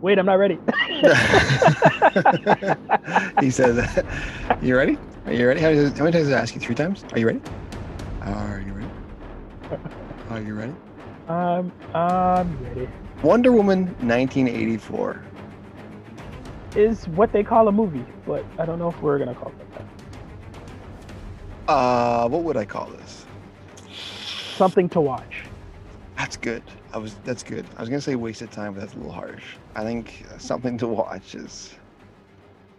Wait, 0.00 0.18
I'm 0.18 0.26
not 0.26 0.34
ready. 0.34 0.58
he 3.40 3.50
said, 3.50 4.04
"You 4.60 4.76
ready? 4.76 4.98
Are 5.24 5.32
you 5.32 5.48
ready? 5.48 5.60
How, 5.60 5.70
many- 5.70 5.88
how 5.96 6.04
many 6.04 6.12
times 6.12 6.26
did 6.28 6.34
I 6.34 6.40
ask 6.40 6.54
you? 6.54 6.60
Three 6.60 6.74
times? 6.74 7.04
Are 7.12 7.18
you 7.18 7.26
ready? 7.26 7.40
Are 8.22 8.62
you 8.66 8.72
ready? 8.74 8.90
Are 10.30 10.40
you 10.40 10.54
ready?" 10.54 10.74
um, 11.28 11.72
I'm 11.94 12.62
ready. 12.64 12.88
Wonder 13.22 13.52
Woman, 13.52 13.86
1984. 14.06 15.22
Is 16.76 17.08
what 17.08 17.32
they 17.32 17.42
call 17.42 17.68
a 17.68 17.72
movie, 17.72 18.04
but 18.26 18.44
I 18.58 18.66
don't 18.66 18.78
know 18.78 18.90
if 18.90 19.00
we're 19.00 19.18
gonna 19.18 19.34
call 19.34 19.48
it 19.48 19.74
that. 19.74 19.86
Uh, 21.72 22.28
what 22.28 22.42
would 22.42 22.58
I 22.58 22.66
call 22.66 22.86
this? 22.86 23.24
Something 24.56 24.88
to 24.90 25.00
watch. 25.00 25.44
That's 26.18 26.36
good. 26.36 26.62
I 26.96 26.98
was. 26.98 27.14
That's 27.24 27.42
good. 27.42 27.66
I 27.76 27.80
was 27.82 27.90
gonna 27.90 28.00
say 28.00 28.16
wasted 28.16 28.50
time, 28.50 28.72
but 28.72 28.80
that's 28.80 28.94
a 28.94 28.96
little 28.96 29.12
harsh. 29.12 29.44
I 29.74 29.82
think 29.84 30.24
something 30.38 30.78
to 30.78 30.88
watch 30.88 31.34
is. 31.34 31.74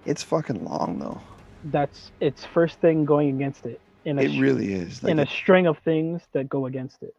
It's 0.08 0.24
fucking 0.24 0.66
long 0.66 0.98
though. 0.98 1.22
That's 1.66 2.12
its 2.20 2.44
first 2.44 2.82
thing 2.82 3.06
going 3.06 3.36
against 3.36 3.68
it 3.68 3.80
in 4.06 4.18
a 4.18 4.24
It 4.24 4.40
really 4.42 4.74
is. 4.74 5.04
Like 5.04 5.12
in 5.12 5.20
a 5.20 5.28
string 5.28 5.68
of 5.68 5.78
things 5.86 6.24
that 6.34 6.50
go 6.50 6.66
against 6.66 7.04
it. 7.04 7.14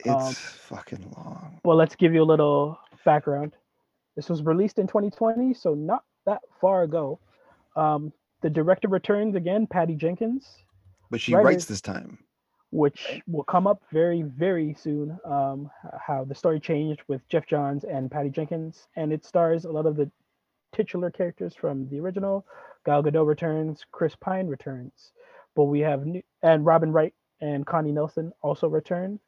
it's 0.00 0.12
um, 0.12 0.34
fucking 0.34 1.14
long. 1.16 1.60
Well, 1.64 1.78
let's 1.78 1.96
give 1.96 2.12
you 2.12 2.22
a 2.22 2.28
little 2.30 2.78
background. 3.06 3.52
This 4.14 4.28
was 4.28 4.42
released 4.42 4.78
in 4.78 4.86
2020, 4.86 5.54
so 5.54 5.72
not 5.72 6.04
that 6.26 6.42
far 6.60 6.82
ago. 6.82 7.20
Um, 7.74 8.12
the 8.42 8.50
director 8.50 8.88
returns 8.88 9.34
again, 9.34 9.66
Patty 9.66 9.94
Jenkins, 9.94 10.46
But 11.10 11.22
she 11.22 11.34
writer- 11.34 11.46
writes 11.46 11.64
this 11.64 11.80
time. 11.80 12.18
Which 12.74 13.22
will 13.28 13.44
come 13.44 13.68
up 13.68 13.84
very, 13.92 14.22
very 14.22 14.74
soon. 14.74 15.16
Um, 15.24 15.70
how 16.04 16.24
the 16.24 16.34
story 16.34 16.58
changed 16.58 17.02
with 17.06 17.26
Geoff 17.28 17.46
Johns 17.46 17.84
and 17.84 18.10
Patty 18.10 18.30
Jenkins, 18.30 18.88
and 18.96 19.12
it 19.12 19.24
stars 19.24 19.64
a 19.64 19.70
lot 19.70 19.86
of 19.86 19.94
the 19.94 20.10
titular 20.72 21.08
characters 21.12 21.54
from 21.54 21.88
the 21.88 22.00
original. 22.00 22.44
Gal 22.84 23.00
Gadot 23.00 23.28
returns, 23.28 23.84
Chris 23.92 24.16
Pine 24.16 24.48
returns, 24.48 25.12
but 25.54 25.66
we 25.66 25.78
have 25.80 26.04
new, 26.04 26.20
and 26.42 26.66
Robin 26.66 26.90
Wright 26.90 27.14
and 27.40 27.64
Connie 27.64 27.92
Nielsen 27.92 28.32
also 28.42 28.66
return. 28.66 29.20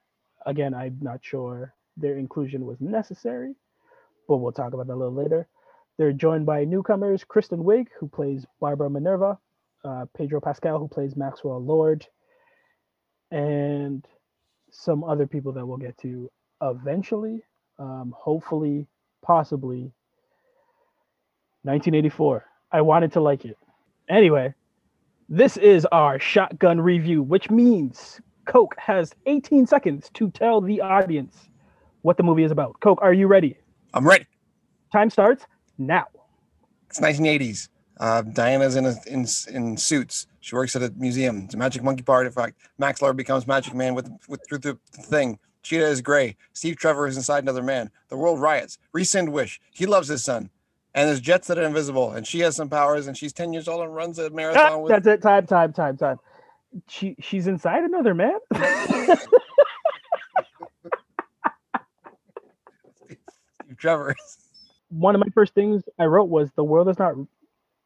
Again, 0.45 0.75
I'm 0.75 0.98
not 1.01 1.20
sure 1.23 1.73
their 1.97 2.19
inclusion 2.19 2.67
was 2.67 2.81
necessary, 2.81 3.55
but 4.27 4.39
we'll 4.39 4.51
talk 4.51 4.75
about 4.75 4.89
that 4.89 4.95
a 4.95 4.97
little 4.97 5.15
later. 5.15 5.47
They're 5.98 6.13
joined 6.13 6.47
by 6.47 6.65
newcomers 6.65 7.23
Kristen 7.23 7.63
Wiig, 7.63 7.87
who 8.01 8.09
plays 8.09 8.45
Barbara 8.61 8.91
Minerva, 8.91 9.39
uh, 9.85 10.07
Pedro 10.17 10.41
Pascal, 10.41 10.81
who 10.81 10.89
plays 10.89 11.15
Maxwell 11.17 11.63
Lord, 11.65 12.05
and 13.37 14.06
some 14.70 15.05
other 15.05 15.27
people 15.27 15.53
that 15.53 15.67
we'll 15.67 15.77
get 15.77 15.98
to 15.98 16.31
eventually. 16.62 17.42
Um, 17.79 18.15
hopefully, 18.17 18.87
possibly. 19.23 19.92
1984. 21.62 22.45
I 22.73 22.81
wanted 22.81 23.12
to 23.12 23.20
like 23.20 23.45
it. 23.45 23.59
Anyway, 24.09 24.55
this 25.29 25.59
is 25.59 25.84
our 25.92 26.19
shotgun 26.19 26.81
review, 26.81 27.23
which 27.23 27.51
means 27.51 28.20
Coke 28.47 28.75
has 28.79 29.12
18 29.27 29.67
seconds 29.67 30.09
to 30.14 30.31
tell 30.31 30.62
the 30.62 30.81
audience 30.81 31.51
what 32.03 32.17
the 32.17 32.23
movie 32.23 32.45
is 32.45 32.53
about. 32.53 32.81
Coke, 32.81 33.01
are 33.03 33.12
you 33.12 33.27
ready? 33.27 33.59
I'm 33.92 34.07
ready. 34.07 34.27
Time 34.92 35.11
starts 35.11 35.45
now. 35.77 36.07
It's 36.89 37.01
1980s. 37.01 37.69
Uh, 37.98 38.22
Diana's 38.22 38.77
in 38.77 38.86
a, 38.86 38.94
in 39.06 39.27
in 39.52 39.77
suits. 39.77 40.27
She 40.41 40.55
works 40.55 40.77
at 40.77 40.83
a 40.83 40.92
museum. 40.97 41.42
It's 41.47 41.55
a 41.55 41.58
magic 41.58 41.83
monkey 41.83 42.05
artifact. 42.06 42.56
Max 42.78 43.00
Lord 43.02 43.16
becomes 43.16 43.47
Magic 43.47 43.75
Man 43.75 43.94
with 43.94 44.11
with 44.28 44.41
through 44.47 44.58
the 44.58 44.78
thing. 44.92 45.39
Cheetah 45.62 45.86
is 45.89 46.00
gray. 46.00 46.36
Steve 46.52 46.77
Trevor 46.77 47.06
is 47.08 47.17
inside 47.17 47.42
another 47.42 47.62
man. 47.62 47.91
The 48.08 48.17
world 48.17 48.41
riots. 48.41 48.78
Rescind 48.92 49.33
wish. 49.33 49.61
He 49.73 49.85
loves 49.86 50.06
his 50.08 50.23
son. 50.23 50.51
And 50.95 51.08
there's 51.08 51.20
jets 51.20 51.48
that 51.48 51.58
are 51.58 51.64
invisible. 51.64 52.12
And 52.12 52.24
she 52.27 52.39
has 52.40 52.55
some 52.55 52.68
powers. 52.68 53.06
And 53.08 53.17
she's 53.18 53.33
10 53.33 53.52
years 53.52 53.67
old 53.67 53.83
and 53.83 53.95
runs 53.95 54.18
a 54.20 54.27
Ah, 54.27 54.30
marathon 54.30 54.80
with. 54.83 54.90
that's 54.90 55.06
it. 55.08 55.23
Time, 55.23 55.45
time, 55.46 55.73
time, 55.73 55.96
time. 55.96 56.18
She 56.89 57.17
she's 57.20 57.46
inside 57.48 57.83
another 57.85 58.14
man. 58.14 58.39
Steve 63.64 63.77
Trevor. 63.79 64.14
one 64.90 65.14
of 65.14 65.20
my 65.20 65.29
first 65.35 65.55
things 65.55 65.83
I 65.98 66.05
wrote 66.05 66.29
was 66.29 66.51
the 66.52 66.64
world 66.64 66.89
is 66.89 66.98
not 66.98 67.14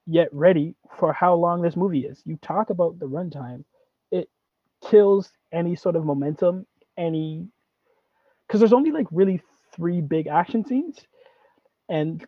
yet 0.07 0.29
ready 0.33 0.75
for 0.99 1.13
how 1.13 1.35
long 1.35 1.63
this 1.63 1.77
movie 1.77 2.07
is. 2.07 2.23
You 2.25 2.37
talk 2.43 2.71
about 2.71 2.99
the 2.99 3.07
runtime, 3.07 3.65
it 4.11 4.29
kills 4.89 5.31
any 5.53 5.77
sort 5.77 5.97
of 5.97 6.05
momentum, 6.05 6.67
any 6.97 7.47
because 8.47 8.61
there's 8.61 8.73
only 8.73 8.91
like 8.91 9.07
really 9.11 9.41
three 9.75 10.01
big 10.01 10.27
action 10.27 10.65
scenes, 10.65 10.99
and 11.89 12.25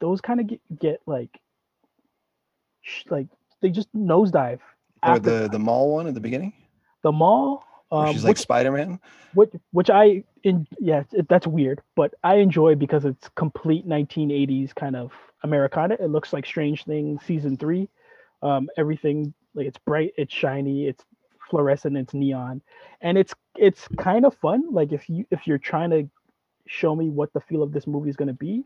those 0.00 0.20
kind 0.20 0.40
of 0.40 0.46
get, 0.48 0.60
get 0.78 1.00
like 1.06 1.40
sh- 2.82 3.04
like 3.10 3.28
they 3.60 3.70
just 3.70 3.92
nosedive 3.94 4.58
Or 5.06 5.18
the, 5.18 5.48
the 5.50 5.58
mall 5.58 5.94
one 5.94 6.06
at 6.06 6.14
the 6.14 6.20
beginning. 6.20 6.52
the 7.02 7.12
mall. 7.12 7.64
Um, 7.92 8.12
she's 8.12 8.24
like 8.24 8.30
which, 8.30 8.38
Spider 8.38 8.72
Man. 8.72 8.98
which 9.34 9.50
which 9.72 9.90
I 9.90 10.24
in 10.44 10.66
yeah 10.80 11.02
it, 11.12 11.28
that's 11.28 11.46
weird, 11.46 11.82
but 11.94 12.14
I 12.24 12.36
enjoy 12.36 12.74
because 12.74 13.04
it's 13.04 13.28
complete 13.36 13.86
1980s 13.86 14.74
kind 14.74 14.96
of 14.96 15.12
Americana. 15.42 15.96
It 16.00 16.08
looks 16.08 16.32
like 16.32 16.46
Stranger 16.46 16.84
Things 16.84 17.22
season 17.24 17.56
three. 17.56 17.88
Um, 18.42 18.68
everything 18.76 19.32
like 19.54 19.66
it's 19.66 19.78
bright, 19.78 20.12
it's 20.16 20.32
shiny, 20.34 20.86
it's 20.88 21.04
fluorescent, 21.50 21.96
it's 21.96 22.14
neon, 22.14 22.60
and 23.02 23.16
it's 23.18 23.34
it's 23.56 23.86
kind 23.98 24.24
of 24.24 24.34
fun. 24.36 24.72
Like 24.72 24.92
if 24.92 25.08
you 25.08 25.24
if 25.30 25.46
you're 25.46 25.58
trying 25.58 25.90
to 25.90 26.08
show 26.66 26.96
me 26.96 27.10
what 27.10 27.32
the 27.34 27.40
feel 27.40 27.62
of 27.62 27.72
this 27.72 27.86
movie 27.86 28.08
is 28.10 28.16
going 28.16 28.28
to 28.28 28.34
be, 28.34 28.64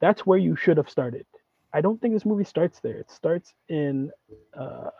that's 0.00 0.26
where 0.26 0.38
you 0.38 0.56
should 0.56 0.76
have 0.76 0.90
started. 0.90 1.24
I 1.72 1.80
don't 1.80 2.00
think 2.00 2.14
this 2.14 2.24
movie 2.24 2.44
starts 2.44 2.80
there. 2.80 2.96
It 2.96 3.10
starts 3.10 3.54
in 3.68 4.10
uh, 4.58 4.90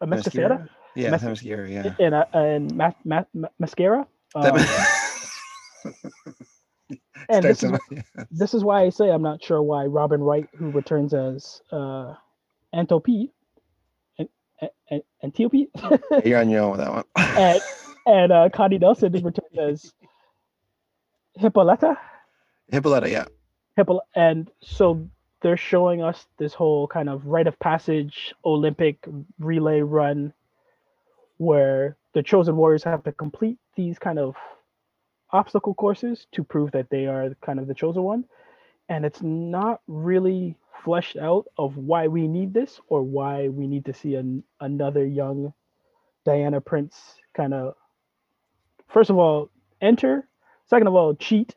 a 0.00 0.06
mascara 0.06 0.68
Yeah, 0.94 1.10
Mas- 1.10 1.22
mascara. 1.22 1.68
Yeah. 1.70 1.94
and 1.98 2.14
uh, 2.14 2.24
and 2.34 2.74
ma- 2.76 2.92
ma- 3.04 3.24
ma- 3.34 3.48
mascara. 3.58 4.06
Um, 4.34 4.58
and 7.28 7.44
this 7.44 7.62
is, 7.62 7.72
this 8.30 8.54
is 8.54 8.64
why 8.64 8.82
I 8.82 8.90
say 8.90 9.10
I'm 9.10 9.22
not 9.22 9.42
sure 9.42 9.62
why 9.62 9.86
Robin 9.86 10.22
Wright, 10.22 10.48
who 10.56 10.70
returns 10.70 11.14
as 11.14 11.60
uh, 11.72 12.14
Antiope, 12.74 13.32
and, 14.18 14.28
and, 14.90 15.02
Antiope, 15.22 15.68
You're 16.24 16.40
on 16.40 16.50
your 16.50 16.62
own 16.62 16.70
with 16.72 16.80
that 16.80 16.92
one. 16.92 17.04
and, 17.16 17.60
and 18.06 18.32
uh, 18.32 18.48
Connie 18.50 18.78
Nielsen 18.78 19.14
is 19.14 19.22
returned 19.22 19.58
as 19.58 19.92
Hippolyta. 21.36 21.96
Hippolyta, 22.70 23.10
yeah. 23.10 23.26
Hippo, 23.76 24.00
and 24.14 24.50
so 24.62 25.08
they're 25.42 25.56
showing 25.56 26.02
us 26.02 26.26
this 26.38 26.54
whole 26.54 26.88
kind 26.88 27.08
of 27.08 27.26
rite 27.26 27.46
of 27.46 27.58
passage 27.58 28.34
Olympic 28.44 29.06
relay 29.38 29.80
run 29.80 30.32
where 31.36 31.96
the 32.14 32.22
chosen 32.22 32.56
warriors 32.56 32.82
have 32.84 33.04
to 33.04 33.12
complete 33.12 33.58
these 33.76 33.98
kind 33.98 34.18
of 34.18 34.34
obstacle 35.32 35.74
courses 35.74 36.26
to 36.32 36.44
prove 36.44 36.70
that 36.72 36.88
they 36.90 37.06
are 37.06 37.34
kind 37.44 37.58
of 37.58 37.66
the 37.66 37.74
chosen 37.74 38.02
one 38.02 38.24
and 38.88 39.04
it's 39.04 39.22
not 39.22 39.80
really 39.88 40.56
fleshed 40.84 41.16
out 41.16 41.46
of 41.58 41.76
why 41.76 42.06
we 42.06 42.28
need 42.28 42.54
this 42.54 42.80
or 42.88 43.02
why 43.02 43.48
we 43.48 43.66
need 43.66 43.84
to 43.84 43.92
see 43.94 44.14
an, 44.14 44.42
another 44.60 45.04
young 45.04 45.52
diana 46.24 46.60
prince 46.60 46.96
kind 47.36 47.52
of 47.54 47.74
first 48.88 49.10
of 49.10 49.16
all 49.18 49.50
enter 49.80 50.28
second 50.66 50.86
of 50.86 50.94
all 50.94 51.14
cheat 51.14 51.54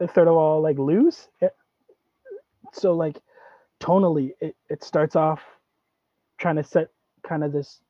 and 0.00 0.10
third 0.10 0.28
of 0.28 0.34
all 0.36 0.60
like 0.62 0.78
lose 0.78 1.28
Eh, 1.40 1.48
so 2.72 2.94
like 2.94 3.20
tonally 3.80 4.32
it, 4.40 4.56
it 4.68 4.84
starts 4.84 5.16
off 5.16 5.40
trying 6.38 6.56
to 6.56 6.64
set 6.64 6.88
kind 7.26 7.44
of 7.44 7.52
this 7.52 7.80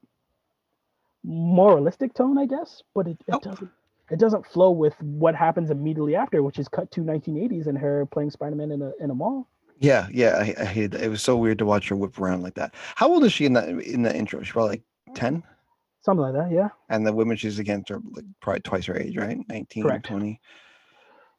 moralistic 1.25 2.15
tone 2.15 2.39
i 2.39 2.47
guess 2.47 2.83
but 2.95 3.07
it, 3.07 3.19
it 3.29 3.35
Oh. 3.35 3.39
doesn't 3.41 3.71
it 4.13 4.19
doesn't 4.19 4.47
flow 4.47 4.71
with 4.71 4.95
what 5.01 5.35
happens 5.35 5.71
immediately 5.71 6.15
after 6.17 6.43
which 6.43 6.59
is 6.59 6.69
cut 6.69 6.91
to 6.93 7.01
1980s 7.01 7.67
and 7.67 7.79
her 7.79 8.07
playing 8.07 8.31
spider-man 8.31 8.71
in 8.71 8.83
a, 8.83 8.93
in 9.01 9.11
a 9.11 9.15
mall 9.15 9.49
Yeah, 9.79 10.07
yeah. 10.13 10.37
I, 10.39 10.55
I 10.63 10.65
hated 10.65 10.93
that. 10.93 11.03
It 11.03 11.09
was 11.09 11.23
so 11.23 11.37
weird 11.37 11.59
to 11.59 11.65
watch 11.67 11.89
her 11.89 11.97
whip 11.97 12.19
around 12.19 12.43
like 12.43 12.55
that. 12.55 12.75
How 12.95 13.09
old 13.09 13.25
is 13.25 13.33
she 13.33 13.47
in 13.47 13.53
that 13.55 13.69
in 13.69 14.03
the 14.03 14.15
intro? 14.15 14.43
She's 14.43 14.53
probably 14.53 14.71
like 14.71 14.83
10. 15.17 15.43
something 16.03 16.23
like 16.23 16.35
that 16.35 16.51
yeah 16.53 16.69
And 16.89 17.07
the 17.07 17.13
women 17.13 17.37
she's 17.37 17.59
against 17.59 17.91
are 17.91 18.01
like 18.13 18.25
probably 18.41 18.61
twice 18.61 18.87
her 18.87 18.97
age, 18.97 19.17
right? 19.17 19.39
19, 19.49 19.83
Correct. 19.83 20.07
20. 20.07 20.41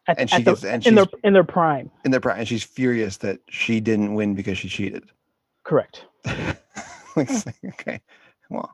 at, 0.07 0.19
And 0.19 0.29
she 0.29 0.35
at 0.37 0.45
the- 0.45 0.51
gets- 0.51 0.65
and 0.65 0.85
in 0.87 0.95
their 0.95 1.05
in 1.23 1.33
their 1.33 1.43
prime 1.43 1.89
In 2.05 2.11
their 2.11 2.19
prime, 2.19 2.39
and 2.39 2.47
she's 2.47 2.63
furious 2.63 3.17
that 3.17 3.39
she 3.49 3.79
didn't 3.79 4.13
win 4.15 4.35
because 4.35 4.57
she 4.57 4.67
cheated. 4.67 5.05
correct 5.63 6.05
like, 7.15 7.29
okay. 7.73 8.01
Well, 8.49 8.69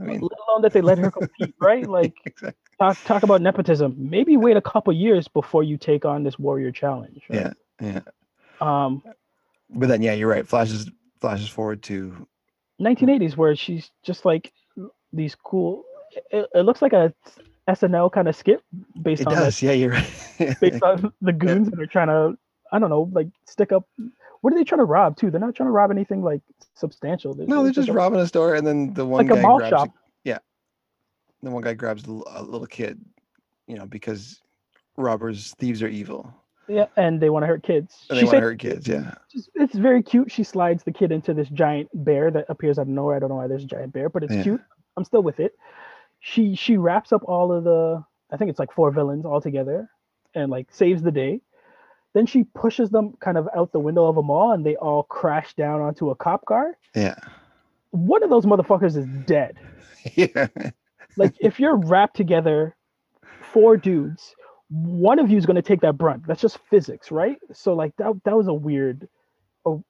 I 0.00 0.04
mean, 0.04 0.20
let 0.20 0.38
alone 0.48 0.62
that 0.62 0.72
they 0.72 0.80
let 0.82 0.98
her 0.98 1.10
compete 1.10 1.54
right 1.60 1.86
like 1.98 2.14
exactly. 2.26 2.60
Talk, 2.78 2.98
talk 3.04 3.22
about 3.22 3.40
nepotism 3.40 3.94
maybe 3.98 4.36
wait 4.36 4.56
a 4.56 4.60
couple 4.60 4.92
years 4.92 5.28
before 5.28 5.62
you 5.62 5.76
take 5.76 6.04
on 6.04 6.22
this 6.22 6.38
warrior 6.38 6.70
challenge 6.70 7.22
right? 7.28 7.52
Yeah, 7.80 8.00
yeah. 8.00 8.00
um 8.60 9.02
But 9.70 9.88
then, 9.88 10.02
yeah, 10.02 10.12
you're 10.12 10.28
right. 10.28 10.46
Flashes 10.46 10.90
flashes 11.20 11.48
forward 11.48 11.82
to 11.84 12.26
1980s 12.80 13.36
where 13.36 13.54
she's 13.56 13.90
just 14.02 14.24
like 14.24 14.52
these 15.12 15.34
cool 15.34 15.84
it, 16.30 16.48
it 16.54 16.60
looks 16.62 16.82
like 16.82 16.92
a 16.92 17.12
snl 17.68 18.12
kind 18.12 18.28
of 18.28 18.36
skit 18.36 18.62
based 19.00 19.22
it 19.22 19.28
on 19.28 19.34
does. 19.34 19.58
the, 19.60 19.66
Yeah, 19.66 19.72
you're 19.72 19.90
right. 19.90 20.60
based 20.60 20.82
on 20.82 21.12
the 21.22 21.32
goons 21.32 21.70
that 21.70 21.80
are 21.80 21.86
trying 21.86 22.08
to 22.08 22.36
I 22.72 22.78
don't 22.80 22.90
know, 22.90 23.08
like 23.12 23.28
stick 23.46 23.70
up. 23.70 23.86
What 24.40 24.52
are 24.52 24.56
they 24.56 24.64
trying 24.64 24.80
to 24.80 24.84
rob 24.84 25.16
too? 25.16 25.30
They're 25.30 25.40
not 25.40 25.54
trying 25.54 25.68
to 25.68 25.72
rob 25.72 25.90
anything 25.92 26.22
like 26.22 26.40
substantial. 26.74 27.34
No, 27.34 27.62
they're 27.62 27.72
just 27.72 27.88
like 27.88 27.94
a- 27.94 27.98
robbing 27.98 28.18
a 28.20 28.26
store, 28.26 28.54
and 28.56 28.66
then 28.66 28.92
the 28.94 29.06
one 29.06 29.26
like 29.26 29.36
a 29.36 29.40
mall 29.40 29.58
grabs. 29.58 29.70
shop. 29.70 29.88
yeah, 29.88 29.92
the 31.46 31.50
one 31.50 31.62
guy 31.62 31.74
grabs 31.74 32.04
a 32.04 32.10
little 32.42 32.66
kid, 32.66 33.00
you 33.66 33.76
know, 33.76 33.86
because 33.86 34.40
robbers, 34.96 35.54
thieves 35.58 35.82
are 35.82 35.88
evil, 35.88 36.32
Yeah, 36.68 36.86
and 36.96 37.20
they 37.20 37.30
want 37.30 37.42
to 37.42 37.46
hurt 37.46 37.62
kids. 37.62 38.06
and 38.10 38.18
She 38.18 38.24
they 38.24 38.26
want 38.26 38.36
to 38.36 38.40
hurt 38.42 38.58
kids. 38.58 38.86
Yeah, 38.88 39.14
it's 39.54 39.74
very 39.74 40.02
cute. 40.02 40.30
She 40.30 40.44
slides 40.44 40.84
the 40.84 40.92
kid 40.92 41.10
into 41.12 41.34
this 41.34 41.48
giant 41.50 41.88
bear 42.04 42.30
that 42.30 42.46
appears 42.48 42.78
out 42.78 42.82
of 42.82 42.88
nowhere. 42.88 43.16
I 43.16 43.18
don't 43.18 43.28
know 43.28 43.36
why 43.36 43.46
there's 43.48 43.64
a 43.64 43.68
giant 43.68 43.92
bear, 43.92 44.08
but 44.08 44.22
it's 44.24 44.34
Yeah. 44.34 44.42
cute. 44.44 44.60
I'm 44.96 45.04
still 45.04 45.22
with 45.22 45.40
it. 45.40 45.56
She 46.20 46.54
she 46.54 46.76
wraps 46.76 47.12
up 47.12 47.22
all 47.24 47.52
of 47.52 47.64
the 47.64 48.02
I 48.30 48.36
think 48.36 48.50
it's 48.50 48.58
like 48.58 48.72
four 48.72 48.90
villains 48.90 49.24
all 49.26 49.40
together 49.40 49.88
and 50.34 50.50
like 50.50 50.68
saves 50.72 51.02
the 51.02 51.10
day. 51.12 51.40
Then 52.14 52.26
she 52.26 52.44
pushes 52.44 52.90
them 52.90 53.14
kind 53.20 53.36
of 53.36 53.48
out 53.56 53.72
the 53.72 53.80
window 53.80 54.06
of 54.06 54.16
a 54.16 54.22
mall 54.22 54.52
and 54.52 54.64
they 54.64 54.76
all 54.76 55.02
crash 55.02 55.54
down 55.54 55.80
onto 55.80 56.10
a 56.10 56.14
cop 56.14 56.44
car. 56.46 56.78
yeah, 56.94 57.16
One 57.90 58.22
of 58.22 58.30
those 58.30 58.46
motherfuckers 58.46 58.96
is 58.96 59.06
dead. 59.26 59.58
yeah. 60.14 60.46
Like 61.16 61.34
if 61.40 61.60
you're 61.60 61.76
wrapped 61.76 62.16
together, 62.16 62.76
four 63.52 63.76
dudes, 63.76 64.34
one 64.70 65.18
of 65.18 65.30
you 65.30 65.36
is 65.38 65.46
going 65.46 65.56
to 65.56 65.62
take 65.62 65.80
that 65.82 65.96
brunt. 65.98 66.26
That's 66.26 66.40
just 66.40 66.58
physics, 66.70 67.10
right? 67.10 67.38
So 67.52 67.74
like 67.74 67.94
that 67.98 68.12
that 68.24 68.36
was 68.36 68.48
a 68.48 68.54
weird, 68.54 69.08
oh, 69.64 69.84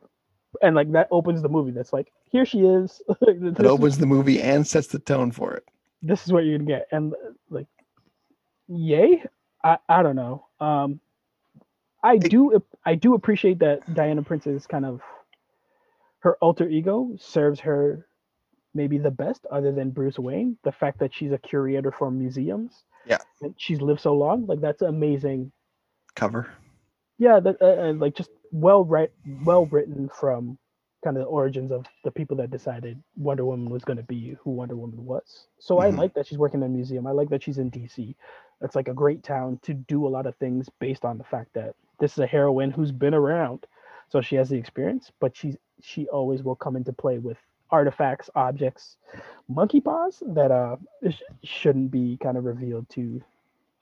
and 0.63 0.75
like 0.77 0.91
that 0.93 1.09
opens 1.11 1.43
the 1.43 1.49
movie. 1.49 1.71
That's 1.71 1.93
like 1.93 2.13
here 2.31 2.45
she 2.45 2.61
is. 2.61 3.01
It 3.23 3.59
is- 3.61 3.67
opens 3.67 3.99
the 3.99 4.07
movie 4.07 4.41
and 4.43 4.67
sets 4.67 4.89
the 4.89 4.99
tone 4.99 5.31
for 5.31 5.55
it. 5.55 5.65
this 6.03 6.27
is 6.27 6.33
what 6.33 6.45
you're 6.45 6.59
gonna 6.59 6.69
get, 6.69 6.89
and 6.93 7.15
like, 7.51 7.67
yay. 8.69 9.23
I 9.63 9.79
I 9.89 10.03
don't 10.03 10.17
know. 10.17 10.47
Um, 10.61 11.01
I 12.03 12.19
do 12.19 12.63
I 12.85 12.95
do 12.97 13.15
appreciate 13.15 13.61
that 13.61 13.95
Diana 13.95 14.23
Prince's 14.23 14.67
kind 14.67 14.85
of 14.85 15.01
her 16.19 16.37
alter 16.43 16.69
ego 16.69 17.11
serves 17.19 17.61
her 17.61 18.07
maybe 18.75 18.99
the 18.99 19.11
best 19.11 19.47
other 19.51 19.73
than 19.73 19.91
Bruce 19.91 20.19
Wayne. 20.19 20.59
The 20.65 20.73
fact 20.73 20.99
that 21.01 21.15
she's 21.15 21.33
a 21.33 21.39
curator 21.39 21.93
for 21.93 22.11
museums. 22.11 22.85
Yeah. 23.07 23.19
And 23.43 23.55
she's 23.59 23.81
lived 23.81 24.01
so 24.01 24.15
long. 24.15 24.47
Like 24.47 24.61
that's 24.61 24.83
amazing. 24.83 25.53
Cover. 26.15 26.49
Yeah, 27.19 27.41
that 27.41 27.57
uh, 27.63 27.91
uh, 27.91 27.93
like 27.95 28.15
just 28.15 28.31
well 28.53 28.85
write 28.85 29.11
well 29.27 29.67
written 29.67 30.09
from 30.09 30.59
kind 31.05 31.17
of 31.17 31.23
the 31.25 31.29
origins 31.29 31.71
of 31.71 31.87
the 32.05 32.11
people 32.11 32.37
that 32.39 32.51
decided 32.51 33.03
Wonder 33.17 33.45
Woman 33.45 33.71
was 33.71 33.85
going 33.85 33.99
to 33.99 34.03
be 34.05 34.37
who 34.43 34.51
Wonder 34.53 34.77
Woman 34.77 35.05
was. 35.05 35.49
So 35.59 35.79
I 35.79 35.91
Mhm. 35.91 35.99
like 35.99 36.15
that 36.15 36.27
she's 36.27 36.39
working 36.39 36.61
in 36.61 36.67
a 36.67 36.69
museum. 36.69 37.07
I 37.07 37.13
like 37.13 37.29
that 37.31 37.43
she's 37.43 37.59
in 37.59 37.71
DC. 37.71 38.17
That's 38.61 38.75
like 38.75 38.89
a 38.89 38.95
great 38.95 39.23
town 39.23 39.59
to 39.63 39.75
do 39.75 40.07
a 40.07 40.09
lot 40.09 40.27
of 40.27 40.35
things 40.37 40.69
based 40.81 41.05
on 41.05 41.19
the 41.19 41.25
fact 41.25 41.53
that 41.55 41.75
this 42.01 42.13
is 42.13 42.19
a 42.19 42.27
heroine 42.27 42.71
who's 42.71 42.93
been 42.93 43.15
around. 43.15 43.67
So 44.09 44.21
she 44.23 44.37
has 44.37 44.49
the 44.49 44.57
experience, 44.57 45.13
but 45.21 45.37
she's 45.37 45.57
she 45.83 46.09
always 46.09 46.43
will 46.43 46.57
come 46.57 46.77
into 46.77 46.93
play 46.93 47.19
with 47.19 47.39
artifacts, 47.79 48.31
objects, 48.37 48.97
monkey 49.49 49.81
paws 49.81 50.23
that 50.29 50.51
uh 50.51 50.77
sh- 51.11 51.21
shouldn't 51.43 51.91
be 51.91 52.17
kind 52.23 52.37
of 52.39 52.45
revealed 52.45 52.89
to 52.91 53.21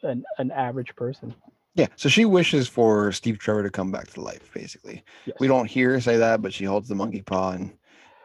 an 0.03 0.25
an 0.39 0.51
average 0.51 0.97
person. 0.97 1.35
Yeah. 1.75 1.87
So 1.97 2.09
she 2.09 2.25
wishes 2.25 2.69
for 2.69 3.13
Steve 3.13 3.39
Trevor 3.39 3.63
to 3.63 3.71
come 3.71 3.91
back 3.93 4.09
to 4.13 4.21
life. 4.21 4.51
Basically, 4.55 5.05
Yes. 5.27 5.37
we 5.41 5.47
don't 5.47 5.67
hear 5.67 5.91
her 5.93 6.01
say 6.01 6.17
that, 6.17 6.41
but 6.43 6.53
she 6.53 6.65
holds 6.65 6.89
the 6.89 6.95
monkey 6.95 7.23
paw, 7.23 7.51
and 7.53 7.73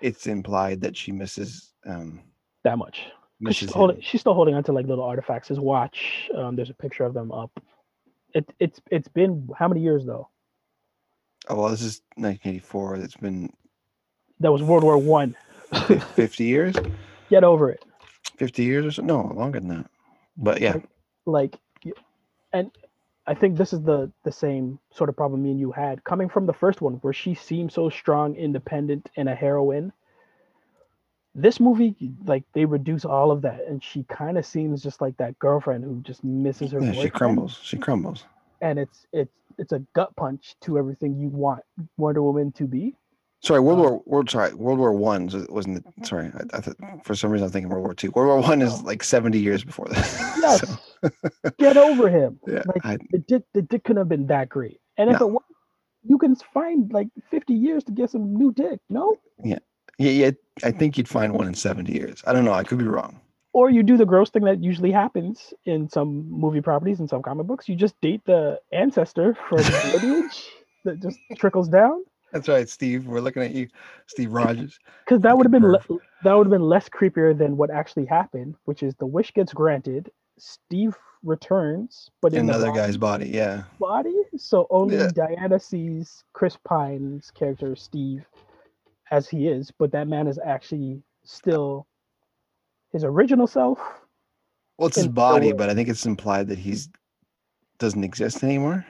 it's 0.02 0.26
implied 0.28 0.82
that 0.82 0.96
she 0.96 1.12
misses 1.12 1.74
um 1.86 2.22
that 2.64 2.78
much. 2.78 2.98
misses 3.40 3.60
she's, 3.60 3.72
holding, 3.74 4.02
she's 4.02 4.22
still 4.22 4.34
holding 4.34 4.56
on 4.56 4.64
to 4.64 4.72
like 4.72 4.86
little 4.88 5.04
artifacts. 5.04 5.50
His 5.50 5.60
watch. 5.60 6.30
Um, 6.36 6.56
there's 6.56 6.70
a 6.70 6.74
picture 6.86 7.04
of 7.04 7.14
them 7.14 7.32
up. 7.32 7.52
It, 8.34 8.46
it's 8.60 8.80
it's 8.90 9.08
been 9.10 9.50
how 9.60 9.68
many 9.68 9.82
years 9.82 10.06
though? 10.06 10.30
Oh 11.50 11.56
well, 11.56 11.70
this 11.70 11.82
is 11.82 12.02
1984. 12.16 12.96
It's 12.98 13.16
been 13.16 13.50
That 14.42 14.52
was 14.52 14.62
World 14.62 14.84
War 14.84 14.98
One. 14.98 15.36
Fif- 15.88 16.04
50 16.04 16.44
years, 16.44 16.76
Get 17.30 17.44
over 17.44 17.70
it. 17.72 17.84
50 18.38 18.64
years 18.64 18.86
or 18.86 18.92
so. 18.92 19.02
No, 19.04 19.32
longer 19.36 19.60
than 19.60 19.70
that. 19.70 19.90
But 20.38 20.62
yeah, 20.62 20.76
Like, 21.26 21.56
y- 21.84 21.92
and 22.54 22.72
I 23.26 23.34
think 23.34 23.58
this 23.58 23.74
is 23.74 23.82
the 23.82 24.12
the 24.24 24.32
same 24.32 24.80
sort 24.92 25.10
of 25.10 25.18
problem 25.18 25.44
me 25.44 25.52
and 25.52 25.60
you 25.60 25.72
had 25.72 26.04
coming 26.04 26.30
from 26.30 26.46
the 26.46 26.54
first 26.54 26.82
one, 26.82 26.94
where 26.96 27.14
she 27.14 27.34
seemed 27.34 27.72
so 27.74 27.90
strong, 27.90 28.36
independent, 28.36 29.10
and 29.18 29.28
a 29.28 29.36
heroine. 29.36 29.92
This 31.36 31.60
movie, 31.60 31.96
like 32.26 32.44
they 32.54 32.66
reduce 32.66 33.06
all 33.06 33.30
of 33.32 33.42
that, 33.44 33.62
and 33.68 33.84
she 33.84 34.04
kind 34.04 34.38
of 34.38 34.46
seems 34.46 34.82
just 34.82 35.02
like 35.02 35.18
that 35.18 35.38
girlfriend 35.40 35.84
who 35.84 36.00
just 36.02 36.24
misses 36.24 36.72
her 36.72 36.82
yeah, 36.82 36.94
she 36.94 37.10
crumbles. 37.10 37.60
She 37.62 37.78
crumbles. 37.78 38.24
and 38.62 38.80
it's 38.80 39.06
it's 39.12 39.34
it's 39.60 39.72
a 39.72 39.80
gut 39.94 40.16
punch 40.16 40.56
to 40.62 40.78
everything 40.78 41.20
you 41.20 41.28
want 41.30 41.62
Wonder 41.98 42.22
Woman 42.24 42.52
to 42.54 42.64
be. 42.66 42.96
Sorry, 43.42 43.60
World 43.60 43.80
Uh, 43.80 43.84
War 43.84 44.04
World. 44.06 44.30
Sorry, 44.30 44.54
World 44.54 44.80
War 44.80 44.94
One 44.94 45.30
wasn't. 45.50 45.86
It, 45.98 46.06
sorry, 46.08 46.32
I, 46.34 46.58
I 46.58 46.62
thought 46.62 46.76
for 47.06 47.16
some 47.16 47.30
reason 47.32 47.46
I'm 47.46 47.52
thinking 47.52 47.70
World 47.70 47.84
War 47.84 47.94
Two. 47.94 48.12
World 48.12 48.28
War 48.30 48.42
One 48.50 48.62
is 48.62 48.82
like 48.84 49.04
70 49.04 49.40
years 49.40 49.64
before 49.64 49.86
that. 49.90 50.34
Yes, 50.48 50.60
So, 51.04 51.10
get 51.60 51.78
over 51.78 52.10
him. 52.10 52.40
yeah, 52.48 52.64
Like 52.66 52.86
I, 52.86 52.98
the 53.12 53.20
dick, 53.20 53.44
the 53.54 53.62
dick 53.62 53.84
couldn't 53.84 54.00
have 54.02 54.10
been 54.10 54.28
that 54.28 54.50
great. 54.50 54.80
And 54.98 55.10
if 55.12 55.20
No. 55.20 55.28
it 55.28 55.32
was, 55.34 55.44
you 56.04 56.18
can 56.18 56.36
find 56.36 56.92
like 56.94 57.10
50 57.30 57.54
years 57.54 57.84
to 57.86 57.92
get 57.92 58.10
some 58.10 58.34
new 58.36 58.52
dick. 58.54 58.80
No, 58.90 59.16
yeah, 59.44 59.60
yeah. 59.98 60.32
I 60.64 60.72
think 60.72 60.98
you'd 60.98 61.08
find 61.10 61.34
one 61.34 61.48
in 61.48 61.54
70 61.54 61.92
years. 61.92 62.24
I 62.26 62.34
don't 62.34 62.46
know. 62.46 62.54
I 62.54 62.64
could 62.64 62.78
be 62.80 62.86
wrong. 62.86 63.20
or 63.54 63.70
you 63.70 63.82
do 63.84 63.98
the 63.98 64.06
gross 64.06 64.30
thing 64.30 64.44
that 64.46 64.64
usually 64.64 64.92
happens 64.92 65.54
in 65.66 65.90
some 65.90 66.30
movie 66.30 66.62
properties 66.62 67.00
and 67.00 67.10
some 67.10 67.22
comic 67.24 67.46
books. 67.48 67.68
You 67.70 67.76
just 67.76 68.00
date 68.02 68.22
the 68.26 68.60
ancestor 68.72 69.36
from 69.50 69.58
the 69.58 70.00
lineage 70.02 70.46
that 70.86 71.00
just 71.02 71.18
trickles 71.38 71.68
down. 71.70 72.04
That's 72.38 72.50
right, 72.50 72.70
Steve. 72.70 73.08
We're 73.08 73.20
looking 73.20 73.42
at 73.42 73.52
you, 73.52 73.68
Steve 74.06 74.32
Rogers. 74.32 74.78
Because 75.04 75.24
that 75.24 75.36
would 75.36 75.44
have 75.44 75.52
been 75.52 75.72
le- 75.72 75.82
that 76.24 76.34
would 76.34 76.46
have 76.46 76.52
been 76.52 76.62
less 76.62 76.88
creepier 76.88 77.36
than 77.36 77.58
what 77.58 77.72
actually 77.72 78.06
happened, 78.06 78.54
which 78.66 78.84
is 78.84 78.94
the 78.96 79.08
wish 79.08 79.34
gets 79.34 79.54
granted. 79.54 80.12
Steve 80.38 80.96
returns, 81.24 82.12
but 82.22 82.36
in 82.36 82.42
Another 82.42 82.72
guy's 82.72 82.96
body. 82.96 83.30
Yeah. 83.30 83.64
body. 83.80 84.14
So 84.38 84.68
only 84.70 84.98
Yeah. 84.98 85.08
Diana 85.08 85.60
sees 85.60 86.24
Chris 86.34 86.56
Pine's 86.64 87.32
character 87.32 87.76
Steve 87.76 88.24
as 89.10 89.28
he 89.28 89.48
is, 89.48 89.72
but 89.72 89.92
that 89.94 90.08
man 90.08 90.28
is 90.28 90.38
actually 90.38 91.02
still 91.24 91.88
his 92.92 93.04
original 93.04 93.48
self. 93.48 93.80
Well, 94.78 94.90
it's 94.90 94.98
his 94.98 95.08
body, 95.08 95.54
but 95.54 95.72
I 95.72 95.74
think 95.74 95.90
it's 95.90 96.06
implied 96.06 96.50
that 96.50 96.60
he's 96.60 96.88
doesn't 97.80 98.04
exist 98.04 98.44
anymore. 98.44 98.86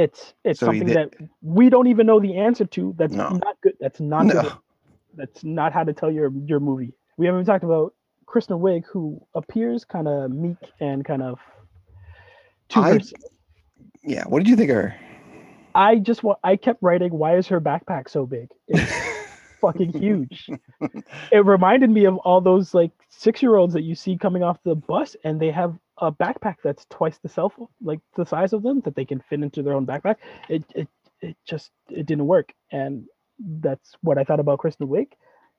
It's 0.00 0.34
it's 0.44 0.60
So 0.60 0.66
something 0.66 0.86
did- 0.86 0.96
that 0.96 1.28
we 1.42 1.68
don't 1.70 1.86
even 1.88 2.06
know 2.06 2.20
the 2.20 2.36
answer 2.36 2.64
to. 2.64 2.94
That's 2.96 3.12
No. 3.12 3.28
not 3.30 3.56
good. 3.62 3.74
That's 3.80 4.00
not 4.00 4.26
No. 4.26 4.42
good. 4.42 4.52
That's 5.14 5.44
not 5.44 5.72
how 5.72 5.84
to 5.84 5.92
tell 5.92 6.10
your 6.10 6.30
your 6.46 6.60
movie. 6.60 6.92
We 7.18 7.26
haven't 7.26 7.44
talked 7.44 7.64
about 7.64 7.92
Kristen 8.26 8.58
Wiig, 8.58 8.84
who 8.86 9.20
appears 9.34 9.84
kind 9.84 10.08
of 10.08 10.30
meek 10.30 10.56
and 10.80 11.04
kind 11.04 11.22
of. 11.22 11.38
I- 12.74 13.00
Yeah. 14.02 14.24
What 14.26 14.38
did 14.38 14.48
you 14.48 14.56
think 14.56 14.70
of 14.70 14.76
her? 14.76 14.94
I 15.74 15.96
just 15.96 16.22
want. 16.24 16.38
I 16.44 16.56
kept 16.56 16.82
writing. 16.82 17.12
Why 17.12 17.36
is 17.36 17.46
her 17.48 17.60
backpack 17.60 18.08
so 18.08 18.24
big? 18.26 18.48
It's 18.68 18.92
fucking 19.60 19.92
huge. 19.92 20.48
It 21.30 21.44
reminded 21.44 21.90
me 21.90 22.06
of 22.06 22.16
all 22.18 22.40
those 22.40 22.72
like 22.74 22.92
six 23.08 23.42
year 23.42 23.56
olds 23.56 23.74
that 23.74 23.82
you 23.82 23.94
see 23.94 24.16
coming 24.16 24.42
off 24.42 24.58
the 24.64 24.74
bus, 24.74 25.14
and 25.24 25.38
they 25.40 25.50
have 25.50 25.74
a 26.00 26.10
backpack 26.10 26.56
that's 26.64 26.86
twice 26.90 27.18
the 27.18 27.28
self, 27.28 27.52
like 27.80 28.00
the 28.16 28.24
size 28.24 28.52
of 28.52 28.62
them, 28.62 28.80
that 28.80 28.96
they 28.96 29.04
can 29.04 29.20
fit 29.20 29.42
into 29.42 29.62
their 29.62 29.74
own 29.74 29.86
backpack. 29.86 30.16
It 30.48 30.64
it 30.74 30.88
it 31.20 31.36
just 31.44 31.70
it 31.88 32.06
didn't 32.06 32.26
work, 32.26 32.52
and 32.72 33.04
that's 33.38 33.92
what 34.02 34.18
I 34.18 34.24
thought 34.24 34.40
about 34.40 34.58
Kristen 34.58 34.88
Wiig. 34.88 35.12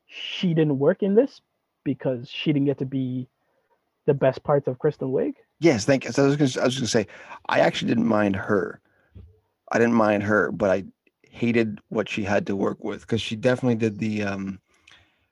She 0.07 0.53
didn't 0.53 0.79
work 0.79 1.03
in 1.03 1.15
this 1.15 1.41
because 1.83 2.29
she 2.29 2.51
didn't 2.51 2.65
get 2.65 2.79
to 2.79 2.85
be 2.85 3.27
the 4.05 4.13
best 4.13 4.43
parts 4.43 4.67
of 4.67 4.79
Kristen 4.79 5.09
Wiig. 5.09 5.33
Yes, 5.59 5.85
thank 5.85 6.05
you. 6.05 6.11
So 6.11 6.23
I 6.23 6.27
was 6.27 6.35
gonna, 6.35 6.63
I 6.63 6.65
was 6.65 6.75
gonna 6.75 6.87
say, 6.87 7.07
I 7.47 7.59
actually 7.59 7.89
didn't 7.89 8.07
mind 8.07 8.35
her. 8.35 8.81
I 9.71 9.77
didn't 9.77 9.93
mind 9.93 10.23
her, 10.23 10.51
but 10.51 10.69
I 10.69 10.83
hated 11.29 11.79
what 11.89 12.09
she 12.09 12.23
had 12.23 12.47
to 12.47 12.55
work 12.55 12.83
with 12.83 13.01
because 13.01 13.21
she 13.21 13.35
definitely 13.35 13.75
did 13.75 13.99
the 13.99 14.23
um, 14.23 14.59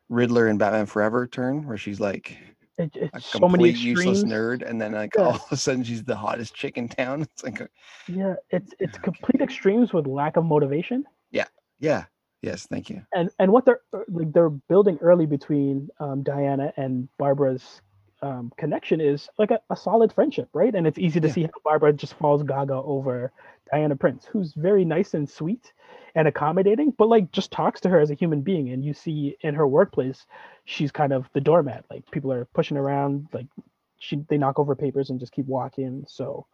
Riddler 0.08 0.48
in 0.48 0.58
Batman 0.58 0.86
Forever 0.86 1.28
turn, 1.28 1.66
where 1.66 1.78
she's 1.78 2.00
like 2.00 2.38
It, 2.80 2.96
a 3.14 3.18
it's 3.18 3.32
so 3.32 3.40
many 3.50 3.72
complete 3.72 3.78
useless 3.78 4.24
nerd, 4.24 4.68
and 4.68 4.82
then 4.82 4.94
like 4.94 5.16
Yeah. 5.18 5.24
all 5.26 5.36
of 5.36 5.46
a 5.52 5.58
sudden 5.58 5.84
she's 5.84 6.04
the 6.04 6.16
hottest 6.16 6.56
chick 6.56 6.78
in 6.78 6.88
town. 6.88 7.22
It's 7.34 7.44
like, 7.44 7.60
a, 7.60 7.70
Yeah, 8.08 8.36
it's 8.50 8.74
it's 8.80 8.98
complete 8.98 9.42
extremes 9.42 9.94
with 9.94 10.08
lack 10.08 10.38
of 10.38 10.46
motivation. 10.46 11.06
yeah, 11.32 11.48
yeah, 11.80 12.06
yes, 12.42 12.66
thank 12.66 12.90
you. 12.90 13.02
and 13.14 13.30
and 13.40 13.52
what 13.52 13.66
they're 13.66 13.82
uh, 13.94 14.00
like 14.08 14.32
they're 14.32 14.50
building 14.50 14.98
early 15.02 15.26
between 15.26 15.90
um, 16.00 16.24
Diana 16.24 16.74
and 16.78 17.08
Barbara's 17.18 17.82
um, 18.22 18.52
connection 18.58 19.00
is 19.02 19.30
like 19.38 19.52
a, 19.52 19.60
a 19.70 19.76
solid 19.76 20.12
friendship, 20.14 20.50
right? 20.54 20.74
And 20.74 20.86
it's 20.88 20.98
easy 20.98 21.20
to 21.20 21.28
Yeah. 21.28 21.34
see 21.34 21.44
how 21.44 21.50
Barbara 21.64 21.94
just 21.94 22.14
falls 22.16 22.44
gaga 22.44 22.74
over 22.76 23.32
Diana 23.72 23.96
Prince, 23.96 24.26
who's 24.26 24.54
very 24.54 24.86
nice 24.86 25.14
and 25.14 25.30
sweet 25.30 25.72
and 26.16 26.28
accommodating, 26.28 26.94
but 26.98 27.10
like 27.10 27.32
just 27.32 27.52
talks 27.52 27.82
to 27.82 27.90
her 27.90 28.00
as 28.00 28.12
a 28.12 28.16
human 28.16 28.42
being. 28.42 28.70
And 28.70 28.84
you 28.84 28.94
see 28.94 29.38
in 29.42 29.56
her 29.56 29.68
workplace, 29.68 30.26
she's 30.66 30.92
kind 30.92 31.14
of 31.14 31.30
the 31.34 31.42
doormat. 31.42 31.86
Like 31.90 32.10
people 32.12 32.32
are 32.32 32.46
pushing 32.46 32.78
around, 32.78 33.28
like 33.34 33.48
she 34.00 34.18
they 34.30 34.38
knock 34.38 34.60
over 34.60 34.76
papers 34.76 35.10
and 35.10 35.20
just 35.20 35.32
keep 35.32 35.46
walking. 35.46 36.06
So 36.08 36.46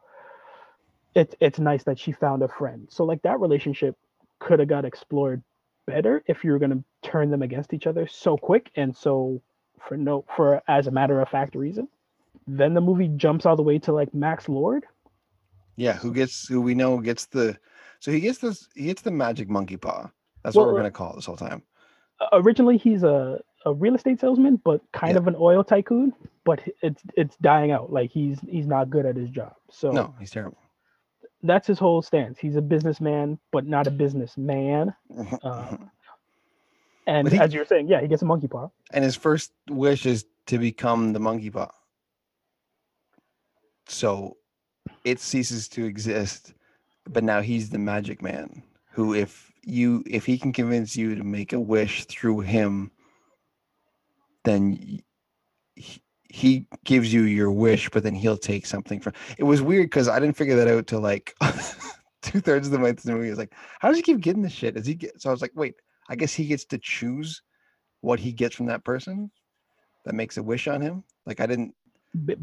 it's 1.14 1.36
it's 1.40 1.60
nice 1.60 1.84
that 1.84 2.00
she 2.00 2.12
found 2.12 2.44
a 2.44 2.48
friend. 2.48 2.88
So 2.90 3.06
like 3.06 3.22
that 3.24 3.40
relationship 3.40 3.96
could 4.40 4.60
have 4.60 4.68
got 4.68 4.86
explored 4.86 5.42
better 5.86 6.24
if 6.28 6.44
you 6.44 6.52
were 6.52 6.60
gonna 6.60 6.84
turn 7.02 7.30
them 7.30 7.42
against 7.42 7.74
each 7.74 7.88
other 7.88 8.08
so 8.08 8.38
quick 8.38 8.72
and 8.76 8.96
so 8.96 9.42
for 9.88 9.96
no 9.96 10.26
for 10.36 10.62
as 10.68 10.88
a 10.88 10.92
matter 10.92 11.22
of 11.22 11.30
fact 11.30 11.56
reason. 11.56 11.88
Then 12.48 12.74
the 12.74 12.82
movie 12.82 13.08
jumps 13.08 13.46
all 13.46 13.56
the 13.56 13.64
way 13.64 13.80
to 13.80 13.94
like 13.94 14.14
Max 14.14 14.50
Lord. 14.50 14.86
Yeah, 15.78 15.94
who 15.94 16.14
gets 16.14 16.48
who 16.48 16.62
we 16.62 16.76
know 16.76 17.00
gets 17.00 17.26
the 17.26 17.58
so 18.06 18.12
he 18.12 18.20
gets 18.20 18.38
this 18.38 18.68
he 18.76 18.84
gets 18.86 19.02
the 19.02 19.10
magic 19.10 19.50
monkey 19.50 19.78
paw. 19.78 20.12
That's 20.44 20.56
what 20.56 20.68
we're 20.68 20.78
gonna 20.78 20.92
call 20.92 21.14
it 21.14 21.16
this 21.16 21.26
whole 21.26 21.38
time. 21.38 21.64
Uh, 22.22 22.28
Originally 22.34 22.78
he's 22.78 23.02
a, 23.02 23.42
a 23.66 23.74
real 23.74 23.96
estate 23.96 24.20
salesman, 24.20 24.62
but 24.64 24.80
kind 24.94 25.14
Yeah. 25.14 25.18
of 25.18 25.28
an 25.28 25.36
oil 25.40 25.64
tycoon. 25.64 26.14
But 26.44 26.62
it's 26.84 27.02
it's 27.16 27.36
dying 27.38 27.72
out. 27.72 27.92
Like 27.92 28.12
he's 28.12 28.40
he's 28.42 28.68
not 28.68 28.92
good 28.92 29.08
at 29.08 29.16
his 29.16 29.32
job. 29.32 29.54
So 29.72 29.90
No, 29.90 30.14
he's 30.20 30.30
terrible. 30.30 30.60
that's 31.42 31.66
his 31.66 31.80
whole 31.80 32.04
stance. 32.04 32.38
He's 32.38 32.58
a 32.58 32.62
businessman, 32.62 33.40
but 33.52 33.66
not 33.66 33.88
a 33.88 33.92
businessman. 33.92 34.94
Uh, 35.42 35.78
and 37.08 37.28
he- 37.32 37.40
as 37.40 37.54
you 37.56 37.60
were 37.62 37.66
saying, 37.66 37.88
yeah, 37.88 38.02
he 38.02 38.08
gets 38.08 38.22
a 38.22 38.26
monkey 38.26 38.48
paw. 38.48 38.70
and 38.94 39.04
his 39.04 39.16
first 39.16 39.52
wish 39.68 40.06
is 40.06 40.26
to 40.46 40.60
become 40.60 41.12
the 41.14 41.20
monkey 41.20 41.50
paw. 41.50 41.72
So 43.88 44.38
it 45.04 45.20
ceases 45.20 45.68
to 45.70 45.86
exist, 45.86 46.54
but 47.08 47.24
now 47.24 47.42
he's 47.42 47.70
the 47.70 47.80
magic 47.80 48.22
man 48.22 48.64
who 48.92 49.14
if 49.14 49.52
you 49.64 50.04
if 50.06 50.26
he 50.26 50.38
can 50.38 50.54
convince 50.54 50.96
you 50.96 51.16
to 51.16 51.24
make 51.24 51.54
a 51.54 51.60
wish 51.60 52.06
through 52.06 52.40
him 52.40 52.92
then 54.44 55.02
he, 55.76 56.02
he 56.30 56.68
gives 56.84 57.14
you 57.14 57.24
your 57.24 57.52
wish 57.52 57.90
but 57.90 58.04
then 58.04 58.16
he'll 58.16 58.38
take 58.38 58.66
something 58.66 59.00
from 59.00 59.14
it 59.38 59.44
was 59.44 59.62
weird 59.62 59.88
because 59.88 60.08
i 60.08 60.20
didn't 60.20 60.38
figure 60.38 60.56
that 60.56 60.68
out 60.68 60.88
till 60.88 61.02
like 61.02 61.36
two-thirds 62.22 62.68
of 62.68 62.72
the 62.72 62.80
way 62.80 62.92
through 62.92 63.12
the 63.12 63.18
movie. 63.18 63.28
I 63.28 63.32
was 63.32 63.40
like 63.40 63.54
how 63.80 63.90
does 63.90 63.98
he 63.98 64.04
keep 64.04 64.20
getting 64.20 64.42
this 64.42 64.52
shit? 64.52 64.76
Does 64.76 64.88
he 64.88 64.96
get 64.96 65.22
so 65.22 65.30
i 65.30 65.32
was 65.32 65.42
like 65.42 65.54
wait 65.56 65.76
i 66.10 66.16
guess 66.16 66.34
he 66.34 66.46
gets 66.46 66.66
to 66.66 66.78
choose 66.78 67.42
what 68.02 68.20
he 68.20 68.32
gets 68.32 68.56
from 68.56 68.68
that 68.68 68.84
person 68.84 69.32
that 70.06 70.14
makes 70.14 70.38
a 70.38 70.44
wish 70.44 70.68
on 70.68 70.82
him? 70.82 71.04
Like 71.26 71.40
i 71.40 71.46
didn't 71.46 71.74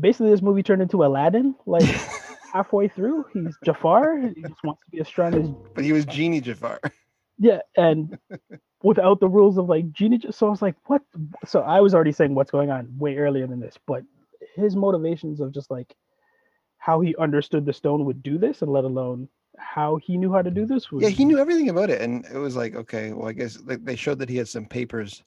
basically, 0.00 0.30
this 0.30 0.42
movie 0.42 0.62
turned 0.62 0.82
into 0.82 1.04
Aladdin. 1.04 1.54
Like 1.66 1.84
halfway 2.52 2.88
through, 2.88 3.24
he's 3.32 3.56
Jafar. 3.64 4.18
He 4.18 4.42
just 4.42 4.62
wants 4.62 4.82
to 4.84 4.90
be 4.90 5.00
as 5.00 5.08
strong 5.08 5.34
as 5.34 5.48
but 5.74 5.84
he 5.84 5.92
was 5.92 6.04
genie 6.04 6.40
jafar 6.40 6.80
yeah, 7.38 7.58
and 7.76 8.18
without 8.82 9.20
the 9.20 9.28
rules 9.28 9.58
of 9.58 9.68
like 9.68 9.90
genie. 9.92 10.20
So 10.30 10.46
I 10.46 10.50
was 10.50 10.62
like, 10.62 10.76
what? 10.86 11.02
So 11.46 11.60
I 11.60 11.80
was 11.80 11.94
already 11.94 12.12
saying 12.12 12.34
what's 12.34 12.50
going 12.50 12.70
on 12.70 12.88
way 12.98 13.16
earlier 13.16 13.46
than 13.46 13.60
this, 13.60 13.78
but 13.86 14.02
his 14.54 14.76
motivations 14.76 15.40
of 15.40 15.52
just 15.52 15.70
like 15.70 15.94
how 16.78 17.00
he 17.00 17.16
understood 17.16 17.64
the 17.64 17.72
stone 17.72 18.04
would 18.04 18.22
do 18.22 18.38
this, 18.38 18.62
and 18.62 18.72
let 18.72 18.84
alone 18.84 19.28
how 19.58 19.96
he 19.96 20.16
knew 20.16 20.32
how 20.32 20.42
to 20.42 20.50
do 20.50 20.66
this. 20.66 20.90
Was 20.90 21.02
yeah 21.02 21.08
he 21.08 21.24
knew 21.24 21.38
everything 21.38 21.68
about 21.68 21.90
it 21.90 22.00
and 22.00 22.24
it 22.26 22.38
was 22.38 22.56
like 22.56 22.74
okay 22.74 23.12
well 23.12 23.28
i 23.28 23.32
guess 23.32 23.58
like, 23.64 23.84
they 23.84 23.96
showed 23.96 24.18
that 24.18 24.28
he 24.28 24.36
had 24.36 24.48
some 24.48 24.64
papers 24.64 25.22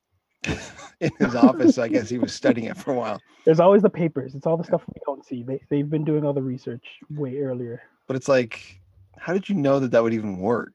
in 0.99 1.11
his 1.19 1.35
office 1.35 1.75
so 1.75 1.83
i 1.83 1.87
guess 1.87 2.09
he 2.09 2.17
was 2.17 2.33
studying 2.33 2.67
it 2.67 2.77
for 2.77 2.91
a 2.91 2.95
while 2.95 3.21
There's 3.45 3.59
always 3.59 3.81
the 3.83 3.89
papers. 3.89 4.33
It's 4.33 4.47
all 4.47 4.57
the 4.57 4.63
stuff 4.63 4.81
we 4.87 4.99
don't 5.05 5.23
see. 5.23 5.43
They 5.43 5.59
they've 5.69 5.89
been 5.89 6.03
doing 6.03 6.25
all 6.25 6.33
the 6.33 6.41
research 6.41 6.85
way 7.11 7.37
earlier. 7.39 7.81
but 8.07 8.15
it's 8.15 8.27
like 8.27 8.79
how 9.17 9.33
did 9.33 9.47
you 9.49 9.55
know 9.55 9.79
that 9.79 9.91
that 9.91 10.01
would 10.03 10.13
even 10.13 10.37
work 10.39 10.73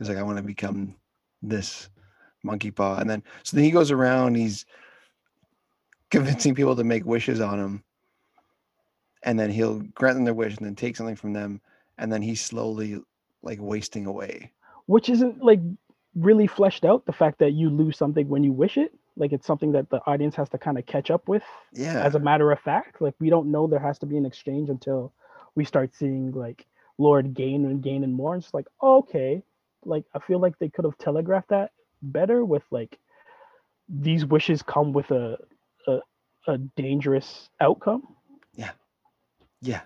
it's 0.00 0.08
like 0.08 0.18
i 0.18 0.22
want 0.22 0.36
to 0.38 0.42
become 0.42 0.94
this 1.42 1.88
monkey 2.42 2.70
paw 2.70 2.96
and 2.96 3.08
then 3.08 3.22
so 3.42 3.56
then 3.56 3.64
he 3.64 3.70
goes 3.70 3.90
around 3.90 4.34
he's 4.34 4.66
convincing 6.10 6.54
people 6.54 6.76
to 6.76 6.84
make 6.84 7.04
wishes 7.04 7.40
on 7.40 7.58
him 7.58 7.82
and 9.22 9.38
then 9.38 9.50
he'll 9.50 9.80
grant 9.94 10.16
them 10.16 10.24
their 10.24 10.34
wish 10.34 10.56
and 10.56 10.66
then 10.66 10.74
take 10.74 10.96
something 10.96 11.16
from 11.16 11.32
them 11.32 11.60
and 11.98 12.12
then 12.12 12.22
he's 12.22 12.40
slowly 12.40 13.00
like 13.42 13.58
wasting 13.60 14.06
away 14.06 14.50
which 14.86 15.08
isn't 15.08 15.42
like 15.42 15.60
really 16.14 16.46
fleshed 16.46 16.84
out 16.84 17.06
the 17.06 17.12
fact 17.12 17.38
that 17.40 17.52
you 17.52 17.70
lose 17.70 17.96
something 17.96 18.28
when 18.28 18.44
you 18.44 18.52
wish 18.52 18.76
it. 18.76 18.94
Like 19.16 19.32
it's 19.32 19.46
something 19.46 19.72
that 19.72 19.90
the 19.90 20.00
audience 20.06 20.34
has 20.36 20.48
to 20.50 20.58
kind 20.58 20.78
of 20.78 20.86
catch 20.86 21.10
up 21.10 21.28
with 21.28 21.44
yeah 21.72 22.02
as 22.02 22.14
a 22.14 22.18
matter 22.18 22.50
of 22.50 22.60
fact. 22.60 23.00
Like 23.00 23.14
we 23.20 23.30
don't 23.30 23.50
know 23.50 23.66
there 23.66 23.78
has 23.78 23.98
to 24.00 24.06
be 24.06 24.16
an 24.16 24.26
exchange 24.26 24.70
until 24.70 25.12
we 25.54 25.64
start 25.64 25.94
seeing 25.94 26.32
like 26.32 26.66
lord 26.98 27.34
gain 27.34 27.64
and 27.64 27.82
gain 27.82 28.02
and 28.04 28.12
more. 28.12 28.34
And 28.34 28.42
it's 28.42 28.54
like 28.54 28.66
oh, 28.80 28.98
okay. 28.98 29.42
Like 29.84 30.04
i 30.14 30.18
feel 30.18 30.40
like 30.40 30.58
they 30.58 30.68
could 30.68 30.84
have 30.84 30.98
telegraphed 30.98 31.50
that 31.50 31.70
better 32.02 32.44
with 32.44 32.64
like 32.70 32.98
these 33.88 34.24
wishes 34.26 34.62
come 34.62 34.92
with 34.92 35.10
a 35.10 35.38
a, 35.86 36.00
a 36.48 36.58
dangerous 36.58 37.50
outcome. 37.60 38.02
Yeah. 38.54 38.70
yeah. 39.60 39.80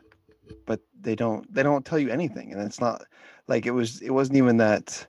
But 0.67 0.81
they 1.01 1.15
don't 1.15 1.53
they 1.53 1.63
don't 1.63 1.85
tell 1.85 1.99
you 1.99 2.09
anything. 2.11 2.53
And 2.53 2.63
it's 2.63 2.81
not 2.81 3.05
like 3.47 3.67
it 3.67 3.73
was 3.73 4.01
it 4.01 4.11
wasn't 4.11 4.39
even 4.39 4.57
that 4.59 5.07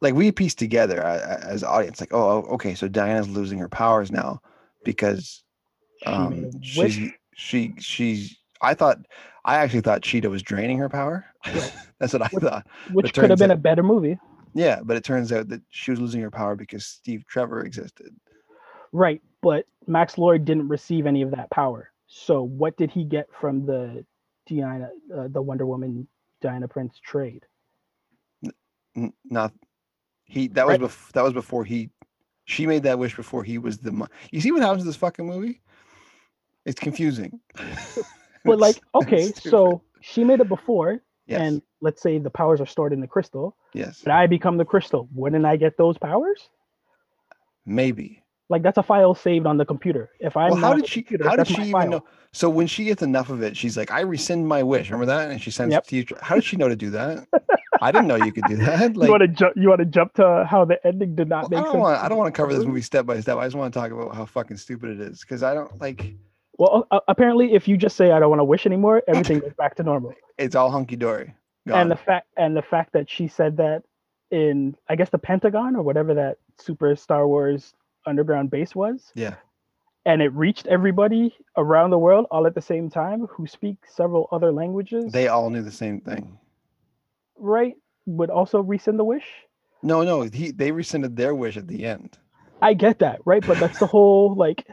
like 0.00 0.14
we 0.14 0.30
pieced 0.32 0.58
together 0.58 1.00
a- 1.00 1.04
a- 1.18 1.44
as 1.46 1.62
audience 1.64 2.00
like 2.00 2.12
oh 2.12 2.42
okay 2.42 2.74
so 2.74 2.88
diana's 2.88 3.28
losing 3.28 3.58
her 3.58 3.68
powers 3.68 4.10
now 4.12 4.40
because 4.84 5.42
She 6.02 6.06
um 6.06 6.50
a 6.54 6.62
she 6.64 7.12
she 7.34 7.74
she's 7.78 8.36
i 8.62 8.74
thought 8.74 8.98
i 9.44 9.56
actually 9.56 9.80
thought 9.80 10.02
cheetah 10.02 10.30
was 10.30 10.42
draining 10.42 10.78
her 10.78 10.88
power 10.88 11.24
Yeah. 11.46 11.68
that's 11.98 12.12
what 12.12 12.22
i 12.22 12.28
Which- 12.32 12.42
thought 12.42 12.66
which 12.92 13.14
could 13.14 13.30
have 13.30 13.38
been 13.38 13.50
out- 13.50 13.56
a 13.58 13.60
better 13.60 13.82
movie 13.82 14.18
yeah 14.54 14.80
but 14.84 14.96
it 14.96 15.04
turns 15.04 15.32
out 15.32 15.48
that 15.48 15.62
she 15.70 15.90
was 15.90 16.00
losing 16.00 16.20
her 16.22 16.30
power 16.30 16.54
because 16.56 16.86
steve 16.86 17.24
trevor 17.26 17.64
existed 17.64 18.14
Right, 18.90 19.20
but 19.42 19.66
Max 19.86 20.16
Lord 20.16 20.46
didn't 20.46 20.66
receive 20.66 21.04
any 21.06 21.20
of 21.20 21.30
that 21.32 21.50
power. 21.50 21.90
So 22.06 22.42
what 22.42 22.74
did 22.78 22.90
he 22.90 23.04
get 23.04 23.26
from 23.38 23.66
the 23.66 24.02
Diana, 24.48 24.88
uh, 25.14 25.28
the 25.28 25.42
Wonder 25.42 25.66
Woman 25.66 26.08
Diana 26.40 26.66
Prince 26.68 26.98
trade? 26.98 27.44
N- 28.96 29.12
not 29.26 29.52
he 30.28 30.48
that 30.48 30.66
was 30.66 30.78
Right. 30.78 30.88
bef- 30.88 31.12
that 31.12 31.24
was 31.24 31.32
before 31.32 31.64
he 31.64 31.90
she 32.44 32.66
made 32.66 32.82
that 32.84 32.98
wish 32.98 33.14
before 33.16 33.42
he 33.44 33.58
was 33.58 33.78
the 33.78 33.92
mo- 33.92 34.08
you 34.30 34.40
see 34.40 34.52
what 34.52 34.62
happens 34.62 34.82
in 34.82 34.86
this 34.86 34.96
fucking 34.96 35.26
movie 35.26 35.60
it's 36.64 36.80
confusing 36.80 37.40
But 38.44 38.58
like, 38.60 38.76
okay, 38.94 39.30
so 39.32 39.82
she 40.00 40.24
made 40.24 40.40
it 40.40 40.48
before, 40.48 41.02
yes 41.26 41.40
and 41.40 41.62
let's 41.82 42.00
say 42.00 42.18
the 42.18 42.30
powers 42.30 42.60
are 42.60 42.66
stored 42.66 42.92
in 42.94 43.00
the 43.00 43.06
crystal, 43.06 43.56
yes 43.74 44.00
but 44.04 44.12
I 44.12 44.26
become 44.26 44.56
the 44.56 44.64
crystal. 44.64 45.08
Wouldn't 45.14 45.44
I 45.44 45.56
get 45.56 45.76
those 45.76 45.98
powers? 45.98 46.48
maybe 47.66 48.22
Like 48.48 48.62
that's 48.62 48.78
a 48.78 48.82
file 48.82 49.14
saved 49.14 49.46
on 49.46 49.58
the 49.58 49.66
computer. 49.66 50.08
If 50.20 50.36
I'm 50.36 50.50
well 50.52 50.60
how 50.60 50.72
did 50.74 50.86
she 50.86 51.02
computer, 51.02 51.28
how 51.28 51.36
did 51.36 51.46
she 51.46 51.54
even 51.54 51.72
file. 51.72 51.90
know 51.90 52.04
so 52.32 52.48
when 52.48 52.66
she 52.66 52.84
gets 52.84 53.02
enough 53.02 53.28
of 53.28 53.42
it 53.42 53.56
she's 53.56 53.76
like 53.76 53.90
i 53.90 54.00
rescind 54.00 54.46
my 54.48 54.62
wish 54.62 54.90
remember 54.90 55.06
that 55.06 55.30
and 55.30 55.40
she 55.42 55.50
sends 55.50 55.74
Yep. 55.74 55.84
Steve 55.84 56.06
Tre- 56.06 56.18
how 56.22 56.34
did 56.36 56.44
she 56.44 56.56
know 56.56 56.68
to 56.68 56.76
do 56.76 56.90
that 56.90 57.26
i 57.82 57.92
didn't 57.92 58.08
know 58.08 58.16
you 58.16 58.32
could 58.32 58.44
do 58.44 58.56
that 58.56 58.96
like 58.96 59.06
you 59.06 59.10
want 59.12 59.22
to 59.22 59.28
jump? 59.28 59.56
You 59.56 59.68
want 59.68 59.80
to 59.80 59.84
jump 59.84 60.14
to 60.14 60.46
how 60.48 60.64
the 60.64 60.84
ending 60.86 61.14
did 61.14 61.28
not 61.28 61.50
well, 61.50 61.50
make 61.50 61.58
I 61.58 61.62
sense? 61.62 61.72
don't 61.72 61.80
want. 61.80 62.02
I 62.02 62.08
don't 62.08 62.18
want 62.18 62.34
to 62.34 62.36
cover 62.36 62.52
this 62.52 62.58
movie? 62.58 62.68
movie 62.68 62.82
step 62.82 63.06
by 63.06 63.20
step. 63.20 63.38
I 63.38 63.44
just 63.46 63.56
want 63.56 63.72
to 63.72 63.78
talk 63.80 63.90
about 63.90 64.14
how 64.14 64.24
fucking 64.26 64.56
stupid 64.56 64.90
it 64.90 65.00
is 65.00 65.20
because 65.20 65.42
I 65.42 65.54
don't 65.54 65.80
like. 65.80 66.14
Well, 66.58 66.86
uh, 66.90 67.00
apparently, 67.08 67.54
if 67.54 67.68
you 67.68 67.76
just 67.76 67.96
say 67.96 68.10
I 68.10 68.18
don't 68.18 68.30
want 68.30 68.40
to 68.40 68.44
wish 68.44 68.66
anymore, 68.66 69.02
everything 69.06 69.38
goes 69.40 69.54
back 69.56 69.76
to 69.76 69.82
normal. 69.82 70.14
It's 70.38 70.54
all 70.54 70.70
hunky 70.70 70.96
dory. 70.96 71.34
and 71.66 71.90
the 71.90 71.96
fact 71.96 72.26
and 72.36 72.56
the 72.56 72.62
fact 72.62 72.92
that 72.92 73.08
she 73.10 73.28
said 73.28 73.56
that 73.58 73.82
in 74.30 74.76
I 74.88 74.96
guess 74.96 75.10
the 75.10 75.18
Pentagon 75.18 75.76
or 75.76 75.82
whatever 75.82 76.14
that 76.14 76.38
super 76.58 76.94
Star 76.96 77.26
Wars 77.26 77.74
underground 78.06 78.50
base 78.50 78.74
was, 78.74 79.12
yeah, 79.14 79.36
and 80.04 80.22
it 80.22 80.32
reached 80.32 80.66
everybody 80.66 81.34
around 81.56 81.90
the 81.90 81.98
world 81.98 82.26
all 82.30 82.46
at 82.46 82.54
the 82.54 82.62
same 82.62 82.90
time 82.90 83.26
who 83.26 83.46
speak 83.46 83.76
several 83.86 84.28
other 84.32 84.50
languages. 84.50 85.12
they 85.12 85.28
all 85.28 85.50
knew 85.50 85.62
the 85.62 85.70
same 85.70 86.00
thing. 86.00 86.38
Right 87.38 87.74
would 88.06 88.30
also 88.30 88.60
rescind 88.60 88.98
the 88.98 89.04
wish. 89.04 89.26
No, 89.82 90.02
no, 90.04 90.22
he 90.22 90.52
they 90.52 90.70
rescinded 90.70 91.16
their 91.16 91.34
wish 91.34 91.56
at 91.56 91.66
the 91.66 91.84
end. 91.84 92.18
I 92.60 92.74
get 92.74 92.98
that, 93.00 93.20
right? 93.24 93.44
But 93.44 93.58
that's 93.58 93.78
the 93.78 93.86
whole 93.88 94.34
like. 94.34 94.66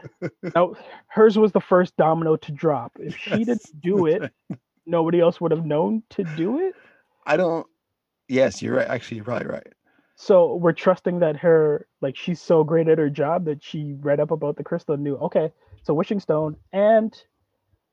now, 0.54 0.74
hers 1.08 1.38
was 1.38 1.52
the 1.52 1.60
first 1.60 1.96
domino 1.96 2.36
to 2.36 2.52
drop. 2.52 2.92
If 3.00 3.16
she 3.16 3.44
Yes, 3.46 3.46
didn't 3.46 3.80
do 3.80 4.06
it, 4.06 4.24
nobody 4.86 5.20
else 5.20 5.40
would 5.40 5.52
have 5.52 5.66
known 5.66 6.02
to 6.10 6.24
do 6.24 6.60
it. 6.60 6.76
I 7.26 7.36
don't. 7.36 7.66
Yes, 8.28 8.62
you're 8.62 8.76
right. 8.76 8.88
Actually, 8.88 9.16
you're 9.18 9.24
probably 9.24 9.48
right. 9.48 9.72
So 10.16 10.56
we're 10.56 10.72
trusting 10.72 11.20
that 11.20 11.36
her 11.36 11.86
like 12.00 12.16
she's 12.16 12.40
so 12.40 12.64
great 12.64 12.88
at 12.88 12.98
her 12.98 13.10
job 13.10 13.44
that 13.46 13.62
she 13.62 13.94
read 14.00 14.20
up 14.20 14.30
about 14.30 14.56
the 14.56 14.64
crystal 14.64 14.94
and 14.94 15.04
knew 15.04 15.16
okay, 15.16 15.52
it's 15.78 15.88
a 15.88 15.94
wishing 15.94 16.20
stone, 16.20 16.56
and 16.72 17.14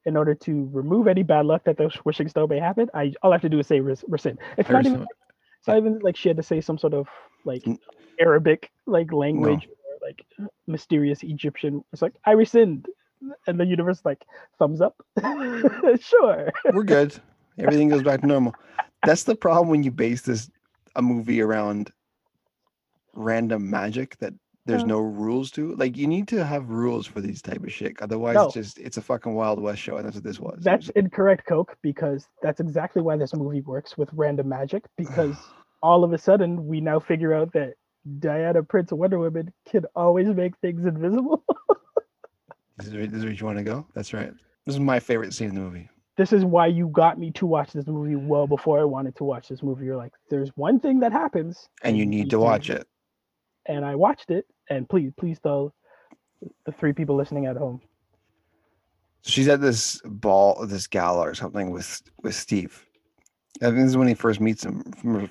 in 0.06 0.18
order 0.18 0.36
to 0.36 0.70
remove 0.72 1.08
any 1.08 1.24
bad 1.24 1.46
luck 1.46 1.64
that 1.66 1.78
the 1.78 1.90
wishing 2.04 2.28
stone 2.28 2.50
may 2.50 2.60
happen, 2.60 2.90
I 2.94 3.14
all 3.22 3.32
I 3.32 3.36
have 3.36 3.42
to 3.42 3.50
do 3.50 3.60
is 3.60 3.68
say 3.68 3.80
res- 3.80 4.04
rescind. 4.08 4.40
It's 4.58 4.70
not 4.70 4.86
even 4.86 5.06
it's 5.60 5.68
not 5.68 5.78
even 5.78 6.00
like 6.00 6.18
she 6.18 6.28
had 6.28 6.38
to 6.38 6.44
say 6.44 6.62
some 6.62 6.78
sort 6.78 6.94
of 6.94 7.08
like 7.46 7.64
Arabic 8.20 8.72
like 8.86 9.14
language 9.14 9.68
or 9.68 10.08
like 10.08 10.26
mysterious 10.68 11.24
Egyptian. 11.24 11.84
It's 11.94 12.02
like 12.02 12.14
I 12.26 12.32
rescind, 12.32 12.88
and 13.48 13.60
the 13.60 13.66
universe 13.66 14.02
like 14.04 14.24
thumbs 14.60 14.82
up. 14.82 14.96
sure. 16.02 16.52
We're 16.74 16.84
good. 16.84 17.16
Everything 17.60 17.90
goes 17.90 18.04
back 18.04 18.22
to 18.22 18.28
normal. 18.28 18.56
That's 19.06 19.24
the 19.24 19.36
problem 19.36 19.70
when 19.70 19.84
you 19.84 19.92
base 19.92 20.22
this 20.22 20.50
a 20.96 21.02
movie 21.02 21.42
around 21.42 21.92
random 23.14 23.70
magic 23.70 24.18
that 24.20 24.34
there's 24.66 24.82
Yeah. 24.82 24.88
no 24.88 25.00
rules 25.00 25.52
to. 25.52 25.76
Like 25.76 25.98
you 25.98 26.08
need 26.08 26.28
to 26.30 26.46
have 26.46 26.70
rules 26.70 27.06
for 27.06 27.20
these 27.22 27.42
type 27.42 27.64
of 27.64 27.72
shit. 27.72 28.02
Otherwise, 28.02 28.36
No. 28.36 28.46
it's 28.46 28.54
just 28.54 28.80
it's 28.80 28.98
a 28.98 29.02
fucking 29.02 29.34
Wild 29.34 29.62
West 29.62 29.82
show, 29.82 29.98
and 29.98 30.06
that's 30.06 30.16
what 30.16 30.24
this 30.24 30.40
was. 30.40 30.60
That's 30.64 30.90
incorrect, 30.90 31.46
Coke, 31.48 31.76
because 31.82 32.28
that's 32.42 32.60
exactly 32.60 33.02
why 33.02 33.18
this 33.18 33.34
movie 33.36 33.62
works 33.62 33.98
with 33.98 34.10
random 34.14 34.50
magic. 34.50 34.86
Because 34.98 35.36
all 35.84 36.04
of 36.04 36.14
a 36.14 36.18
sudden, 36.18 36.66
we 36.68 36.80
now 36.82 37.00
figure 37.00 37.34
out 37.34 37.52
that 37.54 37.74
Diana 38.20 38.64
Prince 38.64 38.92
of 38.92 38.98
Wonder 39.00 39.20
Woman 39.20 39.52
can 39.70 39.84
always 39.96 40.28
make 40.30 40.58
things 40.58 40.86
invisible. 40.86 41.44
this, 42.78 42.88
is, 42.88 42.94
where- 42.94 43.08
this 43.08 43.18
is 43.20 43.24
where 43.26 43.34
you 43.34 43.46
want 43.46 43.58
to 43.58 43.64
go. 43.64 43.86
That's 43.94 44.14
right. 44.14 44.32
This 44.66 44.76
is 44.76 44.80
my 44.80 45.00
favorite 45.00 45.34
scene 45.34 45.50
in 45.50 45.56
the 45.56 45.62
movie. 45.62 45.90
this 46.16 46.32
is 46.32 46.46
why 46.46 46.68
you 46.68 46.88
got 46.88 47.18
me 47.20 47.32
to 47.32 47.46
watch 47.46 47.74
this 47.74 47.88
movie 47.88 48.16
well 48.16 48.46
before 48.48 48.80
I 48.80 48.84
wanted 48.84 49.16
to 49.18 49.24
watch 49.24 49.50
this 49.50 49.62
movie. 49.64 49.86
You're 49.86 49.98
like, 49.98 50.14
there's 50.30 50.50
one 50.56 50.80
thing 50.80 51.00
that 51.02 51.12
happens, 51.12 51.68
And 51.82 51.98
you 51.98 52.06
need 52.06 52.30
to 52.30 52.40
watch 52.40 52.70
it. 52.70 52.88
And 53.66 53.86
I 53.86 53.96
watched 53.96 54.30
it, 54.30 54.46
and 54.70 54.88
please, 54.88 55.12
please 55.18 55.40
tell 55.40 55.74
the 56.66 56.72
three 56.72 56.94
people 56.94 57.16
listening 57.16 57.46
at 57.46 57.58
home. 57.58 57.82
She's 59.26 59.48
at 59.48 59.62
this 59.62 60.02
ball, 60.04 60.66
this 60.66 60.88
gala 60.88 61.22
or 61.22 61.34
something 61.34 61.72
with 61.72 62.02
with 62.22 62.36
Steve. 62.36 62.86
I 63.62 63.66
think 63.66 63.78
this 63.78 63.90
is 63.90 63.98
when 63.98 64.08
he 64.08 64.16
first 64.16 64.42
meets 64.42 64.66
him. 64.66 64.84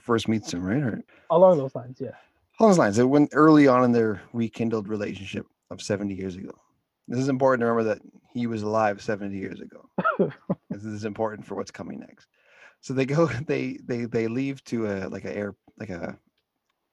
First 0.02 0.28
meets 0.28 0.52
him, 0.54 0.62
right? 0.62 0.82
Or 0.82 1.02
Along 1.30 1.58
those 1.58 1.74
lines, 1.74 1.98
yeah. 2.00 2.12
along 2.58 2.70
those 2.70 2.78
lines. 2.78 2.98
It 2.98 3.08
went 3.08 3.30
early 3.32 3.66
on 3.66 3.84
in 3.84 3.92
their 3.92 4.22
rekindled 4.32 4.88
relationship 4.88 5.46
of 5.70 5.82
70 5.82 6.14
years 6.14 6.36
ago. 6.36 6.52
This 7.08 7.18
is 7.18 7.28
important 7.28 7.60
to 7.60 7.66
remember 7.66 7.94
that 7.94 8.02
he 8.32 8.46
was 8.46 8.62
alive 8.62 9.02
70 9.02 9.36
years 9.36 9.60
ago. 9.60 9.88
this 10.70 10.84
is 10.84 11.04
important 11.04 11.46
for 11.46 11.56
what's 11.56 11.70
coming 11.70 12.00
next. 12.00 12.28
So 12.80 12.94
they 12.94 13.04
go, 13.04 13.26
they 13.46 13.78
they 13.84 14.06
they 14.06 14.28
leave 14.28 14.64
to 14.64 14.86
a 14.86 15.08
like 15.08 15.24
a 15.24 15.36
air 15.36 15.54
like 15.78 15.90
a 15.90 16.16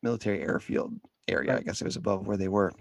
military 0.01 0.41
airfield 0.41 0.93
area. 1.29 1.57
I 1.57 1.61
guess 1.61 1.81
it 1.81 1.85
was 1.85 1.95
above 1.95 2.27
where 2.27 2.37
they 2.37 2.47
were. 2.47 2.71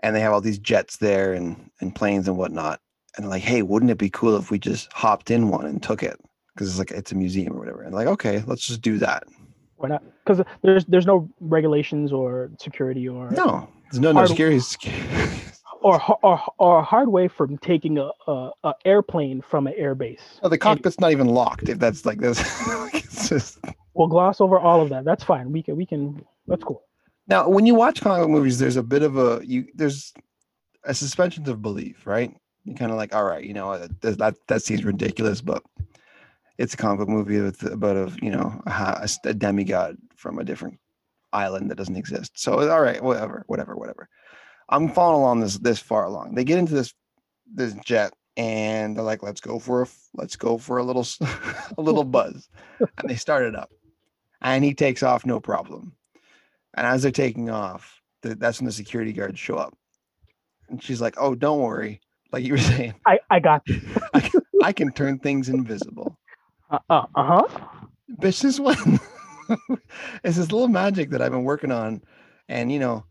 And 0.00 0.14
they 0.14 0.20
have 0.20 0.32
all 0.32 0.40
these 0.40 0.58
jets 0.58 0.98
there 0.98 1.32
and 1.32 1.70
and 1.80 1.94
planes 1.94 2.28
and 2.28 2.36
whatnot. 2.36 2.80
And 3.16 3.28
like, 3.28 3.42
hey, 3.42 3.62
wouldn't 3.62 3.90
it 3.90 3.98
be 3.98 4.10
cool 4.10 4.36
if 4.36 4.50
we 4.50 4.58
just 4.58 4.92
hopped 4.92 5.30
in 5.30 5.48
one 5.48 5.66
and 5.66 5.82
took 5.82 6.02
it? 6.02 6.20
Because 6.54 6.68
it's 6.68 6.78
like 6.78 6.90
it's 6.90 7.12
a 7.12 7.14
museum 7.14 7.54
or 7.54 7.58
whatever. 7.60 7.82
And 7.82 7.94
like, 7.94 8.06
okay, 8.08 8.42
let's 8.46 8.66
just 8.66 8.82
do 8.82 8.98
that. 8.98 9.24
Why 9.76 9.88
not? 9.88 10.02
Because 10.24 10.44
there's 10.62 10.84
there's 10.86 11.06
no 11.06 11.28
regulations 11.40 12.12
or 12.12 12.50
security 12.60 13.08
or 13.08 13.30
No, 13.30 13.68
there's 13.90 14.00
no 14.00 14.12
no 14.12 14.26
security. 14.26 14.60
or 15.80 16.00
or 16.22 16.40
or 16.58 16.78
a 16.80 16.82
hard 16.82 17.08
way 17.08 17.28
from 17.28 17.56
taking 17.58 17.98
a, 17.98 18.10
a, 18.26 18.50
a 18.64 18.74
airplane 18.84 19.42
from 19.42 19.66
an 19.66 19.74
airbase. 19.80 20.20
No, 20.42 20.48
the 20.48 20.58
cockpit's 20.58 21.00
not 21.00 21.12
even 21.12 21.28
locked. 21.28 21.68
If 21.68 21.78
that's 21.78 22.04
like 22.04 22.18
this, 22.18 22.38
just 23.28 23.58
We'll 23.94 24.08
gloss 24.08 24.40
over 24.40 24.58
all 24.58 24.80
of 24.82 24.88
that. 24.90 25.04
That's 25.04 25.22
fine. 25.22 25.52
We 25.52 25.62
can 25.62 25.76
we 25.76 25.86
can. 25.86 26.24
That's 26.46 26.64
cool. 26.64 26.82
now 27.26 27.48
when 27.48 27.66
you 27.66 27.74
watch 27.74 28.00
comic 28.00 28.28
movies, 28.28 28.58
there's 28.58 28.76
a 28.76 28.82
bit 28.82 29.02
of 29.02 29.16
a 29.16 29.40
you 29.44 29.66
there's 29.74 30.12
a 30.84 30.94
suspension 30.94 31.48
of 31.48 31.62
belief, 31.62 32.06
right? 32.06 32.34
You 32.64 32.74
kind 32.74 32.90
of 32.90 32.96
like, 32.96 33.14
all 33.14 33.24
right, 33.24 33.44
you 33.44 33.54
know, 33.54 33.72
uh, 33.72 33.88
that 34.02 34.34
that 34.48 34.62
seems 34.62 34.84
ridiculous, 34.84 35.40
but 35.40 35.62
it's 36.58 36.74
a 36.74 36.76
comic 36.76 36.98
book 37.00 37.08
movie 37.08 37.40
with 37.40 37.62
about 37.64 37.96
a 37.96 38.12
you 38.22 38.30
know 38.30 38.62
a, 38.66 38.70
ha- 38.70 38.98
a 39.00 39.04
s- 39.04 39.18
a 39.24 39.34
demigod 39.34 39.96
from 40.16 40.38
a 40.38 40.44
different 40.44 40.78
island 41.32 41.70
that 41.70 41.76
doesn't 41.76 41.96
exist. 41.96 42.32
So 42.38 42.68
all 42.70 42.80
right, 42.80 43.02
whatever, 43.02 43.44
whatever, 43.46 43.76
whatever. 43.76 44.08
I'm 44.68 44.88
following 44.88 45.20
along 45.20 45.40
this 45.40 45.58
this 45.58 45.78
far 45.78 46.04
along. 46.04 46.34
They 46.34 46.44
get 46.44 46.58
into 46.58 46.74
this 46.74 46.94
this 47.52 47.74
jet 47.84 48.12
and 48.36 48.96
they're 48.96 49.04
like, 49.04 49.22
let's 49.22 49.40
go 49.40 49.58
for 49.58 49.82
a 49.82 49.86
let's 50.14 50.36
go 50.36 50.58
for 50.58 50.78
a 50.78 50.84
little 50.84 51.06
a 51.78 51.80
little 51.82 52.04
buzz, 52.16 52.48
and 52.98 53.08
they 53.10 53.16
start 53.16 53.44
it 53.44 53.54
up, 53.56 53.70
and 54.42 54.64
he 54.64 54.74
takes 54.74 55.02
off 55.02 55.26
no 55.26 55.40
problem. 55.40 55.92
And 56.74 56.86
as 56.86 57.02
they're 57.02 57.10
taking 57.10 57.50
off, 57.50 58.00
th- 58.22 58.38
that's 58.38 58.60
when 58.60 58.66
the 58.66 58.72
security 58.72 59.12
guards 59.12 59.38
show 59.38 59.56
up, 59.56 59.76
and 60.68 60.82
she's 60.82 61.00
like, 61.00 61.14
oh, 61.18 61.34
don't 61.34 61.60
worry, 61.60 62.00
like 62.32 62.44
you 62.44 62.52
were 62.52 62.58
saying, 62.72 62.94
I 63.06 63.18
I 63.30 63.40
got 63.40 63.62
this. 63.66 63.82
I 64.62 64.72
can 64.72 64.92
turn 64.92 65.18
things 65.18 65.48
invisible. 65.48 66.16
Uh 66.70 66.78
uh 66.90 67.06
huh. 67.14 67.46
Bitch, 68.20 68.42
this 68.42 68.58
one 68.60 69.00
it's 70.24 70.36
this 70.36 70.52
little 70.52 70.68
magic 70.68 71.10
that 71.10 71.22
I've 71.22 71.32
been 71.32 71.44
working 71.44 71.72
on, 71.72 72.02
and 72.48 72.70
you 72.72 72.78
know, 72.78 73.04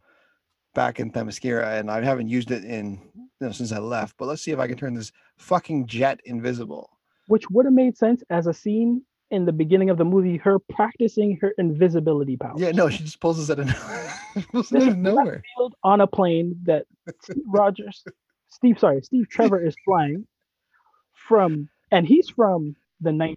back 0.73 0.99
in 0.99 1.12
Themyscira, 1.12 1.80
and 1.80 1.89
I 1.89 2.04
haven't 2.04 2.30
used 2.30 2.52
it 2.52 2.63
in 2.63 2.99
you 3.15 3.47
know 3.47 3.52
since 3.52 3.71
I 3.71 3.80
left. 3.80 4.15
But 4.17 4.28
let's 4.28 4.41
see 4.41 4.52
if 4.52 4.60
I 4.60 4.67
can 4.67 4.78
turn 4.78 4.93
this 4.93 5.12
fucking 5.38 5.88
jet 5.88 6.19
invisible. 6.26 6.89
Which 7.28 7.49
would 7.49 7.65
have 7.65 7.73
made 7.73 7.97
sense 7.97 8.23
as 8.30 8.47
a 8.47 8.54
scene 8.54 9.02
in 9.34 9.46
the 9.46 9.52
beginning 9.52 9.89
of 9.89 9.98
the 9.98 10.06
movie, 10.06 10.38
her 10.38 10.60
practicing 10.60 11.38
her 11.41 11.54
invisibility 11.58 12.38
power. 12.38 12.54
Yeah, 12.56 12.72
no, 12.72 12.88
she 12.88 13.04
just 13.04 13.19
pulls 13.19 13.39
us 13.39 13.50
out 13.50 13.60
of 13.60 13.65
nowhere. 13.65 14.13
pulls 14.52 14.72
out 14.72 14.88
of 14.88 14.98
nowhere. 14.98 15.43
on 15.84 16.02
a 16.02 16.08
plane 16.08 16.56
that 16.65 16.86
Steve 17.22 17.43
Rogers, 17.48 18.04
Steve, 18.50 18.78
sorry, 18.78 19.02
Steve 19.02 19.28
Trevor 19.28 19.65
is 19.65 19.76
flying 19.84 20.28
from, 21.28 21.67
and 21.91 22.08
he's 22.08 22.30
from 22.30 22.76
the 23.02 23.12
19 23.12 23.36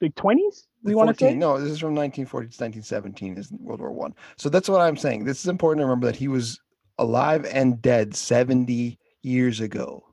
the 0.00 0.10
20s. 0.10 0.66
We 0.82 0.96
want 0.96 1.08
to 1.08 1.14
14 1.14 1.16
say 1.16 1.34
no, 1.34 1.60
this 1.60 1.70
is 1.70 1.78
from 1.78 1.94
1940 1.94 2.48
to 2.48 2.64
1917 2.64 3.38
is 3.38 3.52
World 3.52 3.80
War 3.80 3.92
One. 3.92 4.14
So 4.36 4.48
that's 4.48 4.68
what 4.68 4.80
I'm 4.80 4.96
saying. 4.96 5.24
This 5.24 5.40
is 5.40 5.46
important 5.46 5.80
to 5.80 5.84
remember 5.84 6.06
that 6.06 6.16
he 6.16 6.26
was 6.26 6.60
alive 6.98 7.46
and 7.52 7.80
dead 7.80 8.16
70 8.16 8.98
years 9.22 9.60
ago. 9.60 10.04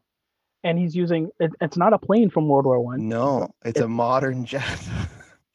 And 0.64 0.78
he's 0.78 0.96
using 0.96 1.30
it, 1.40 1.52
it's 1.62 1.78
not 1.78 1.94
a 1.94 1.98
plane 2.00 2.30
from 2.30 2.48
World 2.48 2.66
War 2.66 2.80
One, 2.82 3.08
No, 3.08 3.50
it's 3.66 3.80
a 3.80 3.88
modern 3.88 4.46
jet. 4.52 4.80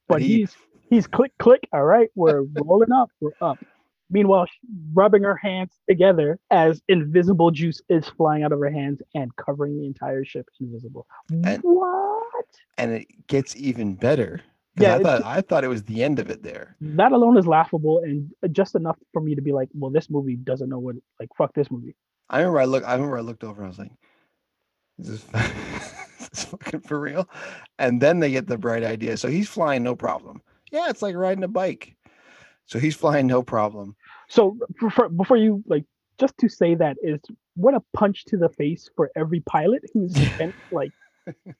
but 0.08 0.20
he- 0.22 0.38
he's 0.38 0.56
he's 0.90 1.06
click 1.06 1.32
click. 1.38 1.66
All 1.72 1.84
right, 1.84 2.08
we're 2.14 2.42
rolling 2.42 2.92
up, 2.92 3.10
we're 3.20 3.32
up. 3.40 3.58
Meanwhile, 4.08 4.46
rubbing 4.94 5.24
her 5.24 5.34
hands 5.36 5.72
together 5.88 6.38
as 6.52 6.80
invisible 6.88 7.50
juice 7.50 7.82
is 7.88 8.06
flying 8.10 8.44
out 8.44 8.52
of 8.52 8.60
her 8.60 8.70
hands 8.70 9.02
and 9.16 9.34
covering 9.34 9.76
the 9.80 9.84
entire 9.86 10.24
ship 10.24 10.46
invisible. 10.60 11.06
And- 11.44 11.60
what? 11.62 12.44
and 12.78 12.92
it 12.92 13.26
gets 13.26 13.56
even 13.56 13.94
better. 13.94 14.40
Yeah, 14.78 14.96
I 14.96 15.02
thought 15.02 15.22
I 15.24 15.40
thought 15.40 15.64
it 15.64 15.68
was 15.68 15.82
the 15.84 16.04
end 16.04 16.18
of 16.18 16.28
it 16.28 16.42
there. 16.42 16.76
That 16.82 17.12
alone 17.12 17.38
is 17.38 17.46
laughable 17.46 18.00
and 18.00 18.30
just 18.52 18.74
enough 18.74 18.98
for 19.12 19.22
me 19.22 19.34
to 19.34 19.40
be 19.40 19.50
like, 19.52 19.70
well, 19.72 19.90
this 19.90 20.10
movie 20.10 20.36
doesn't 20.36 20.68
know 20.68 20.78
what 20.78 20.96
like 21.18 21.30
fuck 21.38 21.54
this 21.54 21.70
movie. 21.70 21.96
I 22.28 22.40
remember 22.40 22.60
I 22.60 22.64
look 22.66 22.84
I 22.84 22.92
remember 22.94 23.16
I 23.16 23.22
looked 23.22 23.42
over 23.42 23.62
and 23.62 23.66
I 23.66 23.68
was 23.68 23.78
like, 23.78 23.90
is 24.98 25.08
this, 25.08 25.24
is 26.20 26.28
this 26.30 26.44
fucking 26.44 26.80
for 26.80 27.00
real? 27.00 27.28
And 27.78 28.00
then 28.00 28.20
they 28.20 28.30
get 28.30 28.46
the 28.46 28.58
bright 28.58 28.84
idea. 28.84 29.16
So 29.16 29.28
he's 29.28 29.48
flying 29.48 29.82
no 29.82 29.94
problem. 29.96 30.42
Yeah, 30.72 30.88
it's 30.90 31.02
like 31.02 31.14
riding 31.14 31.44
a 31.44 31.48
bike. 31.48 31.96
So 32.66 32.78
he's 32.78 32.96
flying 32.96 33.26
no 33.26 33.42
problem. 33.42 33.96
So 34.28 34.58
for, 34.78 34.90
for, 34.90 35.08
before 35.08 35.36
you 35.36 35.62
like, 35.66 35.84
just 36.18 36.36
to 36.38 36.48
say 36.48 36.74
that 36.74 36.96
is 37.02 37.20
what 37.54 37.74
a 37.74 37.82
punch 37.94 38.24
to 38.26 38.36
the 38.36 38.48
face 38.48 38.90
for 38.96 39.10
every 39.16 39.40
pilot 39.40 39.82
who's 39.92 40.16
spent 40.34 40.54
like 40.70 40.90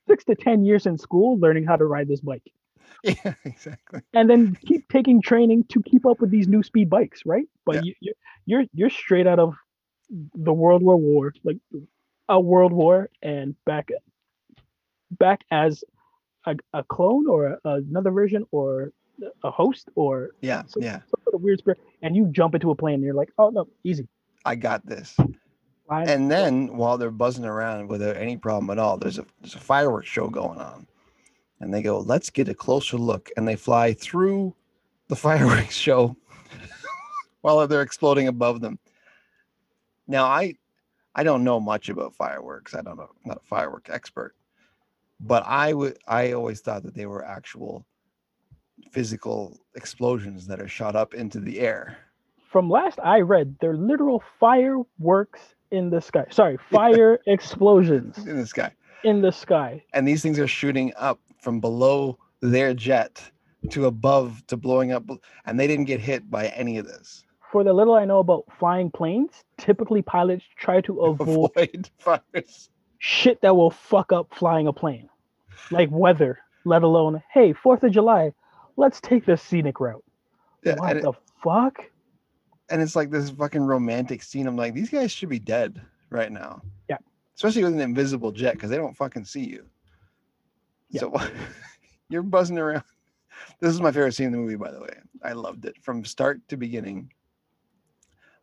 six 0.09 0.25
to 0.25 0.35
ten 0.35 0.64
years 0.64 0.87
in 0.87 0.99
school 0.99 1.38
learning 1.38 1.64
how 1.64 1.77
to 1.77 1.85
ride 1.85 2.09
this 2.09 2.20
bike, 2.20 2.51
Yeah, 3.05 3.35
exactly. 3.44 4.01
and 4.14 4.29
then 4.29 4.55
keep 4.66 4.88
taking 4.88 5.20
training 5.22 5.64
to 5.68 5.83
keep 5.83 6.07
up 6.07 6.20
with 6.20 6.31
these 6.31 6.49
new 6.49 6.62
speed 6.62 6.88
bikes, 6.90 7.22
right? 7.25 7.46
But 7.64 7.77
Yeah. 7.77 7.81
you, 7.83 7.94
you, 8.01 8.12
you're 8.46 8.64
you're 8.72 8.90
straight 8.90 9.27
out 9.27 9.38
of 9.38 9.55
the 10.35 10.53
World 10.53 10.83
War 10.83 10.96
War, 10.96 11.33
like 11.44 11.59
a 12.28 12.40
World 12.40 12.72
War, 12.72 13.10
and 13.22 13.54
back 13.64 13.88
back 15.12 15.44
as 15.50 15.84
a, 16.46 16.56
a 16.72 16.82
clone 16.84 17.28
or 17.28 17.58
a, 17.64 17.74
another 17.74 18.10
version 18.10 18.44
or 18.50 18.92
a 19.42 19.50
host 19.50 19.88
or 19.94 20.30
Yeah, 20.40 20.62
some, 20.66 20.82
yeah. 20.82 20.98
some 20.98 21.20
sort 21.24 21.34
of 21.34 21.42
weird 21.42 21.58
spirit, 21.58 21.80
and 22.02 22.14
you 22.16 22.26
jump 22.26 22.54
into 22.54 22.70
a 22.70 22.74
plane 22.74 22.94
and 22.96 23.04
you're 23.04 23.14
like, 23.14 23.30
oh 23.38 23.50
no, 23.50 23.68
easy. 23.84 24.08
I 24.44 24.54
got 24.54 24.84
this. 24.86 25.16
And 25.88 26.30
then 26.30 26.76
while 26.76 26.98
they're 26.98 27.10
buzzing 27.10 27.44
around 27.44 27.88
without 27.88 28.16
any 28.16 28.36
problem 28.36 28.70
at 28.70 28.78
all, 28.78 28.96
there's 28.96 29.18
a 29.18 29.26
there's 29.40 29.54
a 29.54 29.60
fireworks 29.60 30.08
show 30.08 30.28
going 30.28 30.58
on. 30.58 30.86
And 31.60 31.72
they 31.72 31.80
go, 31.80 32.00
let's 32.00 32.28
get 32.28 32.48
a 32.48 32.54
closer 32.54 32.98
look. 32.98 33.30
And 33.36 33.46
they 33.46 33.56
fly 33.56 33.94
through 33.94 34.54
the 35.08 35.16
fireworks 35.26 35.76
show 35.76 36.16
while 37.40 37.66
they're 37.66 37.82
exploding 37.82 38.28
above 38.28 38.60
them. 38.60 38.78
Now 40.08 40.24
I 40.24 40.54
I 41.16 41.22
don't 41.24 41.44
know 41.44 41.59
much 41.59 41.88
about 41.88 42.14
fireworks. 42.14 42.74
I 42.74 42.83
don't 42.83 42.98
know, 42.98 43.09
I'm 43.11 43.29
not 43.29 43.38
a 43.42 43.46
firework 43.46 43.88
expert. 43.90 44.35
But 45.18 45.44
I 45.46 45.72
would 45.72 45.98
I 46.07 46.33
always 46.33 46.61
thought 46.61 46.83
that 46.83 46.94
they 46.94 47.07
were 47.07 47.24
actual 47.24 47.87
physical 48.92 49.59
explosions 49.74 50.46
that 50.46 50.61
are 50.61 50.68
shot 50.68 50.94
up 50.94 51.14
into 51.14 51.40
the 51.40 51.59
air. 51.61 51.96
From 52.50 52.68
last 52.68 52.98
I 53.02 53.20
read, 53.20 53.57
they're 53.61 53.76
literal 53.76 54.22
fireworks 54.38 55.40
in 55.70 55.88
the 55.88 56.02
sky. 56.02 56.26
Sorry, 56.31 56.59
fire 56.70 57.18
explosions 57.26 58.18
in 58.18 58.37
the 58.37 58.46
sky. 58.46 58.70
in 59.05 59.22
the 59.22 59.33
sky. 59.33 59.83
and 59.94 60.07
these 60.07 60.22
things 60.22 60.38
are 60.38 60.46
shooting 60.46 60.92
up 60.96 61.18
from 61.40 61.61
below 61.61 62.18
their 62.42 62.74
jet 62.74 63.22
to 63.70 63.87
above 63.87 64.46
to 64.48 64.57
blowing 64.57 64.92
up 64.92 65.05
and 65.46 65.59
they 65.59 65.66
didn't 65.66 65.87
get 65.87 65.98
hit 66.00 66.31
by 66.31 66.48
any 66.48 66.76
of 66.76 66.87
this 66.87 67.24
For 67.56 67.64
the 67.64 67.72
little 67.72 67.94
I 67.94 68.04
know 68.04 68.18
about 68.18 68.44
flying 68.58 68.90
planes, 68.90 69.30
typically 69.56 70.02
pilots 70.02 70.44
try 70.58 70.82
to 70.82 71.00
avoid 71.06 71.48
avoid 71.56 71.90
fires 71.96 72.68
shit 72.98 73.40
that 73.40 73.56
will 73.56 73.70
fuck 73.70 74.12
up 74.12 74.28
flying 74.34 74.66
a 74.66 74.74
plane, 74.74 75.08
like 75.70 75.88
weather, 75.90 76.38
let 76.66 76.82
alone, 76.82 77.22
hey, 77.32 77.54
4th 77.54 77.82
of 77.82 77.92
July, 77.92 78.34
let's 78.76 79.00
take 79.00 79.24
the 79.24 79.38
scenic 79.38 79.80
route. 79.80 80.04
yeah 80.64 80.74
what 80.76 81.00
the 81.00 81.14
fuck? 81.42 81.82
and 82.68 82.82
it's 82.82 82.94
like 82.94 83.10
this 83.10 83.30
fucking 83.30 83.62
romantic 83.62 84.22
scene. 84.22 84.46
I'm 84.46 84.56
like, 84.56 84.74
these 84.74 84.90
guys 84.90 85.10
should 85.10 85.30
be 85.30 85.38
dead 85.38 85.80
right 86.10 86.30
now. 86.30 86.60
Yeah. 86.90 86.98
Especially 87.36 87.64
with 87.64 87.72
an 87.72 87.80
invisible 87.80 88.32
jet 88.32 88.52
because 88.52 88.68
they 88.68 88.76
don't 88.76 88.94
fucking 88.94 89.24
see 89.24 89.46
you. 89.46 89.64
Yeah. 90.90 91.00
So 91.00 91.18
you're 92.10 92.22
buzzing 92.22 92.58
around. 92.58 92.84
This 93.60 93.72
is 93.72 93.80
my 93.80 93.92
favorite 93.92 94.12
scene 94.12 94.26
in 94.26 94.32
the 94.32 94.38
movie, 94.38 94.56
by 94.56 94.72
the 94.72 94.80
way. 94.80 94.94
I 95.22 95.32
loved 95.32 95.64
it 95.64 95.76
from 95.80 96.04
start 96.04 96.46
to 96.48 96.58
beginning. 96.58 97.10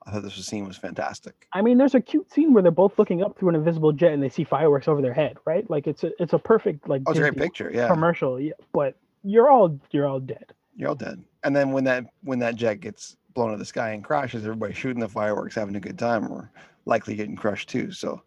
I 0.05 0.11
thought 0.11 0.23
this 0.23 0.33
scene 0.45 0.67
was 0.67 0.77
fantastic. 0.77 1.47
I 1.53 1.61
mean, 1.61 1.77
there's 1.77 1.95
a 1.95 2.01
cute 2.01 2.31
scene 2.31 2.53
where 2.53 2.61
they're 2.61 2.71
both 2.71 2.99
looking 2.99 3.23
up 3.23 3.37
through 3.37 3.49
an 3.49 3.55
invisible 3.55 3.91
jet 3.93 4.11
and 4.13 4.21
they 4.21 4.29
see 4.29 4.43
fireworks 4.43 4.87
over 4.87 5.01
their 5.01 5.13
head, 5.13 5.37
right? 5.45 5.69
Like 5.69 5.87
it's 5.87 6.03
a 6.03 6.11
it's 6.21 6.33
a 6.33 6.39
perfect 6.39 6.89
like 6.89 7.01
Oh, 7.05 7.11
it's 7.11 7.19
a 7.19 7.21
great 7.21 7.37
picture. 7.37 7.71
Yeah. 7.73 7.87
commercial. 7.87 8.39
Yeah, 8.39 8.53
but 8.73 8.95
you're 9.23 9.49
all 9.49 9.79
you're 9.91 10.07
all 10.07 10.19
dead. 10.19 10.45
You're 10.75 10.89
all 10.89 10.95
dead. 10.95 11.23
And 11.43 11.55
then 11.55 11.71
when 11.71 11.83
that 11.85 12.05
when 12.23 12.39
that 12.39 12.55
jet 12.55 12.81
gets 12.81 13.15
blown 13.33 13.51
to 13.51 13.57
the 13.57 13.65
sky 13.65 13.91
and 13.91 14.03
crashes, 14.03 14.43
everybody 14.43 14.73
shooting 14.73 14.99
the 14.99 15.07
fireworks, 15.09 15.55
having 15.55 15.75
a 15.75 15.79
good 15.79 15.97
time, 15.97 16.31
or 16.31 16.51
likely 16.85 17.15
getting 17.15 17.35
crushed 17.35 17.69
too. 17.69 17.91
So 17.91 18.21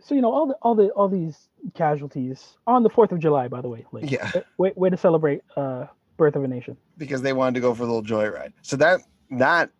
So 0.00 0.14
you 0.14 0.20
know 0.20 0.32
all 0.32 0.46
the 0.46 0.54
all 0.62 0.74
the 0.74 0.88
all 0.90 1.08
these 1.08 1.48
casualties 1.74 2.56
on 2.66 2.82
the 2.82 2.90
Fourth 2.90 3.12
of 3.12 3.18
July, 3.20 3.48
by 3.48 3.60
the 3.60 3.68
way. 3.68 3.86
Like, 3.92 4.10
yeah, 4.10 4.30
way 4.58 4.72
way 4.76 4.90
to 4.90 4.96
celebrate 4.96 5.42
uh 5.56 5.86
birth 6.16 6.36
of 6.36 6.44
a 6.44 6.48
nation. 6.48 6.76
because 6.98 7.22
they 7.22 7.32
wanted 7.32 7.54
to 7.54 7.60
go 7.60 7.74
for 7.74 7.82
a 7.82 7.86
little 7.86 8.02
joyride. 8.02 8.52
So 8.62 8.76
that 8.76 9.00
that 9.32 9.70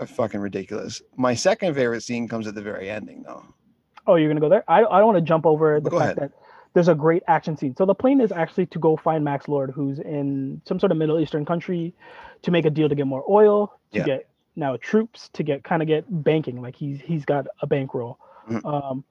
are 0.00 0.06
fucking 0.06 0.40
ridiculous. 0.40 1.02
My 1.16 1.34
second 1.34 1.74
favorite 1.74 2.02
scene 2.02 2.26
comes 2.26 2.46
at 2.46 2.54
the 2.54 2.62
very 2.62 2.90
ending 2.90 3.22
though. 3.22 3.44
Oh, 4.06 4.14
you're 4.16 4.28
gonna 4.28 4.40
go 4.40 4.48
there? 4.48 4.64
I 4.66 4.78
I 4.84 4.98
don't 4.98 5.06
want 5.06 5.18
to 5.18 5.22
jump 5.22 5.46
over 5.46 5.78
the 5.80 5.90
Go 5.90 5.98
fact 5.98 6.18
ahead. 6.18 6.30
that 6.32 6.38
there's 6.72 6.88
a 6.88 6.94
great 6.94 7.22
action 7.28 7.56
scene. 7.56 7.74
So 7.76 7.84
the 7.84 7.94
plane 7.94 8.20
is 8.20 8.32
actually 8.32 8.66
to 8.66 8.78
go 8.78 8.96
find 8.96 9.24
Max 9.24 9.46
Lord, 9.48 9.70
who's 9.70 9.98
in 9.98 10.62
some 10.64 10.78
sort 10.80 10.90
of 10.92 10.98
Middle 10.98 11.18
Eastern 11.20 11.44
country, 11.44 11.94
to 12.42 12.50
make 12.50 12.64
a 12.64 12.70
deal 12.70 12.88
to 12.88 12.94
get 12.94 13.06
more 13.06 13.24
oil, 13.28 13.78
to 13.92 13.98
Yeah. 13.98 14.04
get 14.04 14.28
now 14.56 14.76
troops, 14.78 15.28
to 15.34 15.42
get 15.42 15.62
kind 15.64 15.82
of 15.82 15.88
get 15.88 16.04
banking. 16.08 16.62
Like 16.62 16.76
he's 16.76 17.00
he's 17.00 17.24
got 17.24 17.46
a 17.60 17.66
bankroll. 17.66 18.18
Mhm. 18.48 18.64
Um, 18.64 19.04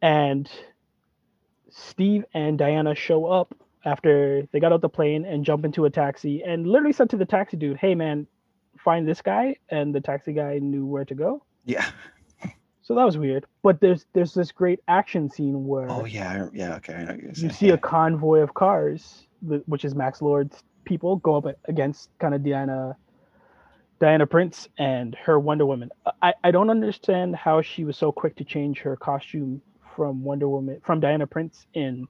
and 0.00 0.48
Steve 1.70 2.24
and 2.34 2.56
Diana 2.58 2.94
show 2.94 3.26
up 3.26 3.54
after 3.84 4.46
they 4.52 4.60
got 4.60 4.72
out 4.72 4.80
the 4.80 4.88
plane 4.88 5.24
and 5.24 5.44
jump 5.44 5.64
into 5.64 5.84
a 5.84 5.90
taxi 5.90 6.42
and 6.42 6.66
literally 6.66 6.92
said 6.92 7.10
to 7.10 7.16
the 7.16 7.26
taxi 7.26 7.56
dude, 7.56 7.76
"Hey 7.78 7.94
man, 7.94 8.26
find 8.84 9.08
this 9.08 9.22
guy." 9.22 9.56
And 9.70 9.94
the 9.94 10.00
taxi 10.00 10.32
guy 10.32 10.58
knew 10.58 10.86
where 10.86 11.04
to 11.04 11.14
go. 11.14 11.42
Yeah. 11.64 11.86
So 12.82 12.94
that 12.94 13.04
was 13.04 13.16
weird. 13.16 13.46
But 13.62 13.80
there's 13.80 14.04
there's 14.12 14.34
this 14.34 14.52
great 14.52 14.80
action 14.88 15.30
scene 15.30 15.66
where 15.66 15.90
Oh 15.90 16.04
yeah. 16.04 16.48
Yeah. 16.52 16.76
Okay. 16.76 16.94
I 16.94 17.04
know 17.04 17.12
what 17.14 17.22
you're 17.22 17.32
you 17.32 17.50
see 17.50 17.68
yeah. 17.68 17.74
a 17.74 17.78
convoy 17.78 18.40
of 18.40 18.52
cars, 18.52 19.26
which 19.66 19.86
is 19.86 19.94
Max 19.94 20.20
Lord's 20.20 20.62
people, 20.84 21.16
go 21.16 21.36
up 21.36 21.46
against 21.64 22.10
kind 22.18 22.34
of 22.34 22.44
Diana, 22.44 22.96
Diana 24.00 24.26
Prince 24.26 24.68
and 24.78 25.14
her 25.14 25.40
Wonder 25.40 25.66
Woman. 25.66 25.90
I, 26.22 26.34
I 26.44 26.50
don't 26.50 26.70
understand 26.70 27.36
how 27.36 27.62
she 27.62 27.84
was 27.84 27.96
so 27.96 28.12
quick 28.12 28.36
to 28.36 28.44
change 28.44 28.80
her 28.80 28.96
costume 28.96 29.62
from 29.96 30.22
Wonder 30.22 30.48
Woman 30.48 30.80
from 30.84 31.00
Diana 31.00 31.26
Prince 31.26 31.66
in, 31.74 32.06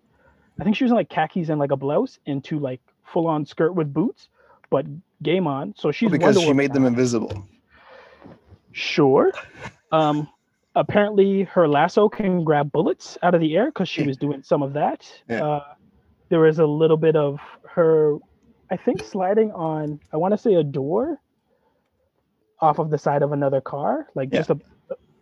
I 0.59 0.65
think 0.65 0.77
she 0.77 0.85
was 0.85 0.91
in 0.91 0.97
like 0.97 1.09
khakis 1.09 1.51
and 1.51 1.61
like 1.61 1.71
a 1.71 1.77
blouse 1.77 2.19
into 2.27 2.59
like 2.59 2.81
full 3.05 3.27
on 3.27 3.47
skirt 3.47 3.75
with 3.75 3.93
boots, 3.93 4.29
but 4.71 4.87
game 5.23 5.47
on. 5.47 5.75
So 5.77 5.93
she's 5.93 6.11
because 6.11 6.37
Wonder 6.37 6.41
she 6.41 6.47
Woman 6.47 6.57
made 6.57 6.73
them 6.73 6.85
invisible. 6.87 7.47
Sure. 8.73 9.33
Um, 9.93 10.29
apparently, 10.75 11.45
her 11.45 11.69
lasso 11.69 12.09
can 12.09 12.45
grab 12.45 12.73
bullets 12.73 13.17
out 13.23 13.35
of 13.35 13.41
the 13.41 13.57
air 13.57 13.67
because 13.67 13.89
she 13.89 14.03
was 14.07 14.17
doing 14.17 14.43
some 14.43 14.63
of 14.63 14.73
that. 14.75 15.07
Yeah. 15.29 15.45
Uh, 15.45 15.65
there 16.29 16.41
was 16.41 16.59
a 16.59 16.67
little 16.67 16.97
bit 16.97 17.15
of 17.17 17.39
her, 17.69 18.19
I 18.71 18.77
think, 18.77 19.03
sliding 19.05 19.53
on, 19.53 20.01
I 20.13 20.17
want 20.17 20.33
to 20.33 20.39
say 20.39 20.55
a 20.55 20.65
door 20.65 21.21
off 22.61 22.79
of 22.79 22.91
the 22.91 22.99
side 22.99 23.23
of 23.23 23.33
another 23.33 23.61
car. 23.61 24.09
Like, 24.15 24.31
Yeah. 24.33 24.41
just 24.41 24.51
a, 24.51 24.59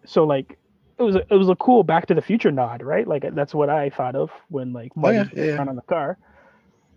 so 0.07 0.25
like, 0.25 0.59
it 0.99 1.03
was 1.03 1.17
a, 1.17 1.21
it 1.31 1.37
was 1.37 1.49
a 1.49 1.57
cool 1.57 1.83
Back 1.83 2.07
to 2.07 2.15
the 2.15 2.23
Future 2.23 2.51
nod, 2.53 2.83
right? 2.83 3.07
Like 3.07 3.35
that's 3.35 3.55
what 3.55 3.69
I 3.69 3.91
thought 3.91 4.15
of 4.15 4.31
when 4.49 4.73
like 4.73 4.93
Oh, 5.03 5.11
yeah, 5.11 5.25
yeah, 5.35 5.45
yeah. 5.45 5.59
on 5.61 5.75
the 5.75 5.83
car. 5.83 6.17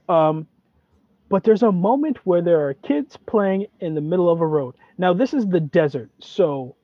Um, 0.07 0.47
but 1.29 1.43
there's 1.43 1.63
a 1.63 1.71
moment 1.71 2.17
where 2.25 2.41
there 2.41 2.67
are 2.67 2.73
kids 2.73 3.17
playing 3.25 3.67
in 3.79 3.95
the 3.95 4.01
middle 4.01 4.29
of 4.29 4.41
a 4.41 4.47
road. 4.47 4.75
Now 4.97 5.13
this 5.13 5.33
is 5.33 5.47
the 5.47 5.59
desert, 5.59 6.09
so 6.19 6.75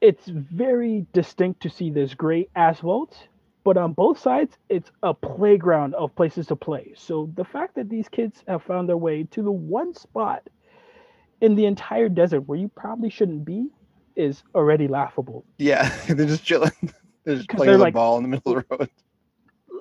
it's 0.00 0.26
very 0.28 1.06
distinct 1.12 1.60
to 1.62 1.70
see 1.70 1.90
this 1.90 2.14
gray 2.14 2.48
asphalt, 2.56 3.16
but 3.64 3.76
on 3.76 3.92
both 3.92 4.18
sides 4.18 4.56
it's 4.68 4.90
a 5.02 5.12
playground 5.12 5.94
of 5.94 6.14
places 6.14 6.46
to 6.48 6.56
play. 6.56 6.92
So 6.96 7.30
the 7.34 7.44
fact 7.44 7.74
that 7.74 7.88
these 7.90 8.08
kids 8.08 8.42
have 8.48 8.62
found 8.62 8.88
their 8.88 8.96
way 8.96 9.24
to 9.24 9.42
the 9.42 9.52
one 9.52 9.94
spot 9.94 10.42
in 11.40 11.54
the 11.54 11.66
entire 11.66 12.08
desert 12.08 12.42
where 12.42 12.58
you 12.58 12.68
probably 12.68 13.10
shouldn't 13.10 13.44
be 13.44 13.68
is 14.16 14.42
already 14.54 14.88
laughable. 14.88 15.44
Yeah. 15.58 15.90
they're 16.08 16.26
just 16.26 16.44
chilling. 16.44 16.72
They're 17.24 17.36
just 17.36 17.50
playing 17.50 17.66
they're 17.66 17.76
a 17.76 17.82
like- 17.82 17.92
ball 17.94 18.16
in 18.16 18.22
the 18.22 18.28
middle 18.30 18.56
of 18.56 18.64
the 18.68 18.76
road. 18.76 18.90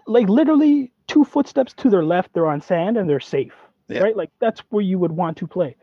like 0.07 0.27
literally 0.27 0.91
two 1.09 1.25
footsteps 1.25 1.73
to 1.73 1.89
their 1.89 2.05
left, 2.05 2.31
they're 2.33 2.47
on 2.47 2.61
sand 2.61 2.95
and 2.95 3.09
they're 3.09 3.19
safe. 3.19 3.53
Yeah. 3.89 4.01
Right? 4.01 4.15
Like 4.15 4.29
that's 4.39 4.61
where 4.69 4.83
you 4.83 4.99
would 4.99 5.11
want 5.11 5.37
to 5.37 5.47
play. 5.47 5.75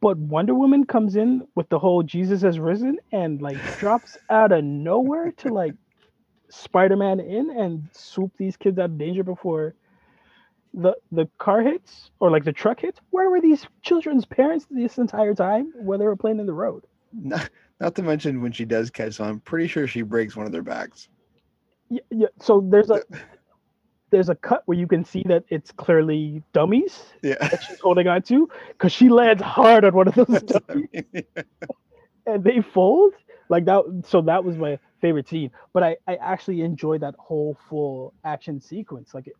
But 0.00 0.16
Wonder 0.18 0.54
Woman 0.54 0.84
comes 0.84 1.16
in 1.16 1.46
with 1.54 1.68
the 1.68 1.78
whole 1.78 2.02
Jesus 2.02 2.42
has 2.42 2.58
risen 2.58 2.98
and 3.12 3.40
like 3.40 3.58
drops 3.78 4.16
out 4.30 4.52
of 4.52 4.64
nowhere 4.64 5.32
to 5.38 5.52
like 5.52 5.74
Spider-Man 6.48 7.20
in 7.20 7.50
and 7.50 7.88
swoop 7.92 8.32
these 8.38 8.56
kids 8.56 8.78
out 8.78 8.86
of 8.86 8.98
danger 8.98 9.22
before 9.22 9.74
the 10.72 10.94
the 11.12 11.28
car 11.38 11.62
hits 11.62 12.10
or 12.20 12.30
like 12.30 12.44
the 12.44 12.52
truck 12.52 12.80
hits. 12.80 13.00
Where 13.10 13.28
were 13.28 13.40
these 13.40 13.66
children's 13.82 14.24
parents 14.24 14.66
this 14.70 14.98
entire 14.98 15.34
time 15.34 15.72
where 15.76 15.98
they 15.98 16.04
were 16.04 16.16
playing 16.16 16.40
in 16.40 16.46
the 16.46 16.54
road? 16.54 16.84
Not, 17.12 17.50
not 17.80 17.94
to 17.96 18.02
mention 18.02 18.42
when 18.42 18.52
she 18.52 18.64
does 18.64 18.90
catch 18.90 19.18
them, 19.18 19.26
I'm 19.26 19.40
pretty 19.40 19.68
sure 19.68 19.86
she 19.86 20.02
breaks 20.02 20.36
one 20.36 20.46
of 20.46 20.52
their 20.52 20.62
backs. 20.62 21.08
Yeah, 21.88 22.00
yeah. 22.10 22.26
So 22.40 22.66
there's 22.68 22.90
a 22.90 23.02
there's 24.10 24.28
a 24.28 24.34
cut 24.34 24.62
where 24.66 24.78
you 24.78 24.86
can 24.86 25.04
see 25.04 25.22
that 25.26 25.44
it's 25.48 25.72
clearly 25.72 26.42
dummies 26.52 27.04
Yeah. 27.22 27.36
that 27.40 27.62
she's 27.62 27.80
holding 27.80 28.06
on 28.08 28.22
to 28.22 28.48
because 28.68 28.92
she 28.92 29.08
lands 29.08 29.42
hard 29.42 29.84
on 29.84 29.94
one 29.94 30.08
of 30.08 30.14
those 30.14 30.28
I 30.30 30.38
dummies 30.38 30.88
mean. 30.92 31.24
and 32.26 32.44
they 32.44 32.60
fold 32.60 33.14
like 33.48 33.64
that. 33.66 33.82
So 34.06 34.20
that 34.22 34.44
was 34.44 34.56
my 34.56 34.78
favorite 35.00 35.28
scene. 35.28 35.50
But 35.72 35.82
I 35.82 35.96
I 36.06 36.16
actually 36.16 36.60
enjoyed 36.62 37.00
that 37.02 37.14
whole 37.18 37.56
full 37.68 38.14
action 38.24 38.60
sequence. 38.60 39.14
Like 39.14 39.26
it, 39.26 39.34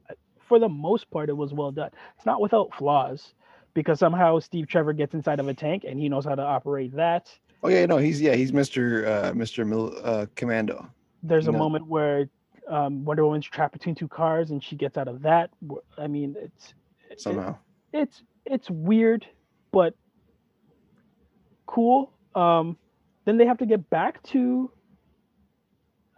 for 0.48 0.58
the 0.58 0.68
most 0.68 1.10
part, 1.10 1.28
it 1.28 1.36
was 1.36 1.52
well 1.52 1.72
done. 1.72 1.90
It's 2.16 2.26
not 2.26 2.40
without 2.40 2.74
flaws 2.74 3.34
because 3.74 3.98
somehow 3.98 4.38
Steve 4.38 4.66
Trevor 4.68 4.92
gets 4.92 5.14
inside 5.14 5.40
of 5.40 5.48
a 5.48 5.54
tank 5.54 5.84
and 5.86 5.98
he 5.98 6.08
knows 6.08 6.24
how 6.24 6.34
to 6.34 6.42
operate 6.42 6.94
that. 6.96 7.30
Oh 7.62 7.68
yeah, 7.68 7.86
no, 7.86 7.98
he's 7.98 8.20
yeah, 8.20 8.34
he's 8.34 8.52
Mr. 8.52 9.06
Uh, 9.06 9.32
Mr. 9.32 9.66
Mil- 9.66 9.94
uh, 10.04 10.26
Commando. 10.34 10.88
There's 11.22 11.48
a 11.48 11.52
No. 11.52 11.58
moment 11.58 11.86
where 11.88 12.28
um, 12.68 13.04
Wonder 13.04 13.24
Woman's 13.24 13.46
trapped 13.46 13.72
between 13.72 13.94
two 13.94 14.08
cars 14.08 14.50
and 14.50 14.62
she 14.62 14.76
gets 14.76 14.96
out 14.96 15.08
of 15.08 15.22
that. 15.22 15.50
I 15.98 16.06
mean, 16.06 16.34
it's 16.38 16.74
it- 17.10 17.20
Somehow. 17.20 17.56
it's 17.92 18.22
it's 18.44 18.68
weird, 18.70 19.26
but 19.72 19.94
cool. 21.66 22.12
Um, 22.34 22.76
then 23.24 23.36
they 23.38 23.46
have 23.46 23.58
to 23.58 23.66
get 23.66 23.88
back 23.90 24.22
to, 24.24 24.70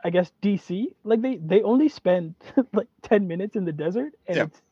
I 0.04 0.10
guess 0.10 0.30
DC. 0.42 0.86
Like 1.04 1.22
they 1.22 1.36
they 1.36 1.62
only 1.62 1.88
spend 1.88 2.34
like 2.72 2.88
ten 3.02 3.26
minutes 3.28 3.56
in 3.56 3.64
the 3.64 3.72
desert, 3.72 4.12
and 4.26 4.36
it's, 4.44 4.62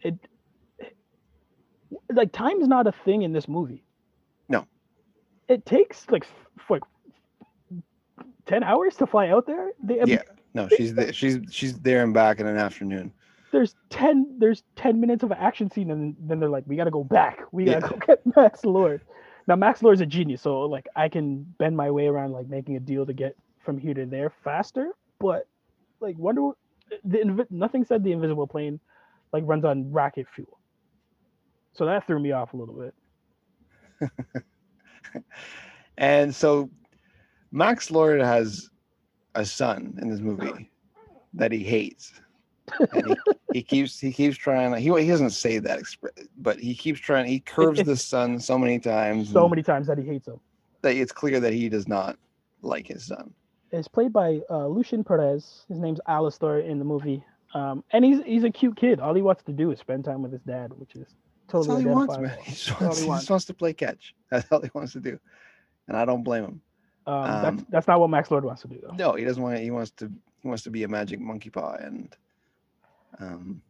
it 0.00 0.14
like 2.12 2.32
time's 2.32 2.68
not 2.68 2.86
a 2.86 2.92
thing 3.04 3.22
in 3.22 3.32
this 3.32 3.48
movie. 3.48 3.82
No. 4.48 4.66
It 5.48 5.64
takes 5.64 6.06
like 6.10 6.24
f- 6.58 6.70
like 6.70 6.82
ten 8.46 8.62
hours 8.62 8.96
to 8.96 9.06
fly 9.06 9.28
out 9.28 9.46
there. 9.46 9.70
They, 9.82 10.00
Yeah. 10.04 10.22
No, 10.54 10.68
she's 10.68 10.94
there, 10.94 11.12
she's 11.12 11.38
she's 11.50 11.78
there 11.80 12.02
and 12.02 12.12
back 12.14 12.40
in 12.40 12.46
an 12.46 12.56
afternoon. 12.56 13.12
there's 13.52 13.74
10 13.90 14.36
there's 14.38 14.62
10 14.76 15.00
minutes 15.00 15.22
of 15.22 15.30
an 15.30 15.38
action 15.38 15.70
scene 15.70 15.90
and 15.90 16.14
then 16.20 16.38
they're 16.40 16.48
like 16.50 16.64
we 16.66 16.76
gotta 16.76 16.90
go 16.90 17.04
back 17.04 17.40
we 17.52 17.64
gotta 17.64 17.80
Yeah. 17.80 17.88
go 17.88 17.96
get 18.06 18.36
max 18.36 18.64
lord 18.64 19.00
now 19.46 19.56
max 19.56 19.82
lord's 19.82 20.00
a 20.02 20.06
genius 20.06 20.42
so 20.42 20.60
like 20.62 20.86
i 20.96 21.08
can 21.08 21.44
bend 21.58 21.76
my 21.76 21.90
way 21.90 22.06
around 22.08 22.32
like 22.32 22.48
making 22.48 22.76
a 22.76 22.80
deal 22.80 23.06
to 23.06 23.12
get 23.14 23.36
from 23.64 23.78
here 23.78 23.94
to 23.94 24.04
there 24.06 24.30
faster 24.44 24.90
but 25.18 25.46
like 26.00 26.16
wonder 26.18 26.42
Wo- 26.42 26.56
the 27.04 27.46
nothing 27.50 27.84
said 27.84 28.02
the 28.04 28.12
invisible 28.12 28.46
plane 28.46 28.80
like 29.32 29.44
runs 29.46 29.64
on 29.64 29.90
rocket 29.92 30.26
fuel 30.34 30.58
so 31.72 31.86
that 31.86 32.06
threw 32.06 32.18
me 32.20 32.32
off 32.32 32.52
a 32.52 32.56
little 32.56 32.74
bit 32.74 32.94
And 35.98 36.34
so 36.34 36.70
Max 37.50 37.90
Lord 37.90 38.20
has 38.20 38.68
a 39.38 39.44
son 39.44 39.96
in 40.02 40.10
this 40.10 40.20
movie 40.20 40.70
that 41.34 41.52
he 41.52 41.62
hates. 41.62 42.12
He, 42.92 43.16
he 43.54 43.62
keeps 43.62 43.98
he 43.98 44.12
keeps 44.12 44.36
trying 44.36 44.74
he 44.76 44.90
he 45.00 45.08
doesn't 45.08 45.30
say 45.30 45.58
that 45.58 45.80
but 46.36 46.58
he 46.60 46.74
keeps 46.74 47.00
trying 47.00 47.24
he 47.26 47.40
curves 47.40 47.82
the 47.82 47.96
son 47.96 48.38
so 48.38 48.58
many 48.58 48.78
times 48.78 49.30
so 49.30 49.48
many 49.48 49.62
times 49.62 49.86
that 49.86 49.96
he 49.96 50.04
hates 50.04 50.28
him 50.28 50.38
that 50.82 50.94
it's 50.94 51.12
clear 51.12 51.40
that 51.40 51.54
he 51.54 51.70
does 51.70 51.88
not 51.88 52.18
like 52.60 52.86
his 52.86 53.06
son. 53.06 53.32
it's 53.70 53.88
played 53.88 54.12
by 54.12 54.40
uh, 54.50 54.66
Lucian 54.66 55.02
Perez. 55.02 55.64
His 55.68 55.78
name's 55.78 56.00
Alistair 56.06 56.60
in 56.60 56.78
the 56.78 56.84
movie, 56.84 57.24
um, 57.54 57.84
and 57.92 58.04
he's 58.04 58.22
he's 58.24 58.44
a 58.44 58.50
cute 58.50 58.76
kid. 58.76 59.00
All 59.00 59.14
he 59.14 59.22
wants 59.22 59.42
to 59.44 59.52
do 59.52 59.70
is 59.70 59.78
spend 59.78 60.04
time 60.04 60.20
with 60.22 60.32
his 60.32 60.42
dad, 60.42 60.72
which 60.74 60.94
is 60.94 61.06
That's 61.46 61.66
totally 61.66 61.74
all 61.74 61.80
he 61.80 61.86
wants, 61.86 62.18
man. 62.18 62.38
He 62.42 62.52
just 62.52 62.68
That's 62.68 62.80
wants, 62.80 63.00
he 63.00 63.06
just 63.06 63.30
wants 63.30 63.44
to 63.46 63.54
play 63.54 63.72
catch. 63.72 64.14
That's 64.30 64.50
all 64.52 64.60
he 64.60 64.70
wants 64.74 64.92
to 64.92 65.00
do, 65.00 65.18
and 65.86 65.96
I 65.96 66.04
don't 66.04 66.22
blame 66.22 66.44
him. 66.44 66.60
Um, 67.08 67.42
that's 67.42 67.46
Um, 67.46 67.66
that's 67.70 67.88
not 67.88 68.00
what 68.00 68.10
Max 68.10 68.30
Lord 68.30 68.44
wants 68.44 68.60
to 68.62 68.68
do 68.68 68.78
though. 68.82 68.94
No, 68.94 69.14
he 69.14 69.24
doesn't 69.24 69.42
want. 69.42 69.58
He 69.58 69.70
wants 69.70 69.92
to. 69.92 70.12
He 70.42 70.46
wants 70.46 70.62
to 70.64 70.70
be 70.70 70.82
a 70.82 70.88
magic 70.88 71.20
monkey 71.20 71.48
paw 71.48 71.72
and 71.72 72.14
um, 73.18 73.62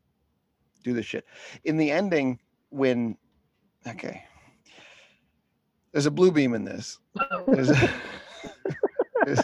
do 0.82 0.92
the 0.92 1.02
shit. 1.02 1.24
In 1.62 1.76
the 1.76 1.90
ending, 1.90 2.40
when 2.70 3.16
okay, 3.86 4.24
there's 5.92 6.06
a 6.06 6.10
blue 6.10 6.32
beam 6.32 6.52
in 6.54 6.64
this. 6.64 6.98
There's 7.46 7.70
a, 7.70 7.90
there's, 9.24 9.40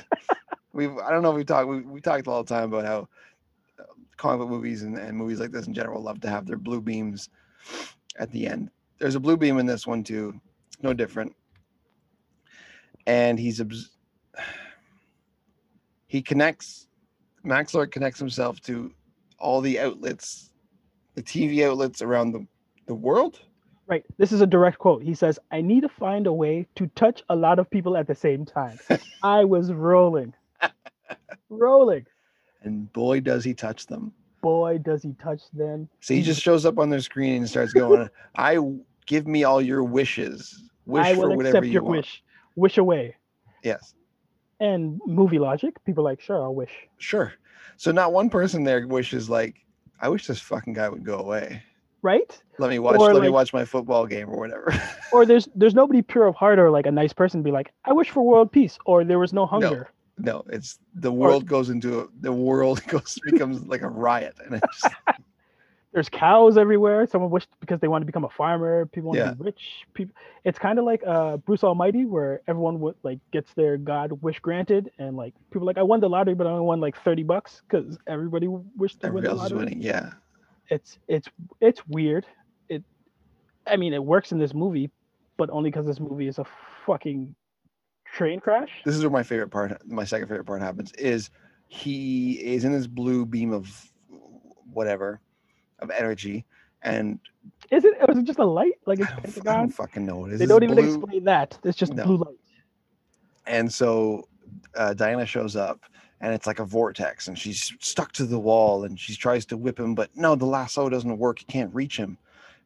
we've. 0.73 0.99
I 0.99 1.11
don't 1.11 1.23
know 1.23 1.31
if 1.31 1.37
we 1.37 1.45
talked. 1.45 1.69
We, 1.69 1.83
we 1.83 2.01
talked 2.01 2.27
all 2.27 2.43
the 2.43 2.53
time 2.53 2.73
about 2.75 2.85
how 2.85 3.09
uh, 3.79 3.85
comic 4.17 4.41
book 4.41 4.49
movies 4.49 4.83
and, 4.83 4.99
and 4.99 5.17
movies 5.17 5.39
like 5.39 5.53
this 5.53 5.69
in 5.69 5.73
general 5.73 6.03
love 6.03 6.21
to 6.23 6.29
have 6.29 6.47
their 6.47 6.59
blue 6.59 6.81
beams 6.81 7.29
at 8.19 8.33
the 8.33 8.49
end. 8.49 8.71
There's 8.99 9.15
a 9.15 9.21
blue 9.21 9.37
beam 9.37 9.61
in 9.61 9.67
this 9.67 9.87
one 9.87 10.03
too. 10.03 10.41
No 10.83 10.93
different. 10.93 11.35
And 13.07 13.39
he's 13.39 13.61
he 16.07 16.23
connects 16.23 16.89
Max 17.45 17.75
Lord 17.75 17.93
connects 17.93 18.19
himself 18.19 18.61
to 18.63 18.91
all 19.39 19.61
the 19.61 19.79
outlets, 19.79 20.51
the 21.15 21.23
TV 21.23 21.69
outlets 21.69 22.01
around 22.01 22.33
the, 22.33 22.47
the 22.87 22.95
world. 22.95 23.41
Right. 23.87 24.03
This 24.17 24.33
is 24.33 24.41
a 24.41 24.47
direct 24.47 24.79
quote. 24.79 25.03
He 25.03 25.13
says, 25.13 25.39
"I 25.51 25.61
need 25.61 25.83
to 25.83 25.91
find 25.91 26.27
a 26.27 26.33
way 26.33 26.67
to 26.77 26.87
touch 26.97 27.23
a 27.29 27.37
lot 27.37 27.59
of 27.59 27.71
people 27.71 27.99
at 27.99 28.07
the 28.07 28.15
same 28.15 28.47
time." 28.47 28.79
I 29.23 29.45
was 29.45 29.75
rolling, 29.75 30.33
rolling. 31.51 32.07
And 32.63 32.91
boy, 32.95 33.21
does 33.21 33.45
he 33.45 33.53
touch 33.53 33.87
them. 33.87 34.11
Boy, 34.41 34.79
does 34.79 35.03
he 35.03 35.13
touch 35.23 35.43
them. 35.53 35.91
So 36.01 36.15
he 36.15 36.23
just 36.23 36.41
shows 36.41 36.65
up 36.65 36.79
on 36.79 36.89
their 36.89 37.01
screen 37.01 37.37
and 37.37 37.49
starts 37.49 37.75
going, 37.75 38.09
I 38.37 38.59
give 39.05 39.27
me 39.27 39.45
all 39.45 39.61
your 39.61 39.85
wishes. 39.85 40.65
Wish 40.87 41.05
I 41.05 41.15
for 41.15 41.29
will 41.29 41.37
whatever 41.37 41.59
accept 41.59 41.67
you 41.67 41.73
your 41.73 41.83
want. 41.83 41.97
wish. 41.99 42.24
Wish 42.57 42.79
away. 42.79 43.17
Yes, 43.63 43.95
And 44.61 45.01
movie 45.07 45.39
logic, 45.39 45.83
people 45.85 46.07
are 46.07 46.11
like, 46.11 46.21
sure, 46.21 46.43
I'll 46.43 46.55
wish. 46.55 46.73
sure. 46.99 47.33
So 47.77 47.91
not 47.91 48.13
one 48.13 48.31
person 48.31 48.63
there 48.63 48.87
wishes 48.87 49.29
like, 49.29 49.57
I 50.01 50.09
wish 50.09 50.27
this 50.27 50.39
fucking 50.41 50.75
guy 50.75 50.89
would 50.89 51.05
go 51.05 51.19
away. 51.19 51.63
Right? 52.03 52.43
Let 52.59 52.71
me 52.71 52.79
watch. 52.79 53.01
Or 53.01 53.15
let 53.15 53.23
me 53.23 53.31
watch 53.31 53.53
my 53.53 53.65
football 53.65 54.07
game 54.07 54.29
or 54.29 54.39
whatever. 54.39 54.73
Or 55.13 55.25
there's 55.25 55.49
there's 55.55 55.75
nobody 55.77 56.03
pure 56.03 56.27
of 56.27 56.35
heart 56.35 56.59
or 56.59 56.71
like 56.73 56.87
a 56.87 56.91
nice 56.91 57.13
person 57.13 57.43
be 57.43 57.53
like, 57.53 57.73
I 57.85 57.93
wish 57.93 58.11
for 58.11 58.23
world 58.23 58.51
peace, 58.51 58.77
or 58.85 59.05
there 59.05 59.21
was 59.21 59.33
no 59.33 59.47
hunger. 59.47 59.89
no, 60.19 60.43
it's 60.49 60.79
the 60.95 61.13
world 61.13 61.47
goes 61.47 61.71
into 61.71 62.01
a, 62.01 62.07
the 62.21 62.33
world 62.33 62.85
goes 62.89 63.17
becomes 63.25 63.65
like 63.65 63.83
a 63.83 63.89
riot, 63.89 64.35
and 64.45 64.57
it's 64.57 64.83
just, 64.83 64.95
There's 65.95 66.09
cows 66.09 66.59
everywhere. 66.59 67.07
Someone 67.07 67.31
wished 67.31 67.49
because 67.61 67.79
they 67.81 67.87
want 67.89 68.03
to 68.03 68.07
become 68.07 68.25
a 68.25 68.29
farmer. 68.29 68.85
People 68.87 69.11
want 69.11 69.19
Yeah. 69.19 69.31
to 69.31 69.37
be 69.37 69.45
rich. 69.45 69.63
People. 69.95 70.15
It's 70.45 70.59
kind 70.59 70.79
of 70.81 70.85
like 70.85 71.03
uh, 71.07 71.37
Bruce 71.39 71.63
Almighty, 71.63 72.05
where 72.05 72.43
everyone 72.49 72.81
would 72.81 72.97
like 73.05 73.21
gets 73.33 73.55
their 73.55 73.77
God 73.79 74.11
wish 74.21 74.41
granted, 74.41 74.91
and 74.99 75.17
like 75.17 75.35
people 75.53 75.63
are 75.63 75.71
like 75.71 75.79
I 75.79 75.83
won 75.85 76.01
the 76.01 76.09
lottery, 76.09 76.35
but 76.35 76.49
I 76.49 76.51
only 76.51 76.65
won 76.67 76.81
like 76.81 76.97
thirty 77.03 77.23
bucks 77.23 77.63
because 77.69 77.97
everybody 78.09 78.49
wished 78.77 79.01
they 79.01 79.09
won 79.09 79.19
everybody 79.19 79.27
the 79.27 79.31
else 79.31 79.47
is 79.47 79.53
lottery. 79.53 79.59
winning. 79.67 79.83
Yeah, 79.83 80.11
It's 80.69 80.99
it's 81.07 81.29
it's 81.61 81.87
weird. 81.87 82.27
It, 82.69 82.83
I 83.67 83.77
mean, 83.77 83.95
it 83.95 84.05
works 84.05 84.33
in 84.33 84.39
this 84.39 84.53
movie, 84.53 84.91
but 85.37 85.49
only 85.51 85.71
because 85.71 85.87
this 85.87 86.01
movie 86.01 86.27
is 86.27 86.39
a 86.41 86.45
fucking 86.87 87.37
train 88.05 88.41
crash. 88.41 88.71
this 88.85 88.97
is 88.97 89.03
where 89.03 89.11
my 89.11 89.23
favorite 89.23 89.51
part, 89.51 89.81
my 89.87 90.05
second 90.05 90.27
favorite 90.27 90.45
part 90.45 90.61
happens. 90.61 90.93
Is 90.95 91.31
he 91.69 92.33
is 92.43 92.65
in 92.65 92.73
this 92.73 92.89
blue 92.89 93.25
beam 93.27 93.53
of 93.53 93.71
whatever, 94.73 95.21
of 95.85 95.91
energy, 95.91 96.45
and 96.83 97.19
Is 97.71 97.85
it? 97.85 97.95
Was 98.09 98.19
it 98.19 98.25
just 98.25 98.39
a 98.41 98.45
light? 98.45 98.75
Like 98.87 99.01
it's 99.01 99.11
I 99.11 99.15
don't, 99.15 99.25
f- 99.27 99.29
I 99.29 99.41
Pentagon? 99.41 99.59
don't 99.61 99.71
fucking 99.71 100.05
know 100.07 100.17
what 100.17 100.31
it 100.31 100.35
is. 100.35 100.39
They 100.41 100.47
don't 100.47 100.63
even 100.65 100.77
blue, 100.77 100.85
explain 100.85 101.25
that. 101.25 101.59
It's 101.65 101.77
just 101.79 101.95
No. 101.95 102.05
blue 102.05 102.17
light. 102.17 102.35
and 103.47 103.73
so 103.73 104.27
uh, 104.77 104.95
Diana 104.95 105.27
shows 105.27 105.55
up, 105.57 105.81
and 106.21 106.33
it's 106.35 106.47
like 106.47 106.59
a 106.59 106.65
vortex, 106.65 107.29
and 107.29 107.39
she's 107.39 107.73
stuck 107.81 108.13
to 108.13 108.25
the 108.25 108.39
wall, 108.39 108.85
and 108.85 108.99
she 108.99 109.15
tries 109.15 109.45
to 109.47 109.57
whip 109.57 109.79
him, 109.79 109.95
but 109.95 110.11
no, 110.17 110.35
the 110.35 110.47
lasso 110.47 110.89
doesn't 110.89 111.19
work. 111.19 111.41
You 111.41 111.47
can't 111.47 111.75
reach 111.75 111.97
him, 111.97 112.19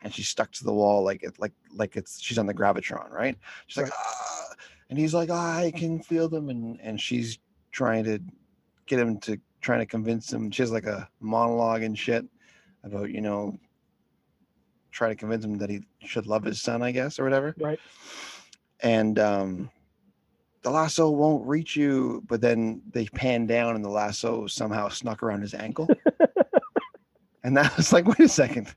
and 0.03 0.15
she's 0.15 0.29
stuck 0.29 0.51
to 0.53 0.65
the 0.65 0.73
wall 0.73 1.03
like 1.05 1.23
it, 1.23 1.39
like 1.39 1.53
like 1.75 1.97
it's 1.97 2.21
she's 2.21 2.39
on 2.39 2.47
the 2.47 2.55
gravitron, 2.55 3.11
right? 3.11 3.37
She's 3.67 3.83
like, 3.83 3.93
ah, 3.93 4.47
and 4.91 4.99
he's 4.99 5.15
like, 5.15 5.31
I 5.31 5.73
can 5.77 6.01
feel 6.01 6.29
them, 6.29 6.49
and 6.51 6.79
and 6.81 7.01
she's 7.01 7.39
trying 7.73 8.05
to 8.05 8.21
get 8.87 8.99
him 9.01 9.19
to 9.21 9.39
trying 9.61 9.81
to 9.81 9.87
convince 9.87 10.33
him. 10.33 10.51
She 10.51 10.63
has 10.63 10.71
like 10.73 10.87
a 10.87 11.09
monologue 11.21 11.83
and 11.83 11.99
shit 11.99 12.25
about 12.93 13.11
you 13.11 13.21
know 13.21 13.59
try 14.91 15.09
to 15.09 15.15
convince 15.15 15.45
him 15.45 15.59
that 15.59 15.71
he 15.71 15.81
should 16.01 16.27
love 16.27 16.45
his 16.45 16.61
son, 16.63 16.83
I 16.83 16.91
guess, 16.93 17.19
or 17.19 17.25
whatever 17.25 17.55
Right. 17.59 17.79
and 18.83 19.19
um, 19.19 19.71
the 20.63 20.71
lasso 20.71 21.11
won't 21.11 21.47
reach 21.47 21.77
you. 21.77 22.23
But 22.27 22.41
then 22.41 22.83
they 22.93 23.07
pan 23.07 23.47
down, 23.47 23.77
and 23.77 23.85
the 23.85 23.91
lasso 23.91 24.47
somehow 24.47 24.89
snuck 24.89 25.23
around 25.23 25.43
his 25.43 25.55
ankle. 25.55 25.89
and 27.45 27.57
that 27.57 27.77
was 27.77 27.93
like, 27.93 28.07
wait 28.07 28.21
a 28.21 28.29
second, 28.29 28.75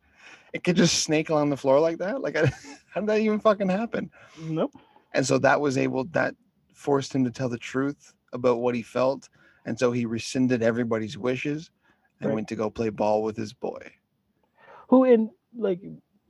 it 0.53 0.63
could 0.63 0.75
just 0.75 1.03
snake 1.03 1.29
along 1.29 1.49
the 1.49 1.57
floor 1.57 1.79
like 1.79 1.97
that. 1.99 2.21
Like, 2.21 2.35
I, 2.35 2.45
how 2.93 3.01
did 3.01 3.09
that 3.09 3.19
even 3.21 3.39
fucking 3.39 3.69
happen? 3.69 4.11
Nope. 4.39 4.71
And 5.13 5.25
so 5.25 5.37
that 5.39 5.59
was 5.59 5.77
able 5.77 6.05
that 6.11 6.35
forced 6.73 7.13
him 7.15 7.23
to 7.25 7.31
tell 7.31 7.49
the 7.49 7.57
truth 7.57 8.13
about 8.33 8.59
what 8.59 8.75
he 8.75 8.81
felt, 8.81 9.29
and 9.65 9.77
so 9.77 9.91
he 9.91 10.05
rescinded 10.05 10.61
everybody's 10.63 11.17
wishes 11.17 11.69
and 12.19 12.29
Right. 12.29 12.35
went 12.35 12.47
to 12.49 12.55
go 12.55 12.69
play 12.69 12.89
ball 12.89 13.23
with 13.23 13.35
his 13.35 13.51
boy. 13.53 13.91
Who 14.91 15.03
in 15.05 15.31
like 15.57 15.79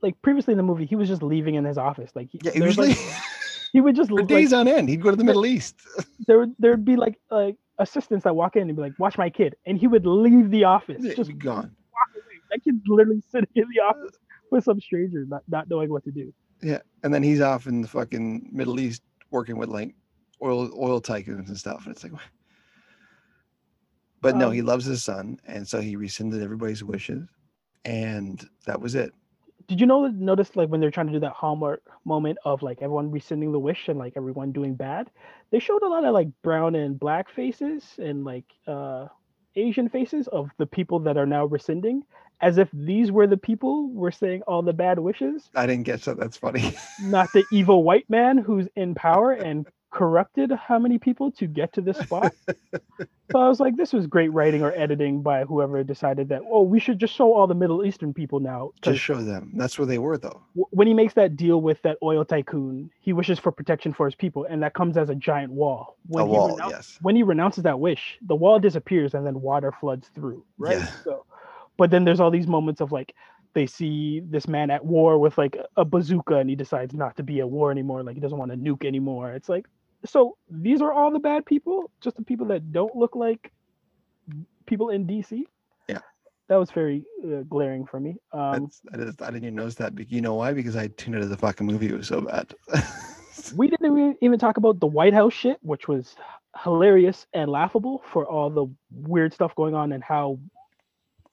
like 0.00 0.20
previously 0.22 0.52
in 0.52 0.56
the 0.58 0.64
movie 0.64 0.86
he 0.86 0.96
was 0.96 1.08
just 1.08 1.22
leaving 1.22 1.54
in 1.56 1.64
his 1.64 1.78
office. 1.78 2.10
Like 2.14 2.30
he, 2.32 2.40
Yeah, 2.42 2.52
usually 2.54 2.88
like, 2.88 2.98
he 3.72 3.80
would 3.80 3.94
just 3.94 4.10
for 4.16 4.16
like, 4.16 4.28
days 4.28 4.52
on 4.52 4.66
end, 4.66 4.88
he'd 4.88 5.02
go 5.02 5.10
to 5.10 5.16
the 5.16 5.24
Middle 5.24 5.44
East. 5.46 5.76
there 6.26 6.38
would 6.38 6.54
there'd 6.58 6.84
be 6.84 6.96
like 6.96 7.20
like 7.30 7.56
assistants 7.78 8.24
that 8.24 8.34
walk 8.34 8.56
in 8.56 8.62
and 8.68 8.76
be 8.76 8.82
like, 8.82 8.98
"Watch 8.98 9.18
my 9.18 9.28
kid," 9.30 9.54
and 9.66 9.76
he 9.78 9.86
would 9.86 10.06
leave 10.06 10.50
the 10.50 10.64
office. 10.64 11.02
He'd 11.04 11.16
just 11.16 11.28
be 11.28 11.34
gone. 11.34 11.74
That 12.50 12.62
kid's 12.64 12.82
literally 12.86 13.22
sitting 13.30 13.48
in 13.54 13.64
the 13.74 13.82
office 13.82 14.16
with 14.50 14.64
some 14.64 14.80
stranger, 14.80 15.24
not 15.26 15.42
not 15.48 15.68
knowing 15.68 15.90
what 15.90 16.04
to 16.04 16.10
do. 16.10 16.32
Yeah, 16.62 16.80
and 17.02 17.12
then 17.12 17.22
he's 17.22 17.40
off 17.40 17.66
in 17.66 17.80
the 17.82 17.88
fucking 17.88 18.50
Middle 18.52 18.78
East 18.78 19.02
working 19.30 19.56
with 19.56 19.68
like 19.70 19.94
oil 20.42 20.70
oil 20.78 21.00
tycoons 21.00 21.48
and 21.48 21.56
stuff. 21.56 21.86
And 21.86 21.94
it's 21.94 22.04
like, 22.04 22.12
but 24.20 24.36
no, 24.36 24.50
he 24.50 24.60
Um, 24.60 24.66
loves 24.66 24.84
his 24.84 25.02
son, 25.02 25.38
and 25.46 25.66
so 25.66 25.80
he 25.80 25.96
rescinded 25.96 26.42
everybody's 26.42 26.84
wishes, 26.84 27.26
and 27.84 28.44
that 28.66 28.80
was 28.80 28.94
it. 28.94 29.12
Did 29.68 29.80
you 29.80 29.86
know 29.86 30.06
notice 30.08 30.54
like 30.56 30.68
when 30.68 30.80
they're 30.80 30.90
trying 30.90 31.06
to 31.06 31.12
do 31.12 31.20
that 31.20 31.32
hallmark 31.32 31.82
moment 32.04 32.38
of 32.44 32.62
like 32.62 32.78
everyone 32.82 33.10
rescinding 33.10 33.52
the 33.52 33.58
wish 33.58 33.88
and 33.88 33.98
like 33.98 34.14
everyone 34.16 34.52
doing 34.52 34.74
bad? 34.74 35.10
They 35.50 35.60
showed 35.60 35.82
a 35.82 35.88
lot 35.88 36.04
of 36.04 36.12
like 36.12 36.28
brown 36.42 36.74
and 36.74 36.98
black 36.98 37.30
faces 37.30 37.84
and 37.98 38.24
like 38.24 38.44
uh 38.66 39.06
Asian 39.56 39.88
faces 39.88 40.28
of 40.28 40.50
the 40.58 40.66
people 40.66 40.98
that 41.00 41.16
are 41.16 41.26
now 41.26 41.44
rescinding, 41.44 42.02
as 42.40 42.58
if 42.58 42.68
these 42.72 43.12
were 43.12 43.26
the 43.26 43.36
people 43.36 43.90
were 43.92 44.10
saying 44.10 44.42
all 44.42 44.62
the 44.62 44.72
bad 44.72 44.98
wishes, 44.98 45.50
I 45.54 45.66
didn't 45.66 45.84
get 45.84 46.02
that. 46.02 46.18
That's 46.18 46.36
funny. 46.36 46.74
not 46.98 47.32
the 47.32 47.46
evil 47.50 47.84
white 47.84 48.08
man 48.08 48.38
who's 48.38 48.68
in 48.76 48.94
power 48.94 49.32
and 49.48 49.66
corrupted 49.92 50.50
how 50.50 50.78
many 50.78 50.98
people 50.98 51.30
to 51.30 51.46
get 51.46 51.72
to 51.74 51.80
this 51.80 51.98
spot. 51.98 52.34
so 53.30 53.38
I 53.38 53.48
was 53.48 53.60
like, 53.60 53.76
this 53.76 53.92
was 53.92 54.06
great 54.06 54.32
writing 54.32 54.62
or 54.62 54.72
editing 54.72 55.22
by 55.22 55.44
whoever 55.44 55.84
decided 55.84 56.28
that, 56.30 56.40
oh, 56.50 56.62
we 56.62 56.80
should 56.80 56.98
just 56.98 57.14
show 57.14 57.32
all 57.32 57.46
the 57.46 57.54
Middle 57.54 57.84
Eastern 57.84 58.12
people 58.12 58.40
now. 58.40 58.70
Just 58.80 59.00
show 59.00 59.22
them. 59.22 59.52
That's 59.54 59.78
where 59.78 59.86
they 59.86 59.98
were, 59.98 60.18
though. 60.18 60.42
w- 60.54 60.66
when 60.70 60.86
he 60.86 60.94
makes 60.94 61.14
that 61.14 61.36
deal 61.36 61.60
with 61.60 61.80
that 61.82 61.98
oil 62.02 62.24
tycoon, 62.24 62.90
he 63.00 63.12
wishes 63.12 63.38
for 63.38 63.52
protection 63.52 63.92
for 63.92 64.06
his 64.06 64.14
people, 64.14 64.46
and 64.48 64.62
that 64.62 64.74
comes 64.74 64.96
as 64.96 65.10
a 65.10 65.14
giant 65.14 65.52
wall. 65.52 65.96
When 66.08 66.24
a 66.24 66.26
he 66.26 66.32
wall, 66.32 66.58
yes. 66.68 66.98
When 67.02 67.14
he 67.14 67.22
renounces 67.22 67.62
that 67.64 67.78
wish, 67.78 68.18
the 68.22 68.34
wall 68.34 68.58
disappears 68.58 69.14
and 69.14 69.26
then 69.26 69.40
water 69.40 69.72
floods 69.72 70.08
through. 70.14 70.44
Right. 70.58 70.78
Yeah. 70.78 70.90
So, 71.04 71.26
but 71.76 71.90
then 71.90 72.04
there's 72.04 72.20
all 72.20 72.30
these 72.30 72.46
moments 72.46 72.80
of 72.80 72.92
like 72.92 73.14
they 73.54 73.66
see 73.66 74.20
this 74.20 74.48
man 74.48 74.70
at 74.70 74.84
war 74.84 75.18
with 75.18 75.36
like 75.36 75.56
a 75.76 75.84
bazooka, 75.84 76.36
and 76.36 76.48
he 76.48 76.56
decides 76.56 76.94
not 76.94 77.16
to 77.16 77.22
be 77.22 77.40
at 77.40 77.48
war 77.50 77.70
anymore. 77.70 78.02
Like 78.02 78.14
he 78.14 78.20
doesn't 78.20 78.38
want 78.38 78.50
to 78.50 78.56
nuke 78.56 78.84
anymore. 78.86 79.32
It's 79.32 79.48
like, 79.48 79.66
so 80.04 80.36
these 80.50 80.82
are 80.82 80.92
all 80.92 81.10
the 81.10 81.18
bad 81.18 81.46
people, 81.46 81.90
just 82.00 82.16
the 82.16 82.22
people 82.22 82.46
that 82.48 82.72
don't 82.72 82.94
look 82.96 83.14
like 83.14 83.52
people 84.66 84.90
in 84.90 85.06
DC. 85.06 85.44
Yeah. 85.88 85.98
That 86.48 86.56
was 86.56 86.70
very 86.70 87.04
uh, 87.24 87.42
glaring 87.48 87.86
for 87.86 88.00
me. 88.00 88.16
Um, 88.32 88.64
That's, 88.64 88.82
I, 88.92 88.96
didn't, 88.96 89.22
I 89.22 89.26
didn't 89.26 89.44
even 89.44 89.54
notice 89.54 89.76
that. 89.76 89.92
You 90.10 90.20
know 90.20 90.34
why? 90.34 90.52
Because 90.52 90.76
I 90.76 90.88
tuned 90.88 91.16
of 91.16 91.28
the 91.28 91.36
fucking 91.36 91.66
movie. 91.66 91.86
It 91.88 91.96
was 91.96 92.08
so 92.08 92.20
bad. 92.20 92.54
we 93.56 93.68
didn't 93.68 93.86
even- 93.86 94.16
even 94.20 94.38
talk 94.38 94.56
about 94.56 94.80
the 94.80 94.86
White 94.86 95.14
House 95.14 95.32
shit, 95.32 95.58
which 95.62 95.88
was 95.88 96.16
hilarious 96.62 97.26
and 97.32 97.50
laughable 97.50 98.02
for 98.12 98.26
all 98.26 98.50
the 98.50 98.66
weird 98.90 99.32
stuff 99.32 99.54
going 99.54 99.74
on 99.74 99.92
and 99.92 100.04
how 100.04 100.38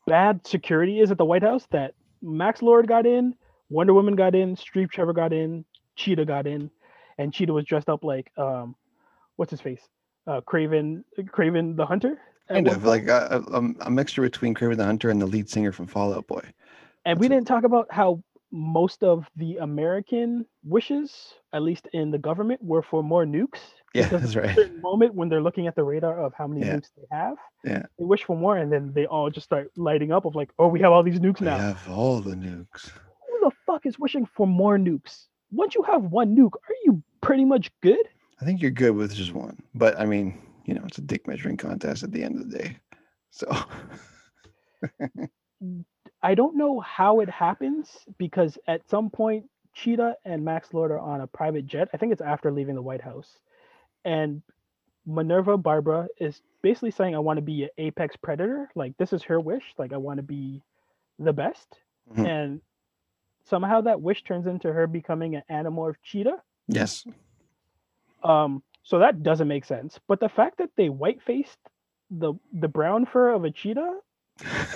bad 0.07 0.45
security 0.47 0.99
is 0.99 1.11
at 1.11 1.17
the 1.17 1.25
White 1.25 1.43
House. 1.43 1.67
That 1.71 1.93
Max 2.21 2.61
Lord 2.61 2.87
got 2.87 3.05
in, 3.05 3.35
Wonder 3.69 3.93
Woman 3.93 4.15
got 4.15 4.35
in, 4.35 4.55
Streep 4.55 4.91
Trevor 4.91 5.13
got 5.13 5.33
in, 5.33 5.65
Cheetah 5.95 6.25
got 6.25 6.47
in, 6.47 6.71
and 7.19 7.31
Cheetah 7.33 7.53
was 7.53 7.65
dressed 7.65 7.89
up 7.89 8.03
like 8.03 8.31
um, 8.37 8.75
what's 9.35 9.51
his 9.51 9.61
face, 9.61 9.81
uh, 10.25 10.41
Kraven, 10.41 11.03
Kraven 11.19 11.75
the 11.75 11.85
Hunter. 11.85 12.17
kind 12.49 12.67
of 12.67 12.83
like 12.85 13.07
a, 13.07 13.43
a, 13.53 13.61
a 13.81 13.91
mixture 13.91 14.23
between 14.23 14.55
Kraven 14.55 14.77
the 14.77 14.85
Hunter 14.85 15.09
and 15.11 15.21
the 15.21 15.27
lead 15.27 15.47
singer 15.49 15.71
from 15.71 15.85
Fall 15.85 16.13
Out 16.15 16.25
Boy. 16.25 16.41
And 17.05 17.19
we 17.19 17.27
didn't 17.27 17.45
talk 17.47 17.63
about 17.63 17.87
how 17.91 18.23
most 18.51 19.03
of 19.03 19.27
the 19.35 19.57
American 19.57 20.45
wishes, 20.63 21.33
at 21.53 21.61
least 21.61 21.87
in 21.93 22.09
the 22.09 22.17
government, 22.17 22.63
were 22.63 22.81
for 22.81 23.03
more 23.03 23.25
nukes. 23.25 23.59
Yeah, 23.95 24.07
that's 24.07 24.35
right. 24.35 24.55
moment 24.83 25.15
when 25.15 25.29
they're 25.29 25.41
looking 25.41 25.65
at 25.65 25.75
the 25.75 25.83
radar 25.83 26.21
of 26.23 26.31
how 26.35 26.45
many 26.45 26.61
Yeah. 26.63 26.75
nukes 26.75 26.89
they 26.95 27.07
have, 27.11 27.37
Yeah. 27.63 27.83
they 27.97 28.05
wish 28.05 28.23
for 28.23 28.37
more, 28.37 28.55
and 28.55 28.71
then 28.71 28.93
they 28.93 29.07
all 29.07 29.31
just 29.31 29.45
start 29.45 29.71
lighting 29.75 30.11
up 30.11 30.25
of 30.25 30.35
like, 30.35 30.51
oh, 30.59 30.67
we 30.67 30.79
have 30.81 30.91
all 30.91 31.01
these 31.01 31.19
nukes 31.19 31.39
We 31.39 31.47
now. 31.47 31.55
We 31.55 31.61
have 31.63 31.89
all 31.89 32.19
the 32.21 32.35
nukes. 32.35 32.91
Who 33.27 33.39
the 33.49 33.51
fuck 33.65 33.87
is 33.87 33.97
wishing 33.97 34.27
for 34.27 34.45
more 34.45 34.77
nukes? 34.77 35.25
Once 35.51 35.73
you 35.73 35.81
have 35.81 36.03
one 36.03 36.35
nuke, 36.35 36.53
are 36.53 36.75
you 36.85 37.01
pretty 37.21 37.45
much 37.45 37.71
good? 37.81 38.05
I 38.41 38.45
think 38.45 38.61
you're 38.61 38.71
good 38.71 38.95
with 38.95 39.13
just 39.13 39.33
one, 39.33 39.61
but 39.75 39.99
I 39.99 40.05
mean, 40.05 40.41
you 40.65 40.73
know, 40.73 40.83
it's 40.85 40.97
a 40.97 41.01
dick 41.01 41.27
measuring 41.27 41.57
contest 41.57 42.03
at 42.03 42.11
the 42.11 42.23
end 42.23 42.39
of 42.39 42.49
the 42.49 42.57
day. 42.57 42.77
So 43.31 43.47
I 46.21 46.35
don't 46.35 46.57
know 46.57 46.79
how 46.79 47.19
it 47.19 47.29
happens 47.29 47.89
because 48.17 48.57
at 48.67 48.87
some 48.89 49.09
point 49.09 49.45
Cheetah 49.73 50.15
and 50.25 50.43
Max 50.43 50.73
Lord 50.73 50.91
are 50.91 50.99
on 50.99 51.21
a 51.21 51.27
private 51.27 51.65
jet. 51.65 51.89
I 51.93 51.97
think 51.97 52.11
it's 52.11 52.21
after 52.21 52.51
leaving 52.51 52.75
the 52.75 52.81
White 52.81 53.01
House. 53.01 53.39
And 54.05 54.41
Minerva 55.05 55.57
Barbara 55.57 56.07
is 56.19 56.41
basically 56.61 56.91
saying 56.91 57.15
I 57.15 57.19
want 57.19 57.37
to 57.37 57.41
be 57.41 57.63
an 57.63 57.69
apex 57.77 58.15
predator. 58.15 58.69
Like 58.75 58.97
this 58.97 59.13
is 59.13 59.23
her 59.23 59.39
wish. 59.39 59.63
Like 59.77 59.93
I 59.93 59.97
want 59.97 60.17
to 60.17 60.23
be 60.23 60.61
the 61.17 61.33
best. 61.33 61.67
Mhm. 62.11 62.27
And 62.27 62.61
somehow 63.43 63.81
that 63.81 64.01
wish 64.01 64.23
turns 64.23 64.47
into 64.47 64.71
her 64.71 64.87
becoming 64.87 65.35
an 65.35 65.43
animorph 65.49 65.95
cheetah. 66.03 66.41
Yes, 66.69 67.03
Um 68.23 68.63
so 68.83 68.99
that 68.99 69.21
doesn't 69.23 69.47
make 69.47 69.65
sense. 69.65 69.99
But 70.07 70.19
the 70.19 70.29
fact 70.29 70.57
that 70.59 70.69
they 70.77 70.89
white 70.89 71.21
faced 71.21 71.57
the 72.09 72.33
the 72.53 72.67
brown 72.69 73.05
fur 73.05 73.29
of 73.33 73.43
a 73.43 73.51
cheetah 73.51 73.99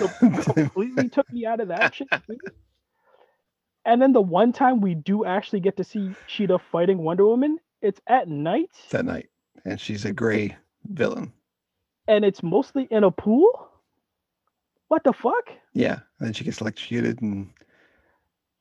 completely 0.54 1.08
took 1.08 1.30
me 1.32 1.46
out 1.46 1.60
of 1.60 1.68
that 1.68 1.94
shit. 1.94 2.08
too. 2.26 2.36
And 3.86 4.00
then 4.00 4.12
the 4.12 4.20
one 4.20 4.52
time 4.52 4.80
we 4.80 4.94
do 4.94 5.24
actually 5.24 5.60
get 5.60 5.76
to 5.78 5.84
see 5.84 6.14
Cheetah 6.26 6.58
fighting 6.72 6.98
Wonder 6.98 7.26
Woman, 7.26 7.58
it's 7.82 8.00
at 8.06 8.28
night 8.28 8.70
that 8.90 9.04
night, 9.04 9.28
and 9.64 9.80
she's 9.80 10.04
a 10.04 10.12
gray 10.12 10.56
villain. 10.86 11.32
and 12.08 12.24
it's 12.24 12.42
mostly 12.42 12.86
in 12.90 13.04
a 13.04 13.10
pool. 13.10 13.68
What 14.88 15.02
the 15.04 15.12
fuck? 15.12 15.50
Yeah, 15.74 15.98
and 16.18 16.28
then 16.28 16.32
she 16.34 16.44
gets 16.44 16.60
electrocuted, 16.60 17.20
and 17.20 17.50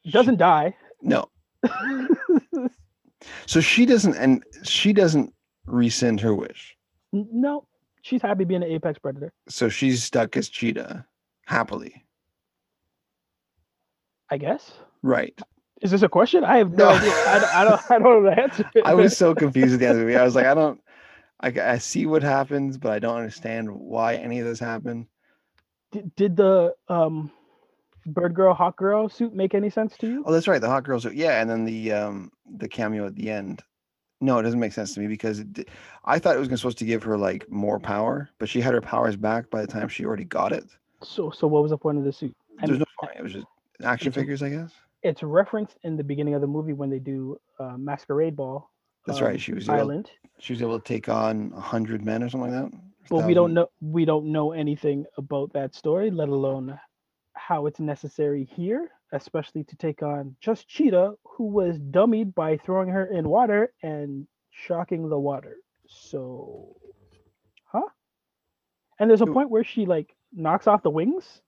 Doesn't 0.10 0.38
die. 0.38 0.76
no, 1.02 1.30
so 3.45 3.59
she 3.62 3.86
doesn't, 3.86 4.15
and 4.15 4.43
she 4.63 4.93
doesn't 4.93 5.33
rescind 5.65 6.19
her 6.21 6.33
wish. 6.36 6.75
no, 7.12 7.67
she's 8.01 8.21
happy 8.21 8.43
being 8.43 8.63
an 8.63 8.69
apex 8.69 8.99
predator. 8.99 9.31
So 9.49 9.69
she's 9.69 10.03
stuck 10.03 10.36
as 10.38 10.49
cheetah 10.49 11.05
happily, 11.45 12.03
I 14.29 14.38
guess. 14.38 14.71
right? 15.01 15.38
Is 15.81 15.91
this 15.91 16.01
a 16.01 16.09
question? 16.09 16.43
I 16.45 16.57
have 16.57 16.71
no, 16.71 16.89
No. 16.89 16.95
idea. 16.95 17.12
I, 17.12 17.39
don't- 17.39 17.55
I 17.55 17.63
don't. 17.65 17.81
I 17.91 17.99
don't 17.99 18.23
know 18.23 18.29
the 18.29 18.41
answer. 18.41 18.71
I 18.86 18.93
was 18.93 19.17
so 19.17 19.36
confused 19.36 19.73
at 19.73 19.79
the 19.79 19.86
end 19.88 19.93
of 19.95 19.99
the 19.99 20.05
movie. 20.05 20.17
I 20.17 20.23
was 20.23 20.33
like, 20.36 20.45
I 20.45 20.53
don't, 20.53 20.79
I, 21.41 21.47
I 21.73 21.77
see 21.77 22.05
what 22.05 22.23
happens, 22.23 22.77
but 22.77 22.91
I 22.93 22.99
don't 22.99 23.17
understand 23.17 23.69
why 23.69 24.15
any 24.15 24.39
of 24.39 24.45
this 24.45 24.59
happened. 24.59 25.07
did, 25.91 26.15
did 26.15 26.38
the 26.38 26.73
um, 26.88 27.31
bird 28.06 28.34
girl, 28.34 28.54
hawk 28.54 28.78
girl 28.78 29.10
suit 29.10 29.34
make 29.34 29.54
any 29.54 29.70
sense 29.70 29.98
to 29.98 30.08
you? 30.08 30.24
Oh, 30.26 30.32
that's 30.32 30.48
right, 30.48 30.62
the 30.62 30.68
hot 30.70 30.84
Girl 30.84 31.00
suit. 31.00 31.16
Yeah, 31.16 31.42
and 31.42 31.50
then 31.50 31.66
the 31.66 31.92
um 31.92 32.32
the 32.58 32.68
cameo 32.68 33.06
at 33.06 33.16
the 33.16 33.30
end. 33.30 33.63
No, 34.22 34.39
it 34.39 34.44
doesn't 34.44 34.60
make 34.60 34.74
sense 34.74 34.94
to 34.94 35.02
me 35.02 35.08
because 35.08 35.39
it, 35.39 35.70
I 36.06 36.18
thought 36.20 36.36
it 36.36 36.39
was 36.39 36.48
supposed 36.60 36.78
to 36.80 36.86
give 36.86 37.04
her 37.04 37.18
like 37.18 37.50
more 37.52 37.80
power, 37.80 38.30
but 38.39 38.48
she 38.50 38.62
had 38.62 38.74
her 38.74 38.82
powers 38.82 39.16
back 39.18 39.50
by 39.50 39.62
the 39.62 39.68
time 39.68 39.89
she 39.89 40.06
already 40.06 40.24
got 40.24 40.54
it. 40.54 40.66
So, 41.04 41.30
so 41.32 41.48
what 41.48 41.62
was 41.62 41.72
the 41.72 41.78
point 41.78 41.98
of 41.98 42.06
the 42.06 42.13
suit? 42.13 42.34
I 42.62 42.66
There's 42.66 42.80
mean, 42.80 42.80
no 42.80 42.86
point. 43.08 43.18
It 43.20 43.24
was 43.24 43.34
just 43.34 43.48
action 43.84 44.12
figures, 44.13 44.42
I 44.42 44.50
guess. 44.50 44.72
it's 45.02 45.24
referenced 45.24 45.78
in 45.84 45.98
the 45.98 46.04
beginning 46.04 46.36
of 46.36 46.42
the 46.42 46.48
movie 46.48 46.74
when 46.74 46.89
they 46.89 47.00
do 47.00 47.38
uh, 47.60 47.76
masquerade 47.78 48.36
ball. 48.36 48.72
That's 49.06 49.20
um, 49.20 49.28
right. 49.28 49.42
She 49.42 49.54
was 49.54 49.68
able, 49.68 50.04
she 50.39 50.54
was 50.54 50.62
able 50.62 50.80
to 50.80 50.86
take 50.86 51.10
on 51.10 51.52
a 51.56 51.60
hundred 51.60 52.06
men 52.06 52.24
or 52.24 52.30
something 52.30 52.54
like 52.54 52.72
that. 52.72 52.80
but 53.10 53.26
we 53.26 53.34
don't 53.34 53.54
know 53.54 53.68
we 53.82 54.06
don't 54.06 54.32
know 54.32 54.54
anything 54.54 55.06
about 55.18 55.52
that 55.54 55.76
story, 55.76 56.10
let 56.12 56.30
alone 56.30 56.80
how 57.34 57.65
it's 57.65 57.80
necessary 57.80 58.46
here, 58.46 58.91
especially 59.12 59.63
to 59.65 59.76
take 59.76 60.02
on 60.02 60.36
just 60.39 60.67
Cheetah, 60.67 61.13
who 61.24 61.46
was 61.46 61.80
dummied 61.80 62.34
by 62.36 62.58
throwing 62.58 62.89
her 62.89 63.06
in 63.06 63.28
water 63.28 63.74
and 63.82 64.28
shocking 64.52 65.10
the 65.10 65.19
water. 65.19 65.58
So, 65.88 66.76
huh? 67.65 67.88
And 69.00 69.10
there's 69.10 69.22
a 69.22 69.28
point 69.28 69.50
where 69.50 69.63
she 69.63 69.86
like 69.86 70.15
knocks 70.32 70.67
off 70.67 70.84
the 70.84 70.89
wings, 70.89 71.41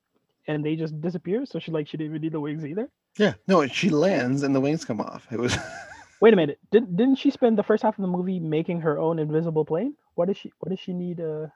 and 0.47 0.65
they 0.65 0.75
just 0.75 0.99
disappear. 1.01 1.45
So 1.45 1.59
she 1.59 1.71
like 1.71 1.87
she 1.87 1.97
didn't 1.97 2.11
even 2.11 2.21
need 2.21 2.33
the 2.33 2.39
wings 2.39 2.65
either. 2.65 2.89
Yeah. 3.17 3.33
No, 3.47 3.65
she 3.67 3.89
lands 3.89 4.43
and 4.43 4.53
the 4.53 4.59
wings 4.59 4.83
come 4.83 4.99
off. 4.99 5.27
It 5.31 5.39
was 5.39 5.57
Wait 6.21 6.33
a 6.33 6.37
minute. 6.37 6.59
Didn't 6.71 6.95
didn't 6.95 7.15
she 7.15 7.29
spend 7.29 7.57
the 7.57 7.63
first 7.63 7.83
half 7.83 7.97
of 7.97 8.01
the 8.01 8.07
movie 8.07 8.39
making 8.39 8.81
her 8.81 8.97
own 8.99 9.19
invisible 9.19 9.65
plane? 9.65 9.95
What 10.15 10.27
does 10.27 10.37
she 10.37 10.51
what 10.59 10.69
does 10.69 10.79
she 10.79 10.93
need 10.93 11.19
uh 11.19 11.47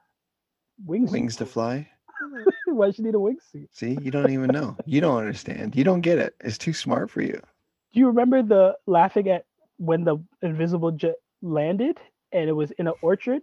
wings? 0.84 1.10
wings 1.10 1.36
to 1.36 1.46
fly. 1.46 1.88
Why 2.66 2.86
does 2.86 2.96
she 2.96 3.02
need 3.02 3.14
a 3.14 3.18
wingsuit? 3.18 3.68
See, 3.72 3.98
you 4.02 4.10
don't 4.10 4.30
even 4.30 4.48
know. 4.48 4.76
You 4.84 5.00
don't 5.00 5.16
understand. 5.18 5.74
You 5.76 5.84
don't 5.84 6.00
get 6.00 6.18
it. 6.18 6.34
It's 6.40 6.58
too 6.58 6.72
smart 6.72 7.10
for 7.10 7.22
you. 7.22 7.40
Do 7.92 8.00
you 8.00 8.06
remember 8.06 8.42
the 8.42 8.76
laughing 8.86 9.28
at 9.28 9.44
when 9.78 10.04
the 10.04 10.18
invisible 10.42 10.92
jet 10.92 11.16
landed 11.42 11.98
and 12.32 12.48
it 12.48 12.52
was 12.52 12.70
in 12.72 12.86
an 12.86 12.94
orchard 13.02 13.42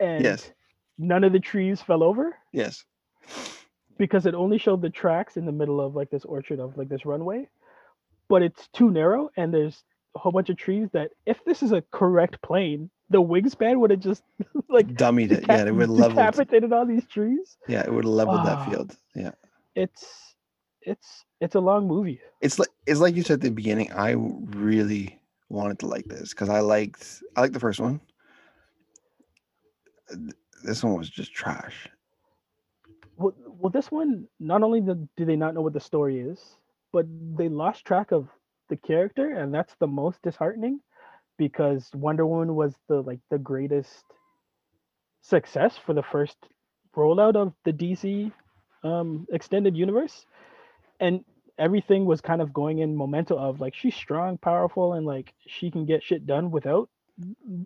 and 0.00 0.22
Yes. 0.22 0.50
none 0.98 1.24
of 1.24 1.32
the 1.32 1.40
trees 1.40 1.80
fell 1.80 2.02
over 2.02 2.36
Yes. 2.52 2.84
because 3.98 4.26
it 4.26 4.34
only 4.34 4.58
showed 4.58 4.82
the 4.82 4.90
tracks 4.90 5.36
in 5.36 5.46
the 5.46 5.52
middle 5.52 5.80
of 5.80 5.94
like 5.94 6.10
this 6.10 6.24
orchard 6.24 6.58
of 6.60 6.76
like 6.76 6.88
this 6.88 7.06
runway, 7.06 7.48
but 8.28 8.42
it's 8.42 8.68
too 8.68 8.90
narrow 8.90 9.30
and 9.36 9.54
there's 9.54 9.84
a 10.14 10.18
whole 10.18 10.32
bunch 10.32 10.50
of 10.50 10.56
trees 10.56 10.88
that 10.92 11.12
if 11.24 11.42
this 11.46 11.62
is 11.62 11.72
a 11.72 11.82
correct 11.92 12.42
plane, 12.42 12.90
the 13.12 13.22
wingspan 13.22 13.78
would 13.78 13.90
have 13.90 14.00
just 14.00 14.22
like 14.68 14.88
Dummied 14.88 15.30
it. 15.32 15.44
Yeah, 15.48 15.64
it 15.66 15.74
would 15.74 15.88
leveled. 15.88 16.16
decapitated 16.16 16.72
all 16.72 16.86
these 16.86 17.06
trees. 17.06 17.56
Yeah, 17.68 17.82
it 17.82 17.92
would 17.92 18.04
have 18.04 18.12
leveled 18.12 18.44
that 18.46 18.58
Ah. 18.58 18.64
field. 18.70 18.96
Yeah. 19.14 19.32
It's 19.74 20.34
it's 20.82 21.24
it's 21.40 21.54
a 21.54 21.60
long 21.60 21.86
movie. 21.86 22.20
It's 22.40 22.58
like 22.58 22.68
it's 22.86 23.00
like 23.00 23.14
you 23.14 23.22
said 23.22 23.34
at 23.34 23.40
the 23.42 23.50
beginning. 23.50 23.92
I 23.92 24.12
really 24.12 25.20
wanted 25.48 25.78
to 25.80 25.86
like 25.86 26.06
this 26.06 26.30
because 26.30 26.48
I 26.48 26.60
liked 26.60 27.22
I 27.36 27.42
liked 27.42 27.54
the 27.54 27.60
first 27.60 27.80
one. 27.80 28.00
This 30.64 30.82
one 30.84 30.94
was 30.98 31.08
just 31.08 31.32
trash. 31.32 31.88
Well, 33.16 33.34
well, 33.46 33.70
this 33.70 33.90
one 33.90 34.26
not 34.40 34.62
only 34.62 34.80
do 34.80 35.24
they 35.24 35.36
not 35.36 35.54
know 35.54 35.60
what 35.62 35.72
the 35.72 35.80
story 35.80 36.20
is, 36.20 36.56
but 36.92 37.06
they 37.36 37.48
lost 37.48 37.84
track 37.84 38.12
of 38.12 38.28
the 38.68 38.76
character, 38.76 39.36
and 39.38 39.52
that's 39.54 39.74
the 39.80 39.86
most 39.86 40.20
disheartening, 40.22 40.80
because 41.48 41.90
Wonder 41.92 42.24
Woman 42.24 42.54
was 42.54 42.72
the 42.88 43.02
like 43.02 43.18
the 43.30 43.38
greatest 43.38 44.04
success 45.22 45.76
for 45.76 45.92
the 45.92 46.02
first 46.02 46.36
rollout 46.96 47.34
of 47.34 47.52
the 47.64 47.72
DC 47.72 48.30
um, 48.84 49.26
extended 49.32 49.76
universe, 49.76 50.24
and 51.00 51.24
everything 51.58 52.04
was 52.04 52.20
kind 52.20 52.40
of 52.40 52.52
going 52.52 52.78
in 52.78 52.94
momentum 52.94 53.38
of 53.38 53.60
like 53.60 53.74
she's 53.74 53.94
strong, 53.94 54.38
powerful, 54.38 54.92
and 54.92 55.04
like 55.04 55.34
she 55.48 55.68
can 55.68 55.84
get 55.84 56.02
shit 56.02 56.26
done 56.26 56.52
without 56.52 56.88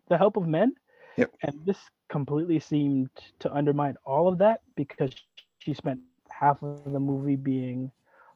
the 0.08 0.16
help 0.16 0.36
of 0.36 0.46
men. 0.46 0.72
Yep. 1.18 1.32
And 1.42 1.60
this 1.66 1.78
completely 2.08 2.60
seemed 2.60 3.10
to 3.40 3.52
undermine 3.52 3.96
all 4.04 4.26
of 4.26 4.38
that 4.38 4.60
because 4.74 5.12
she 5.58 5.74
spent 5.74 6.00
half 6.30 6.62
of 6.62 6.90
the 6.90 7.00
movie 7.00 7.36
being 7.36 7.90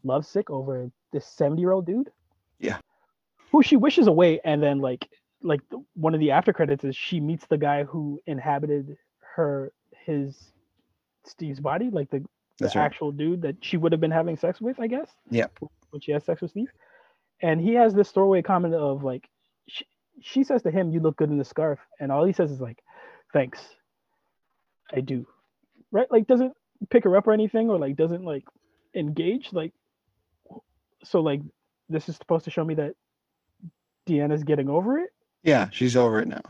lovesick 0.04 0.50
over 0.50 0.90
this 1.12 1.26
70 1.26 1.60
year 1.60 1.72
old 1.72 1.86
dude. 1.86 2.10
Yeah. 2.58 2.78
Who 3.52 3.62
she 3.62 3.76
wishes 3.76 4.06
away, 4.06 4.40
and 4.44 4.62
then 4.62 4.80
like 4.80 5.08
like 5.42 5.60
the, 5.70 5.82
one 5.94 6.14
of 6.14 6.20
the 6.20 6.30
after 6.30 6.52
credits 6.52 6.84
is 6.84 6.96
she 6.96 7.20
meets 7.20 7.46
the 7.46 7.58
guy 7.58 7.84
who 7.84 8.20
inhabited 8.26 8.96
her 9.34 9.72
his 10.04 10.52
Steve's 11.24 11.60
body, 11.60 11.90
like 11.90 12.10
the, 12.10 12.24
the 12.58 12.66
right. 12.66 12.76
actual 12.76 13.12
dude 13.12 13.42
that 13.42 13.56
she 13.60 13.76
would 13.76 13.92
have 13.92 14.00
been 14.00 14.10
having 14.10 14.36
sex 14.36 14.60
with, 14.60 14.78
I 14.80 14.86
guess. 14.86 15.10
Yeah. 15.30 15.46
When 15.90 16.00
she 16.00 16.12
has 16.12 16.24
sex 16.24 16.42
with 16.42 16.50
Steve. 16.50 16.70
And 17.42 17.60
he 17.60 17.74
has 17.74 17.94
this 17.94 18.10
throwaway 18.10 18.42
comment 18.42 18.74
of 18.74 19.02
like 19.02 19.28
she, 19.66 19.86
she 20.20 20.44
says 20.44 20.62
to 20.62 20.70
him, 20.70 20.90
You 20.90 21.00
look 21.00 21.16
good 21.16 21.30
in 21.30 21.38
the 21.38 21.44
scarf. 21.44 21.78
And 21.98 22.12
all 22.12 22.24
he 22.24 22.32
says 22.32 22.50
is 22.50 22.60
like, 22.60 22.78
Thanks. 23.32 23.60
I 24.92 25.00
do. 25.00 25.26
Right? 25.90 26.10
Like 26.10 26.26
doesn't 26.26 26.52
pick 26.90 27.04
her 27.04 27.16
up 27.16 27.26
or 27.26 27.32
anything 27.32 27.70
or 27.70 27.78
like 27.78 27.96
doesn't 27.96 28.24
like 28.24 28.44
engage. 28.94 29.52
Like 29.52 29.72
so 31.04 31.20
like 31.20 31.40
this 31.88 32.08
is 32.08 32.16
supposed 32.16 32.44
to 32.44 32.50
show 32.50 32.64
me 32.64 32.74
that 32.74 32.94
Deanna's 34.06 34.44
getting 34.44 34.68
over 34.68 34.98
it, 34.98 35.10
Yeah, 35.42 35.68
she's 35.72 35.96
over 35.96 36.20
it 36.20 36.28
now. 36.28 36.42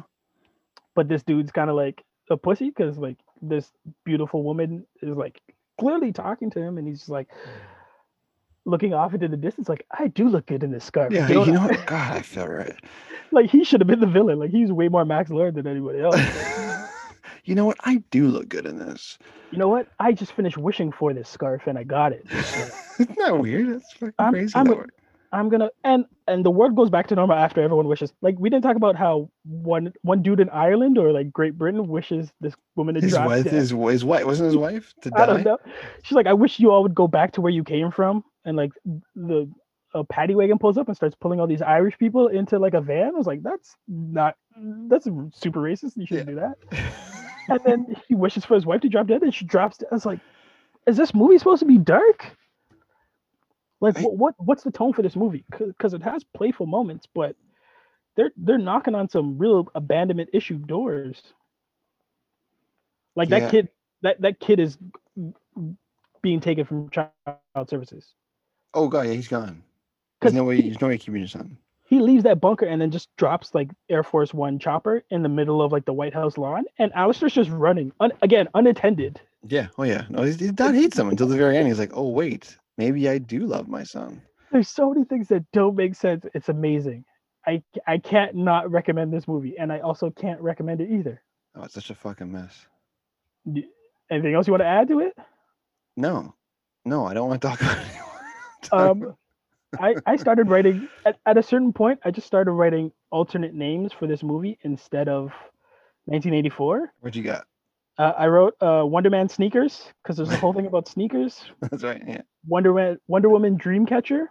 but 0.95 1.09
this 1.09 1.22
dude's 1.22 1.53
kind 1.53 1.70
of 1.70 1.76
like 1.76 2.03
a 2.30 2.36
pussy 2.36 2.68
because 2.70 2.97
like 2.99 3.18
this 3.43 3.70
beautiful 4.05 4.43
woman 4.45 4.86
is 5.03 5.16
like 5.16 5.41
clearly 5.78 6.12
talking 6.12 6.51
to 6.51 6.61
him 6.61 6.78
and 6.78 6.86
he's 6.86 6.99
just 6.99 7.09
like 7.11 7.28
looking 8.66 8.93
off 8.95 9.14
into 9.14 9.26
the 9.26 9.36
distance 9.36 9.68
like 9.68 9.84
i 9.99 10.07
do 10.09 10.28
look 10.28 10.47
good 10.47 10.62
in 10.62 10.70
this 10.70 10.84
scarf 10.84 11.12
Yeah, 11.12 11.26
You 11.28 11.47
know 11.47 11.61
what 11.62 11.86
God, 11.86 12.16
I 12.18 12.20
feel 12.22 12.47
right. 12.47 12.76
like 13.32 13.49
he 13.51 13.64
should 13.64 13.80
have 13.80 13.88
been 13.88 14.01
the 14.01 14.07
villain 14.07 14.38
like 14.38 14.51
he's 14.51 14.70
way 14.70 14.88
more 14.88 15.05
max 15.05 15.30
lord 15.30 15.55
than 15.55 15.66
anybody 15.66 16.01
else 16.03 16.20
you 17.45 17.55
know 17.55 17.64
what? 17.64 17.78
I 17.84 18.03
do 18.11 18.28
look 18.28 18.49
good 18.51 18.66
in 18.66 18.78
this. 18.78 19.18
you 19.51 19.59
know 19.59 19.68
what 19.68 19.88
i 19.99 20.12
just 20.12 20.32
finished 20.32 20.59
wishing 20.59 20.93
for 20.93 21.14
this 21.14 21.28
scarf 21.28 21.62
and 21.66 21.78
i 21.78 21.82
got 21.84 22.12
it 22.12 22.24
Isn't 23.01 23.16
that 23.18 23.38
weird? 23.38 23.68
That's 23.74 23.93
fucking 23.95 24.14
I'm- 24.18 24.32
crazy. 24.34 24.53
I'm 24.55 24.66
that 24.66 24.76
a-. 24.76 24.86
I'm 25.33 25.49
gonna 25.49 25.70
and 25.85 26.05
and 26.26 26.45
the 26.45 26.51
world 26.51 26.74
goes 26.74 26.91
back 26.91 27.07
to 27.09 27.14
normal 27.14 27.37
after 27.37 27.62
everyone 27.62 27.87
wishes. 27.87 28.12
Like 28.20 28.37
we 28.39 28.51
didn't 28.51 28.64
talk 28.64 28.76
about 28.76 28.97
how 28.97 29.31
one 29.45 29.93
one 30.03 30.22
dude 30.22 30.41
in 30.41 30.49
Ireland 30.51 30.99
or 30.99 31.12
like 31.12 31.33
Great 31.33 31.57
Britain 31.57 31.87
wishes 31.89 32.33
this 32.41 32.55
woman 32.76 32.95
to 32.97 33.01
His 33.01 33.12
drop 33.12 33.26
wife, 33.26 33.45
dead. 33.45 33.53
his, 33.53 33.70
his 33.70 34.05
wife, 34.05 34.24
wasn't 34.24 34.47
his 34.47 34.57
wife 34.57 34.93
to 35.03 35.11
I 35.14 35.26
don't 35.26 35.37
die? 35.39 35.43
know. 35.43 35.59
She's 36.03 36.16
like, 36.16 36.26
I 36.26 36.33
wish 36.33 36.59
you 36.59 36.70
all 36.72 36.83
would 36.83 36.95
go 36.95 37.07
back 37.07 37.33
to 37.33 37.41
where 37.41 37.53
you 37.53 37.62
came 37.64 37.91
from. 37.93 38.24
And 38.45 38.57
like 38.57 38.72
the 39.14 39.49
a 39.95 40.05
paddy 40.05 40.35
wagon 40.37 40.59
pulls 40.59 40.78
up 40.78 40.87
and 40.89 40.97
starts 40.97 41.16
pulling 41.16 41.41
all 41.41 41.47
these 41.49 41.62
Irish 41.62 41.99
people 41.99 42.28
into 42.28 42.59
like 42.59 42.74
a 42.74 42.81
van. 42.81 43.09
I 43.14 43.18
was 43.18 43.26
like, 43.26 43.43
that's 43.43 43.76
not 43.89 44.37
that's 44.57 45.05
super 45.33 45.61
racist. 45.61 45.93
You 45.97 46.07
shouldn't 46.07 46.28
do 46.28 46.35
that. 46.37 46.57
And 47.49 47.61
then 47.64 47.97
he 48.09 48.14
wishes 48.14 48.45
for 48.45 48.55
his 48.55 48.66
wife 48.66 48.81
to 48.83 48.89
drop 48.89 49.07
dead, 49.09 49.22
and 49.22 49.35
she 49.35 49.45
drops 49.45 49.78
dead. 49.78 49.89
I 49.91 49.95
was 49.95 50.07
like, 50.07 50.20
is 50.87 50.97
this 50.97 51.14
movie 51.14 51.39
supposed 51.39 51.61
to 51.61 51.66
be 51.66 51.78
dark? 51.78 52.37
Like, 53.81 53.99
I- 53.99 54.03
what, 54.03 54.16
what 54.16 54.35
what's 54.39 54.62
the 54.62 54.70
tone 54.70 54.93
for 54.93 55.03
this 55.03 55.16
movie? 55.16 55.45
Because 55.51 55.95
it 55.95 56.03
has 56.03 56.22
playful 56.24 56.66
moments, 56.66 57.07
but 57.14 57.37
they're 58.16 58.33
they're 58.37 58.59
knocking 58.59 58.95
on 58.95 59.09
some 59.09 59.39
real 59.39 59.68
abandonment 59.74 60.31
issue 60.33 60.59
doors. 60.59 61.22
Like 63.16 63.28
that 63.31 63.51
kid, 63.51 63.68
that 64.03 64.20
that 64.20 64.41
kid 64.41 64.61
is 64.61 64.78
being 66.22 66.41
taken 66.41 66.64
from 66.64 66.91
child 66.91 67.11
services. 67.68 68.14
oh 68.74 68.89
god, 68.89 69.07
yeah, 69.07 69.12
he's 69.14 69.28
gone. 69.28 69.62
There's 70.20 70.35
no 70.35 70.45
way. 70.45 70.57
he- 70.57 70.62
There's 70.62 70.81
no 70.81 70.89
way 70.89 70.99
keeping 70.99 71.20
your 71.20 71.28
son. 71.28 71.57
He 71.85 71.99
leaves 71.99 72.22
that 72.22 72.41
bunker 72.41 72.66
and 72.66 72.81
then 72.81 72.93
just 72.93 73.09
drops 73.16 73.53
like 73.53 73.68
Air 73.89 74.05
Force 74.05 74.33
One 74.33 74.61
chopper 74.61 75.03
in 75.11 75.22
the 75.22 75.28
middle 75.28 75.61
of 75.61 75.72
like 75.72 75.87
the 75.87 75.93
White 75.93 76.14
House 76.14 76.39
lawn, 76.39 76.64
and 76.78 76.93
Alistair's 76.95 77.33
just 77.35 77.51
running 77.51 77.93
un- 77.99 78.12
again 78.22 78.49
unattended. 78.55 79.20
Yeah. 79.49 79.68
Oh 79.76 79.83
yeah. 79.83 80.05
No, 80.09 80.22
his, 80.22 80.39
his 80.39 80.53
dad 80.53 80.74
hates 80.76 80.97
him 80.99 81.09
until 81.09 81.26
the 81.26 81.37
very 81.37 81.57
end. 81.57 81.66
He's 81.66 81.78
like, 81.81 81.91
oh 81.95 82.11
wait, 82.11 82.57
maybe 82.81 83.11
I 83.11 83.18
do 83.18 83.41
love 83.41 83.68
my 83.68 83.83
son. 83.83 84.22
There's 84.51 84.68
so 84.68 84.91
many 84.91 85.05
things 85.05 85.28
that 85.28 85.45
don't 85.53 85.76
make 85.76 85.95
sense. 85.95 86.24
It's 86.35 86.49
amazing. 86.49 87.05
I 87.47 87.62
I 87.87 87.99
can't 87.99 88.35
not 88.35 88.70
recommend 88.70 89.12
this 89.12 89.28
movie, 89.28 89.55
and 89.59 89.70
I 89.70 89.81
also 89.81 90.11
can't 90.11 90.41
recommend 90.41 90.81
it 90.81 90.91
either. 90.91 91.22
Oh, 91.55 91.64
it's 91.64 91.74
such 91.74 91.91
a 91.91 91.95
fucking 91.95 92.33
mess. 92.33 92.66
Anything 94.11 94.35
else 94.35 94.47
you 94.47 94.53
want 94.53 94.62
to 94.62 94.66
add 94.66 94.89
to 94.89 95.01
it? 95.01 95.16
No, 95.97 96.35
no, 96.85 97.07
I 97.07 97.14
don't 97.14 97.28
want 97.28 97.43
to 97.43 97.49
talk 97.49 97.61
about 97.61 97.78
it. 97.78 98.72
Um, 98.72 99.16
I 99.78 99.95
I 100.07 100.16
started 100.16 100.49
writing 100.49 100.89
at, 101.05 101.18
at 101.26 101.37
a 101.37 101.43
certain 101.43 101.72
point. 101.72 102.01
I 102.05 102.11
just 102.11 102.26
started 102.26 102.53
writing 102.53 102.93
alternate 103.11 103.55
names 103.55 103.93
for 103.93 104.07
this 104.07 104.22
movie 104.22 104.59
instead 104.62 105.09
of 105.09 105.33
1984. 106.07 106.93
What'd 107.01 107.16
you 107.16 107.22
got? 107.22 107.45
Uh, 108.01 108.14
I 108.16 108.28
wrote 108.28 108.55
uh, 108.62 108.82
Wonder 108.86 109.11
Man 109.11 109.28
sneakers 109.28 109.92
because 110.03 110.16
there's 110.16 110.30
a 110.30 110.36
whole 110.38 110.55
thing 110.55 110.64
about 110.64 110.88
sneakers. 110.88 111.44
That's 111.61 111.82
right. 111.84 112.03
Yeah. 112.07 112.22
Wonder 112.48 112.72
Man 112.72 112.98
Wonder 113.09 113.28
Woman 113.28 113.59
Dreamcatcher. 113.59 114.26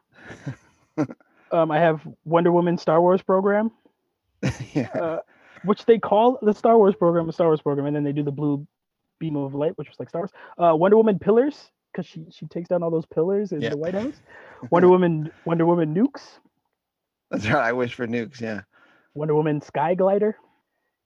um, 1.51 1.69
I 1.69 1.77
have 1.77 2.01
Wonder 2.25 2.51
Woman 2.51 2.79
Star 2.79 2.99
Wars 2.99 3.21
program, 3.21 3.69
yeah. 4.73 4.89
uh, 4.95 5.19
which 5.65 5.85
they 5.85 5.99
call 5.99 6.39
the 6.41 6.51
Star 6.51 6.79
Wars 6.79 6.95
program 6.95 7.29
a 7.29 7.31
Star 7.31 7.45
Wars 7.45 7.61
program, 7.61 7.85
and 7.85 7.95
then 7.95 8.03
they 8.03 8.11
do 8.11 8.23
the 8.23 8.31
blue 8.31 8.65
beam 9.19 9.35
of 9.35 9.53
light, 9.53 9.77
which 9.77 9.87
was 9.87 9.99
like 9.99 10.09
Star 10.09 10.21
Wars. 10.21 10.31
Uh, 10.57 10.75
Wonder 10.75 10.97
Woman 10.97 11.19
pillars 11.19 11.69
because 11.91 12.07
she 12.07 12.25
she 12.31 12.47
takes 12.47 12.69
down 12.69 12.81
all 12.81 12.89
those 12.89 13.05
pillars 13.05 13.51
in 13.51 13.61
Yeah. 13.61 13.69
the 13.69 13.77
White 13.77 13.93
House. 13.93 14.15
Wonder 14.71 14.89
Woman 14.89 15.31
Wonder 15.45 15.67
Woman 15.67 15.93
nukes. 15.93 16.23
That's 17.29 17.45
right. 17.47 17.65
I 17.67 17.73
wish 17.73 17.93
for 17.93 18.07
nukes. 18.07 18.41
Yeah. 18.41 18.61
Wonder 19.13 19.35
Woman 19.35 19.61
sky 19.61 19.93
glider 19.93 20.35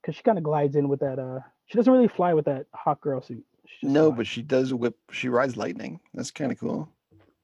because 0.00 0.16
she 0.16 0.22
kind 0.22 0.38
of 0.38 0.44
glides 0.44 0.76
in 0.76 0.88
with 0.88 1.00
that. 1.00 1.18
Uh, 1.18 1.40
she 1.66 1.76
doesn't 1.76 1.92
really 1.92 2.08
fly 2.08 2.34
with 2.34 2.44
that 2.46 2.66
hot 2.74 3.00
girl 3.00 3.20
suit. 3.22 3.44
No, 3.82 4.10
but 4.12 4.26
she 4.26 4.42
does 4.42 4.72
whip. 4.72 4.96
She 5.10 5.28
rides 5.28 5.56
lightning. 5.56 6.00
That's 6.14 6.30
kind 6.30 6.50
of 6.52 6.58
cool. 6.58 6.88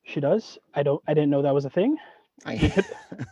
she 0.04 0.20
does. 0.20 0.58
I 0.74 0.82
don't. 0.82 1.02
I 1.08 1.14
didn't 1.14 1.30
know 1.30 1.42
that 1.42 1.54
was 1.54 1.64
a 1.64 1.70
thing. 1.70 1.96
I, 2.46 2.54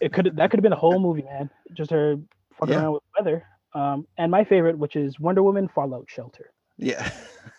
it 0.01 0.13
could 0.13 0.27
that 0.37 0.51
could 0.51 0.59
have 0.59 0.63
been 0.63 0.73
a 0.73 0.77
whole 0.77 0.99
movie, 1.01 1.23
man. 1.23 1.49
Just 1.73 1.91
her 1.91 2.17
fucking 2.59 2.75
Yeah. 2.75 2.81
around 2.83 2.93
with 2.95 3.03
weather. 3.19 3.45
Um, 3.75 4.07
and 4.19 4.31
my 4.31 4.45
favorite, 4.45 4.79
which 4.79 4.97
is 4.97 5.19
Wonder 5.21 5.43
Woman 5.43 5.69
Fallout 5.75 6.07
Shelter. 6.09 6.51
yeah. 6.79 7.11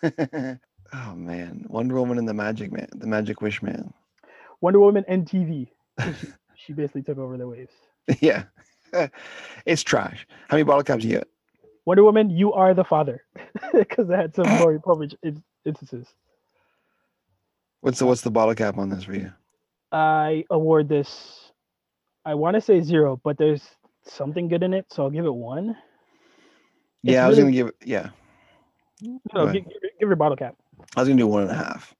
oh 0.92 1.14
man, 1.14 1.64
Wonder 1.68 1.94
Woman 1.96 2.18
and 2.18 2.28
the 2.28 2.34
Magic 2.34 2.72
Man, 2.72 2.88
the 2.94 3.06
Magic 3.06 3.40
Wish 3.40 3.62
Man. 3.62 3.92
Wonder 4.60 4.80
Woman. 4.80 5.04
'cause 5.04 5.28
She, 5.30 5.68
she 6.56 6.72
basically 6.72 7.02
took 7.02 7.18
over 7.18 7.36
the 7.36 7.48
waves. 7.48 7.72
yeah. 8.20 8.44
it's 9.66 9.82
trash. 9.82 10.26
How 10.48 10.56
many 10.56 10.64
bottle 10.64 10.82
caps 10.82 11.02
do 11.02 11.08
you 11.08 11.18
get? 11.18 11.28
Wonder 11.86 12.04
Woman, 12.04 12.30
you 12.30 12.52
are 12.52 12.74
the 12.74 12.84
father, 12.84 13.24
because 13.72 14.08
it 14.10 14.16
had 14.16 14.34
some 14.34 14.46
Maury 14.58 14.78
Povich 14.78 15.14
in- 15.22 15.42
instances. 15.64 16.06
What's 17.80 17.98
the 17.98 18.06
what's 18.06 18.20
the 18.20 18.30
bottle 18.30 18.54
cap 18.54 18.76
on 18.78 18.90
this 18.90 19.04
for 19.04 19.14
you? 19.14 19.32
I 19.92 20.44
award 20.50 20.88
this. 20.88 21.50
I 22.24 22.34
want 22.34 22.54
to 22.54 22.60
say 22.60 22.80
zero, 22.82 23.18
but 23.24 23.38
there's 23.38 23.62
something 24.04 24.48
good 24.48 24.62
in 24.62 24.74
it, 24.74 24.86
so 24.90 25.04
I'll 25.04 25.10
give 25.10 25.24
it 25.24 25.32
one. 25.34 25.70
It's 25.70 27.14
Yeah, 27.14 27.24
I 27.24 27.28
was 27.28 27.38
really- 27.38 27.52
gonna 27.52 27.56
give 27.56 27.66
it. 27.68 27.76
Yeah, 27.88 28.10
No, 29.34 29.46
give, 29.46 29.64
give, 29.64 29.64
give 29.98 30.08
her 30.08 30.12
a 30.12 30.16
bottle 30.16 30.36
cap. 30.36 30.56
I 30.96 31.00
was 31.00 31.08
gonna 31.08 31.18
do 31.18 31.26
one 31.26 31.42
and 31.42 31.50
a 31.50 31.54
half, 31.54 31.94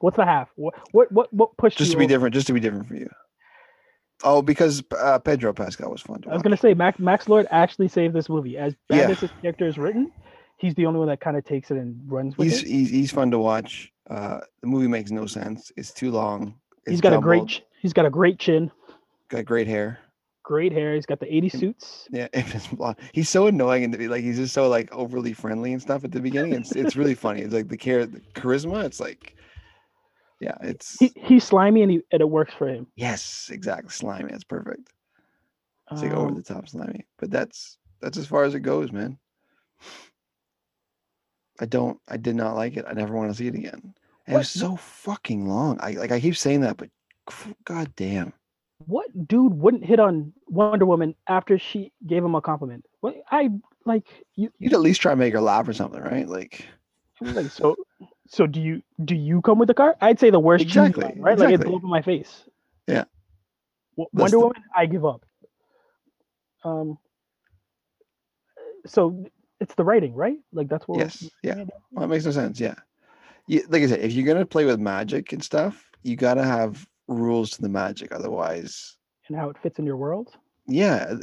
What's 0.00 0.16
the 0.16 0.24
half? 0.24 0.48
What 0.56 0.74
what 0.92 1.12
what, 1.12 1.32
what 1.34 1.56
pushed 1.58 1.76
just 1.76 1.88
you 1.90 1.94
to 1.94 1.98
be 1.98 2.04
over? 2.04 2.14
different. 2.14 2.34
Just 2.34 2.46
to 2.46 2.52
be 2.54 2.60
different 2.60 2.88
for 2.88 2.94
you. 2.94 3.10
Oh, 4.24 4.42
because 4.42 4.82
uh, 4.98 5.18
Pedro 5.20 5.52
Pascal 5.52 5.90
was 5.90 6.02
fun. 6.02 6.22
To 6.22 6.28
I 6.28 6.32
was 6.32 6.38
watch. 6.38 6.44
gonna 6.44 6.56
say 6.56 6.74
Max 6.74 6.98
Max 6.98 7.28
Lord 7.28 7.46
actually 7.50 7.88
saved 7.88 8.14
this 8.14 8.28
movie. 8.28 8.56
As 8.58 8.74
bad 8.88 8.96
Yeah. 8.98 9.08
as 9.10 9.20
his 9.20 9.30
character 9.42 9.66
is 9.66 9.78
written, 9.78 10.10
he's 10.56 10.74
the 10.74 10.86
only 10.86 10.98
one 10.98 11.08
that 11.08 11.20
kind 11.20 11.36
of 11.36 11.44
takes 11.44 11.70
it 11.70 11.76
and 11.76 12.00
runs 12.10 12.36
with 12.36 12.48
He's 12.48 12.62
it. 12.62 12.68
he's 12.68 12.90
he's 12.90 13.10
fun 13.12 13.30
to 13.30 13.38
watch. 13.38 13.92
Uh, 14.10 14.40
the 14.60 14.66
movie 14.66 14.88
makes 14.88 15.10
no 15.10 15.26
sense. 15.26 15.70
It's 15.76 15.92
too 15.92 16.10
long. 16.10 16.54
He's 16.86 16.94
It's 16.94 17.00
got 17.00 17.12
a 17.12 17.20
great 17.20 17.62
he's 17.80 17.92
got 17.92 18.06
a 18.06 18.10
great 18.10 18.38
chin, 18.38 18.70
got 19.28 19.44
great 19.44 19.66
hair. 19.68 19.98
great 20.42 20.72
hair. 20.72 20.94
He's 20.94 21.04
got 21.06 21.20
the 21.20 21.32
80 21.32 21.48
suits. 21.50 22.08
Yeah, 22.10 22.26
if 22.32 22.54
it's 22.54 22.66
blonde. 22.68 22.96
He's 23.12 23.28
so 23.28 23.46
annoying 23.46 23.84
and 23.84 24.10
like 24.10 24.22
he's 24.24 24.38
just 24.38 24.52
so 24.54 24.68
like 24.68 24.90
overly 24.92 25.32
friendly 25.32 25.72
and 25.72 25.80
stuff 25.82 26.02
at 26.04 26.10
the 26.10 26.20
beginning. 26.20 26.54
It's 26.54 26.72
it's 26.74 26.96
really 26.96 27.14
funny. 27.14 27.42
It's 27.42 27.54
like 27.54 27.68
the 27.68 27.76
care 27.76 28.04
the 28.06 28.20
charisma. 28.34 28.84
It's 28.84 28.98
like, 28.98 29.36
yeah, 30.40 30.56
it's 30.62 30.98
He, 30.98 31.12
he's 31.16 31.44
slimy 31.44 31.82
and, 31.82 31.90
he, 31.90 32.00
and 32.12 32.20
it 32.20 32.28
works 32.30 32.54
for 32.54 32.68
him. 32.68 32.86
yes, 32.96 33.50
exactly. 33.52 33.90
Slimy. 33.90 34.30
That's 34.30 34.44
perfect. 34.44 34.88
It's 35.90 36.02
like 36.02 36.12
over 36.12 36.28
Um, 36.28 36.34
the 36.34 36.42
top 36.42 36.68
slimy. 36.68 37.06
But 37.18 37.30
that's 37.30 37.78
that's 38.00 38.18
as 38.18 38.26
far 38.26 38.44
as 38.44 38.54
it 38.54 38.60
goes, 38.60 38.92
man. 38.92 39.18
I 41.60 41.66
don't. 41.66 41.98
I 42.08 42.16
did 42.16 42.36
not 42.36 42.54
like 42.54 42.76
it. 42.76 42.84
I 42.88 42.92
never 42.92 43.14
want 43.14 43.30
to 43.30 43.36
see 43.36 43.48
it 43.48 43.54
again. 43.54 43.94
And 44.26 44.34
it 44.34 44.38
was 44.38 44.50
so 44.50 44.76
fucking 44.76 45.48
long. 45.48 45.78
I 45.80 45.92
like. 45.92 46.12
I 46.12 46.20
keep 46.20 46.36
saying 46.36 46.60
that, 46.60 46.76
but 46.76 46.90
god 47.64 47.92
damn. 47.96 48.32
what 48.86 49.06
dude 49.26 49.54
wouldn't 49.54 49.84
hit 49.84 49.98
on 49.98 50.32
Wonder 50.46 50.86
Woman 50.86 51.14
after 51.26 51.58
she 51.58 51.92
gave 52.06 52.24
him 52.24 52.34
a 52.34 52.40
compliment? 52.40 52.84
What 53.00 53.16
I 53.30 53.50
like 53.86 54.06
you 54.36 54.52
You'd 54.58 54.74
at 54.74 54.80
least 54.80 55.00
try 55.00 55.12
to 55.12 55.16
make 55.16 55.32
her 55.32 55.40
laugh 55.40 55.66
or 55.66 55.72
something, 55.72 56.00
right? 56.00 56.28
Like, 56.28 56.64
like 57.20 57.50
so 57.50 57.76
so 58.28 58.46
do 58.46 58.60
you 58.60 58.82
do 59.04 59.14
you 59.14 59.40
come 59.42 59.58
with 59.58 59.68
the 59.68 59.74
car? 59.74 59.96
I'd 60.00 60.20
say 60.20 60.30
the 60.30 60.38
worst 60.40 60.62
Exactly, 60.62 61.04
line, 61.04 61.20
right? 61.20 61.38
Like 61.38 61.48
it 61.48 61.54
exactly. 61.54 61.68
blew 61.70 61.76
up 61.78 61.82
in 61.84 61.90
my 61.90 62.02
face. 62.02 62.44
Yeah. 62.86 63.04
That's 63.96 64.08
Wonder 64.12 64.30
the- 64.36 64.40
Woman, 64.40 64.62
I 64.76 64.86
give 64.86 65.04
up. 65.04 65.24
Um 66.64 66.98
so 68.86 69.24
it's 69.60 69.74
the 69.74 69.84
writing, 69.84 70.14
right? 70.14 70.38
Like 70.52 70.68
that's 70.68 70.86
what 70.86 70.96
we're- 70.98 71.06
yes, 71.06 71.30
yeah. 71.42 71.64
Well, 71.90 72.04
it 72.04 72.08
makes 72.08 72.24
no 72.24 72.30
sense. 72.30 72.60
Yeah. 72.60 72.74
yeah. 73.46 73.62
Like 73.68 73.82
I 73.82 73.86
said, 73.86 74.00
if 74.00 74.12
you're 74.12 74.26
gonna 74.26 74.46
play 74.46 74.64
with 74.64 74.78
magic 74.78 75.32
and 75.32 75.42
stuff, 75.42 75.90
you 76.02 76.16
gotta 76.16 76.44
have 76.44 76.86
rules 77.08 77.50
to 77.52 77.62
the 77.62 77.68
magic. 77.68 78.12
Otherwise, 78.12 78.96
and 79.28 79.36
how 79.36 79.50
it 79.50 79.56
fits 79.62 79.78
in 79.78 79.84
your 79.86 79.96
world. 79.96 80.30
yeah, 80.66 81.14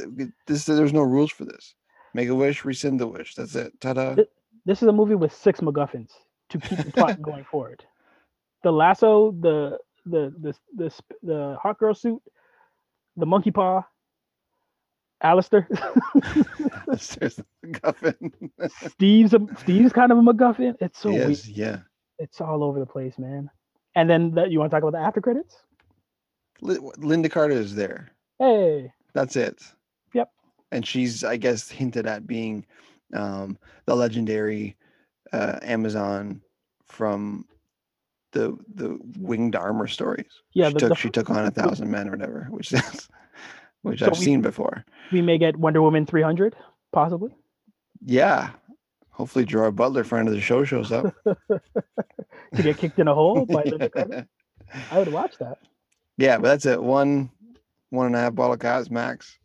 this 0.46 0.64
there's 0.66 0.92
no 0.92 1.02
rules 1.02 1.30
for 1.32 1.44
this. 1.44 1.74
Make 2.14 2.28
a 2.28 2.34
wish, 2.34 2.64
rescind 2.64 2.98
the 3.00 3.06
wish. 3.06 3.34
That's 3.34 3.54
it. 3.54 3.78
Ta-da. 3.80 4.14
Th- 4.14 4.28
This 4.64 4.82
is 4.82 4.88
a 4.88 4.92
movie 4.92 5.14
with 5.14 5.32
six 5.34 5.60
MacGuffins 5.60 6.10
to 6.50 6.58
keep 6.58 6.78
the 6.78 6.92
plot 6.92 7.20
going 7.28 7.44
forward. 7.44 7.84
The 8.62 8.72
lasso, 8.72 9.32
the 9.40 9.78
the 10.04 10.32
the 10.40 10.54
the 10.76 10.90
sp- 10.90 11.20
the 11.22 11.56
hot 11.60 11.78
girl 11.78 11.94
suit, 11.94 12.22
the 13.16 13.26
monkey 13.26 13.50
paw, 13.50 13.82
Alistair. 15.22 15.68
The 16.86 17.44
MacGuffin. 17.66 18.32
Steve's 18.92 19.34
a, 19.34 19.40
Steve's 19.58 19.92
kind 19.92 20.12
of 20.12 20.18
a 20.18 20.20
MacGuffin. 20.22 20.76
It's 20.80 20.98
so 21.00 21.10
weird. 21.10 21.30
yes, 21.30 21.48
yeah. 21.48 21.78
It's 22.18 22.40
all 22.40 22.62
over 22.62 22.78
the 22.78 22.86
place, 22.86 23.18
man. 23.18 23.50
And 23.96 24.08
then 24.08 24.30
that 24.36 24.50
you 24.52 24.60
want 24.60 24.70
to 24.70 24.74
talk 24.76 24.82
about 24.84 24.96
the 24.98 25.04
after 25.04 25.20
credits? 25.20 25.56
Li- 26.60 26.78
Lynda 26.98 27.28
Carter 27.30 27.54
is 27.54 27.74
there. 27.74 28.12
Hey, 28.38 28.92
That's 29.14 29.34
it. 29.36 29.62
Yep. 30.14 30.30
And 30.70 30.86
she's, 30.86 31.24
I 31.24 31.36
guess, 31.36 31.68
hinted 31.68 32.06
at 32.06 32.26
being 32.26 32.64
um, 33.14 33.58
the 33.86 33.96
legendary 33.96 34.76
uh, 35.32 35.58
Amazon 35.62 36.40
from 36.84 37.46
the 38.32 38.56
the 38.74 38.98
winged 39.18 39.56
armor 39.56 39.86
stories. 39.86 40.30
yeah, 40.52 40.68
she 40.68 40.74
the, 40.74 40.78
took 40.80 40.88
the, 40.90 40.94
she 40.96 41.10
took 41.10 41.30
on 41.30 41.44
a 41.46 41.50
thousand 41.50 41.90
men 41.90 42.08
or 42.08 42.12
whatever, 42.12 42.46
which 42.50 42.72
is 42.72 43.08
which 43.82 44.00
So 44.00 44.06
I've 44.06 44.12
we- 44.18 44.24
seen 44.24 44.40
before. 44.42 44.84
we 45.12 45.22
may 45.22 45.38
get 45.38 45.56
Wonder 45.56 45.80
Woman 45.82 46.06
300, 46.06 46.54
possibly. 46.92 47.34
Yeah. 48.04 48.50
Hopefully 49.10 49.46
Gerard 49.46 49.76
Butler, 49.76 50.04
friend 50.04 50.28
of 50.28 50.34
the 50.34 50.40
show, 50.40 50.64
shows 50.64 50.92
up. 50.92 51.14
To 52.54 52.62
get 52.62 52.78
kicked 52.78 52.98
in 52.98 53.08
a 53.08 53.14
hole 53.14 53.44
by 53.44 53.64
Lynda 53.64 53.90
Carter. 53.92 54.26
I 54.90 54.98
would 54.98 55.12
watch 55.12 55.36
that. 55.38 55.58
yeah, 56.16 56.36
but 56.38 56.44
that's 56.48 56.64
it. 56.66 56.80
One 56.82 57.30
one 57.90 58.06
and 58.06 58.14
a 58.14 58.20
half 58.20 58.34
bottle 58.34 58.54
of 58.54 58.60
Cas 58.60 58.88
max. 58.90 59.38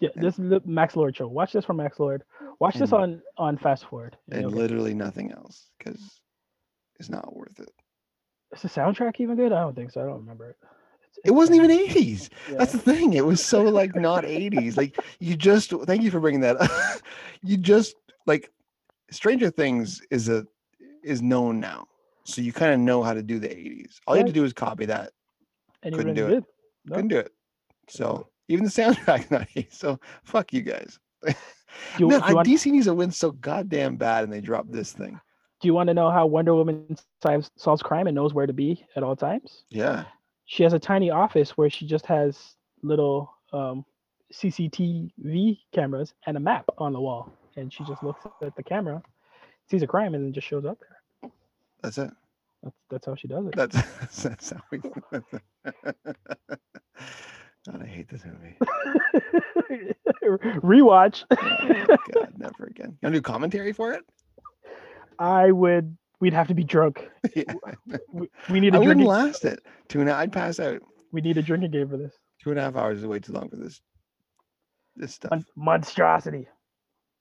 Yeah, 0.00 0.10
this 0.16 0.38
is 0.38 0.50
the 0.50 0.60
Max 0.64 0.94
Lord 0.96 1.16
show. 1.16 1.26
Watch 1.28 1.52
this 1.52 1.64
from 1.64 1.76
Max 1.78 1.98
Lord. 2.00 2.22
Watch 2.60 2.76
this 2.76 2.92
on 2.92 3.22
on 3.36 3.56
fast 3.58 3.86
forward. 3.86 4.16
and 4.30 4.50
literally 4.52 4.94
nothing 4.94 5.32
else 5.32 5.70
because 5.78 6.20
it's 6.98 7.10
not 7.10 7.34
worth 7.36 7.58
it. 7.60 7.70
Is 8.54 8.62
the 8.62 8.68
soundtrack 8.68 9.20
even 9.20 9.36
good? 9.36 9.52
I 9.52 9.60
don't 9.60 9.74
think 9.74 9.90
so. 9.90 10.00
I 10.00 10.04
don't 10.04 10.18
remember 10.20 10.50
it. 10.50 10.56
It's- 10.62 11.18
It 11.24 11.30
wasn't 11.32 11.56
even 11.62 11.70
80s. 11.70 12.28
That's 12.50 12.72
the 12.72 12.78
thing. 12.78 13.14
It 13.14 13.24
was 13.26 13.44
so 13.44 13.62
like 13.64 13.94
not 13.96 14.24
80s. 14.24 14.76
Like 14.76 14.98
you 15.20 15.36
just 15.36 15.70
thank 15.84 16.02
you 16.02 16.10
for 16.10 16.20
bringing 16.20 16.40
that 16.42 16.60
up. 16.60 16.70
you 17.42 17.56
just 17.56 17.94
like 18.26 18.50
Stranger 19.10 19.50
Things 19.50 20.00
is 20.10 20.28
a 20.28 20.46
is 21.02 21.20
known 21.22 21.60
now. 21.60 21.86
So 22.24 22.40
you 22.40 22.52
kind 22.52 22.72
of 22.72 22.80
know 22.80 23.02
how 23.02 23.12
to 23.12 23.22
do 23.22 23.38
the 23.38 23.48
80s. 23.48 23.96
All 24.06 24.14
you 24.14 24.20
had 24.20 24.26
to 24.28 24.32
do 24.32 24.44
is 24.44 24.52
copy 24.54 24.86
that. 24.86 25.12
And 25.82 25.94
couldn't 25.94 26.14
do 26.14 26.26
it. 26.26 26.30
did. 26.30 26.44
No. 26.86 26.94
Couldn't 26.94 27.08
do 27.08 27.18
it. 27.18 27.32
So 27.88 28.28
even 28.48 28.64
the 28.64 28.70
soundtrack 28.70 29.30
not 29.30 29.42
80s. 29.56 29.72
So 29.74 30.00
fuck 30.24 30.52
you 30.52 30.62
guys. 30.62 30.98
You, 31.98 32.08
Man, 32.08 32.22
you 32.28 32.34
want, 32.34 32.48
DC 32.48 32.70
needs 32.72 32.86
to 32.86 32.94
win 32.94 33.10
so 33.12 33.30
goddamn 33.32 33.96
bad 33.96 34.24
and 34.24 34.32
they 34.32 34.40
drop 34.40 34.66
this 34.68 34.92
thing. 34.92 35.20
do 35.60 35.68
you 35.68 35.74
want 35.74 35.88
to 35.88 35.94
know 35.94 36.10
how 36.10 36.26
Wonder 36.26 36.54
Woman 36.54 36.96
solves, 37.22 37.50
solves 37.56 37.82
crime 37.82 38.06
and 38.06 38.14
knows 38.14 38.34
where 38.34 38.46
to 38.46 38.52
be 38.52 38.84
at 38.96 39.02
all 39.02 39.14
times? 39.14 39.64
Yeah. 39.70 40.04
She 40.46 40.62
has 40.64 40.72
a 40.72 40.78
tiny 40.78 41.10
office 41.10 41.56
where 41.56 41.70
she 41.70 41.86
just 41.86 42.06
has 42.06 42.56
little 42.82 43.32
um, 43.52 43.84
CCTV 44.32 45.60
cameras 45.72 46.14
and 46.26 46.36
a 46.36 46.40
map 46.40 46.64
on 46.78 46.92
the 46.92 47.00
wall, 47.00 47.32
and 47.56 47.72
she 47.72 47.84
just 47.84 48.02
looks 48.02 48.24
at 48.42 48.54
the 48.56 48.62
camera, 48.62 49.02
sees 49.70 49.82
a 49.82 49.86
crime, 49.86 50.14
and 50.14 50.24
then 50.24 50.32
just 50.32 50.46
shows 50.46 50.64
up 50.64 50.78
there. 50.80 51.30
That's 51.82 51.98
it. 51.98 52.10
That's 52.62 52.76
that's 52.90 53.06
how 53.06 53.14
she 53.14 53.28
does 53.28 53.46
it. 53.46 53.54
That's 53.54 53.76
that's 54.22 54.50
how 54.50 54.60
we 54.70 54.80
God, 57.70 57.82
I 57.82 57.86
hate 57.86 58.08
this 58.08 58.22
movie. 58.24 58.56
Rewatch. 60.22 61.24
Oh, 61.30 61.96
God, 62.12 62.32
never 62.38 62.64
again. 62.64 62.96
You 63.00 63.06
want 63.06 63.14
to 63.14 63.18
do 63.18 63.22
commentary 63.22 63.72
for 63.72 63.92
it? 63.92 64.02
I 65.18 65.50
would. 65.50 65.96
We'd 66.20 66.32
have 66.34 66.48
to 66.48 66.54
be 66.54 66.64
drunk. 66.64 67.08
Yeah. 67.34 67.52
We, 68.12 68.28
we 68.50 68.60
need 68.60 68.74
I 68.74 68.78
a 68.78 68.80
wouldn't 68.80 68.98
drinking. 68.98 69.06
last 69.06 69.44
it. 69.44 69.60
Two 69.88 70.00
and 70.00 70.08
a, 70.10 70.14
I'd 70.14 70.32
pass 70.32 70.60
out. 70.60 70.80
We 71.10 71.20
need 71.20 71.36
a 71.38 71.42
drinking 71.42 71.70
game 71.72 71.88
for 71.88 71.96
this. 71.96 72.12
Two 72.42 72.50
and 72.50 72.58
a 72.58 72.62
half 72.62 72.76
hours 72.76 72.98
is 72.98 73.06
way 73.06 73.18
too 73.18 73.32
long 73.32 73.48
for 73.48 73.56
this. 73.56 73.80
This 74.94 75.14
stuff. 75.14 75.30
Mon- 75.32 75.44
monstrosity. 75.56 76.46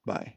Bye. 0.06 0.36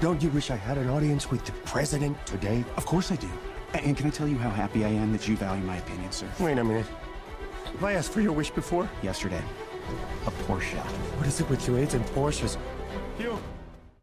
Don't 0.00 0.22
you 0.22 0.28
wish 0.30 0.50
I 0.50 0.56
had 0.56 0.78
an 0.78 0.88
audience 0.88 1.30
with 1.30 1.44
the 1.44 1.52
president 1.64 2.16
today? 2.26 2.64
Of 2.76 2.86
course 2.86 3.10
I 3.10 3.16
do. 3.16 3.28
And 3.74 3.96
can 3.96 4.06
I 4.06 4.10
tell 4.10 4.28
you 4.28 4.36
how 4.38 4.50
happy 4.50 4.84
I 4.84 4.88
am 4.88 5.12
that 5.12 5.26
you 5.26 5.36
value 5.36 5.62
my 5.64 5.76
opinion, 5.78 6.12
sir? 6.12 6.26
Wait 6.38 6.58
a 6.58 6.64
minute. 6.64 6.86
Have 7.72 7.84
I 7.84 7.92
asked 7.94 8.12
for 8.12 8.20
your 8.20 8.32
wish 8.32 8.50
before? 8.50 8.88
Yesterday, 9.02 9.42
a 10.26 10.30
Porsche. 10.30 10.78
What 11.16 11.26
is 11.26 11.40
it 11.40 11.48
with 11.48 11.66
you 11.66 11.76
aides 11.76 11.94
and 11.94 12.04
Porsches? 12.06 12.56
You, 13.18 13.38